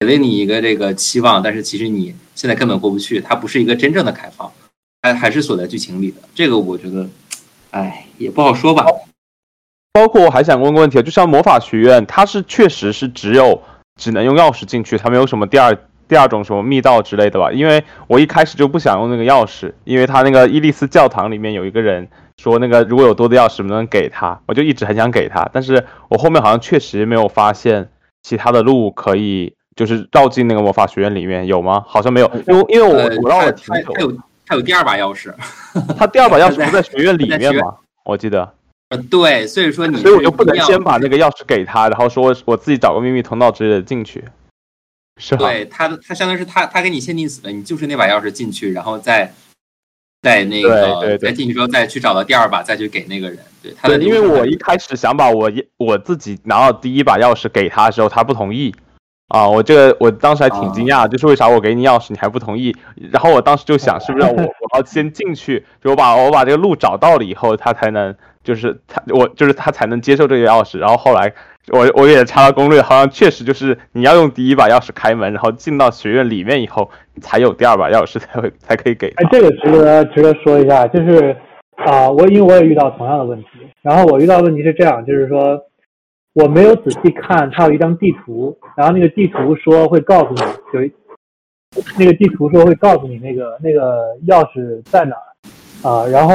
[0.00, 4.50] 给了你一个这个期望，但是其实你现在根本过不去，它不是一个真正的开放，
[5.02, 6.16] 还还是锁在剧情里的。
[6.34, 7.08] 这个我觉得，
[7.70, 8.84] 哎，也不好说吧。
[9.92, 13.62] 包括我还想问个问题，就像魔法学院，它是确实是只有
[14.00, 15.72] 只能用钥匙进去，它没有什么第二
[16.08, 17.50] 第二种什么密道之类的吧？
[17.52, 27.88] 因为我一开始就不想用那个钥匙，因为他那个伊利斯教堂里面有一个人说那个如果有多的钥匙能不能给他，我就一直很想给他，但是我后面好像确实没有发现
[28.22, 31.84] 其他的路可以就是绕进那个魔法学院里面，有吗？
[31.86, 33.92] 好像没有，因为因为我我绕了挺久。
[33.94, 34.12] 他有
[34.46, 35.34] 他有第二把钥匙，
[35.98, 37.74] 他第二把钥匙 不在学院里面吗？
[38.04, 38.52] 我记得。
[38.90, 44.22] 呃，对，所以说你，所以我就不能先把那个钥匙给他，然后说我自己找个秘密通道之类的进去，
[45.18, 45.50] 是吧？
[45.50, 49.32] 对他，他相当于是他，他给你限定死了，你就是那把钥匙进去，然后再
[50.22, 53.38] 再那个再进去之后再去找到第二把，再去给那个人。
[53.62, 58.74] 对，他的因为我一开始想把我一我自己拿到第一把钥匙给他的时候，他不同意。
[59.28, 62.72] 啊，我这个我当时还挺惊讶，就是为啥我给你钥匙你还不同意？
[63.10, 68.14] 然后我当时就想，是不是我我要先进去，就我把我把这个路找到了以后，他才能
[68.44, 70.78] 就是他我就是他才能接受这个钥匙。
[70.78, 71.34] 然后后来
[71.72, 76.90] 我我也查了攻略，好像确实就是你要用第一把钥匙开门，然后进到学院里面以后，
[77.20, 79.08] 才有第二把钥匙 才会才可以给。
[79.16, 81.36] 哎，这个值得值得说一下，就是
[81.76, 83.48] 啊，我因为我也遇到同样的问题，
[83.82, 85.62] 然后我遇到问题是这样，就是说。
[86.38, 90.42] 我没有仔细看，它有一张地图，然后那个地图说会告诉你
[90.74, 90.92] 有一，
[91.98, 96.34] 那个地图说会告诉你那个那个钥匙在哪儿啊，然后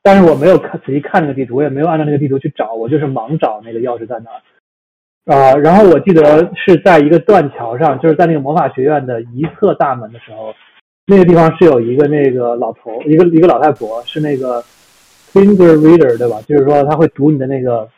[0.00, 4.38] 但是我没有看仔细看那个地图，我也没有按照那个地图去找，我就是盲找那个钥匙在哪儿
[5.26, 10.52] 啊，然后我记得是在一个断桥上，就是在那个魔法学院的一侧大门的时候，
[11.06, 14.62] 那个地方是有一个那个老头，一个一个老太婆，是那个
[15.32, 16.40] finger reader 对吧？
[16.46, 17.88] 就是说他会读你的那个。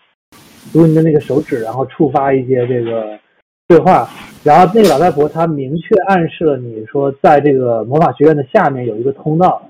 [0.73, 3.19] 读你的那个手指，然后触发一些这个
[3.69, 4.09] 对话，
[4.43, 9.69] 然后那个老太婆她明确暗示了你说，在这个魔法学院的下面有一个通道，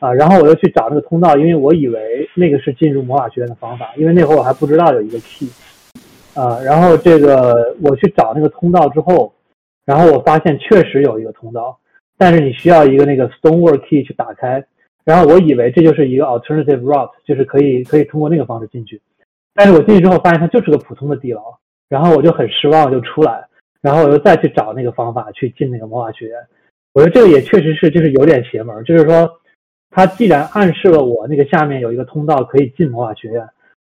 [0.00, 5.48] 啊，然后我又去找那个通道，因为我以为那个是进入魔法学院的方法，因为那会儿我还不知道有一个 key，
[6.34, 9.32] 啊，然后这个我去找那个通道之后，
[9.84, 11.78] 然后我发现确实有一个通道，
[12.18, 14.64] 但是你需要一个那个 stonework key 去打开，
[15.04, 19.00] 然后我以为这就是一个 alternative route，就是可以可以通过那个方式进去。
[19.54, 21.42] 但是我进去之后发现它就是个普通的地牢，
[21.88, 23.46] 然后我就很失望，就出来，
[23.80, 26.38] 然后我又再去找那个方法去进那个魔法学院。
[26.92, 29.30] 我觉得这个也确实是就是有点邪门，就是说，
[29.90, 33.48] 他既然暗示了我那个下面有一个通道可以进魔法学院，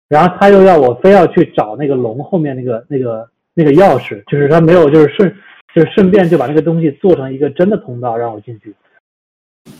[0.08, 5.34] 然后他又要我非要去找那个龙后面那个那个那个钥匙，就是他没有就是顺
[5.74, 8.74] 就是顺便就把那个东西做成一个真的通道让我进去，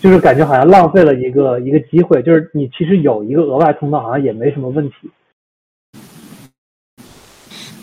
[0.01, 5.11] 就是感觉好像浪费了一个一个机会，就是你其实有一个额外通道好像也没什么问题。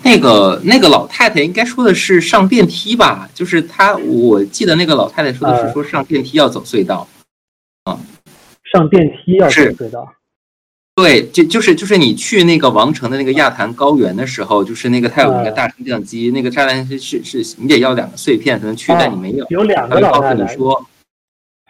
[0.03, 3.29] 那个那个老太太应该说的是上电梯吧？
[3.33, 7.07] 就是她，我记得那个老太太说的是说上电梯要走隧道，
[7.83, 7.97] 啊，
[8.73, 10.11] 上电梯要走隧道。
[10.95, 19.45] 对，就就是就是你去那个王城的那个亚坛高原的时候，就是那个它有一个大升降机，那个炸弹是是是，你得要两个碎片才能去，但你没有。
[19.49, 20.45] 有两个老太太。
[20.47, 20.85] 说，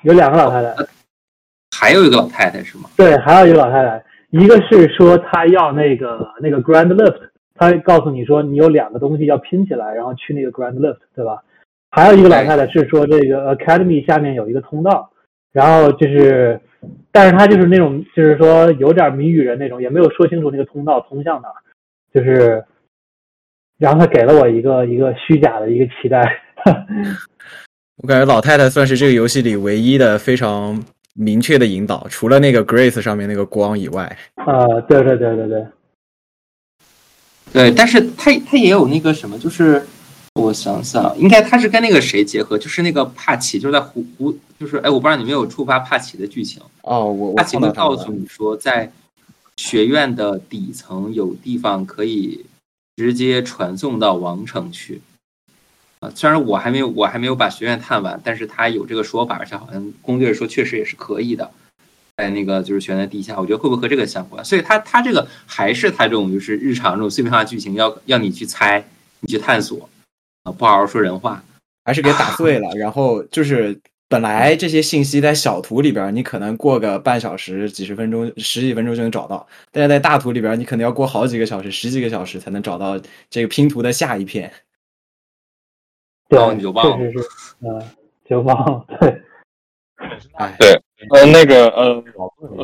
[0.01, 0.75] 有两个老太太。
[1.77, 2.89] 还有一个老太太是吗？
[2.97, 7.29] 对，还有一个老太太，一个是说她要那个那个 Grand Lift。
[7.55, 11.43] 她告诉你说，你有两个东西要拼起来，然后去那个 Grand Lift，对吧？
[11.91, 15.11] 还有一个老太太是说，这个 Academy 下面有一个通道，
[15.51, 16.59] 然后就是，
[17.11, 21.49] 但是他就是那种，就是说有点谜语人那种，也没有说清楚那个通道通向哪，
[22.13, 22.63] 就是，
[23.77, 26.41] 然后他给了我一个一个虚假的一个期待。
[27.97, 30.83] 我感觉老太太算是这个游戏里唯一的非常
[31.13, 34.17] 明确的引导，除了那个 Grace 上面那个光以外。
[34.35, 35.65] 啊，对对对对对。
[37.53, 39.81] 对，但是他他也有那个什么，就是
[40.41, 48.91] 我想想，应该他是跟那个谁结合，就是那个帕奇，就是在湖湖，就是哎，我不知道你没有触发帕奇的剧情哦，我帕奇会告诉你说，在
[49.57, 52.45] 学院的底层有地方可以
[52.97, 55.01] 直接传送到王城去
[55.99, 56.11] 啊。
[56.15, 61.49] 虽然我还没有我还没有把学院探完，但是他有这个说法，而且好像攻略说确实也是可以的。
[62.17, 64.43] 在那个就是悬在地下，我觉得会不会和这个相关？
[64.45, 68.83] 所以他他这个还是他这种就是日常这种碎片化剧情，要要你去猜，
[69.21, 69.89] 你去探索
[70.43, 71.43] 啊，不好好说人话，
[71.85, 72.69] 还是给打碎了。
[72.75, 82.99] 然后就是本来这些信息在小图里边，你可能过个半小时、几十分钟、十几分钟就能找到，但是在大图里边，你可能要过好几个小时、十几个小时才能找到
[83.29, 84.51] 这个拼图的下一片。
[86.29, 87.05] 然后你就忘了，
[87.59, 87.81] 嗯，
[88.29, 89.21] 就忘了，对，
[90.37, 90.81] 哎，对。
[91.09, 92.03] 呃，那个，呃，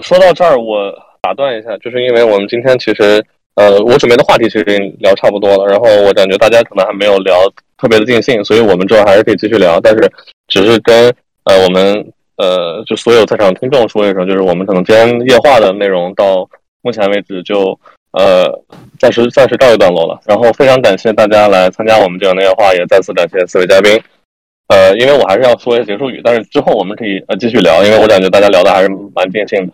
[0.02, 3.22] 说到这儿，我打断一下，就是因为我们今天其实，
[3.56, 7.34] 呃，我准备的话题其实已经聊差不多了，然后我感觉大家可能还没有聊
[7.78, 10.12] 特别的尽兴，所以我们之后还是可以继续聊，但是
[10.48, 11.14] 只是跟
[11.44, 16.50] 呃我们呃就所有在场听众说一声，就是我们可能今天夜话的内容到
[16.82, 17.80] 目前为止就
[18.12, 18.52] 呃
[19.00, 24.00] 暂时暂时告一段落了，然后非常感谢大家来参加我们这样的夜话，也再次感谢四位嘉宾。
[24.68, 29.74] 呃，因为我还是要说一些结束语，但是之后我们可以呃继续聊，因为我感觉大家聊的还是蛮尽兴的。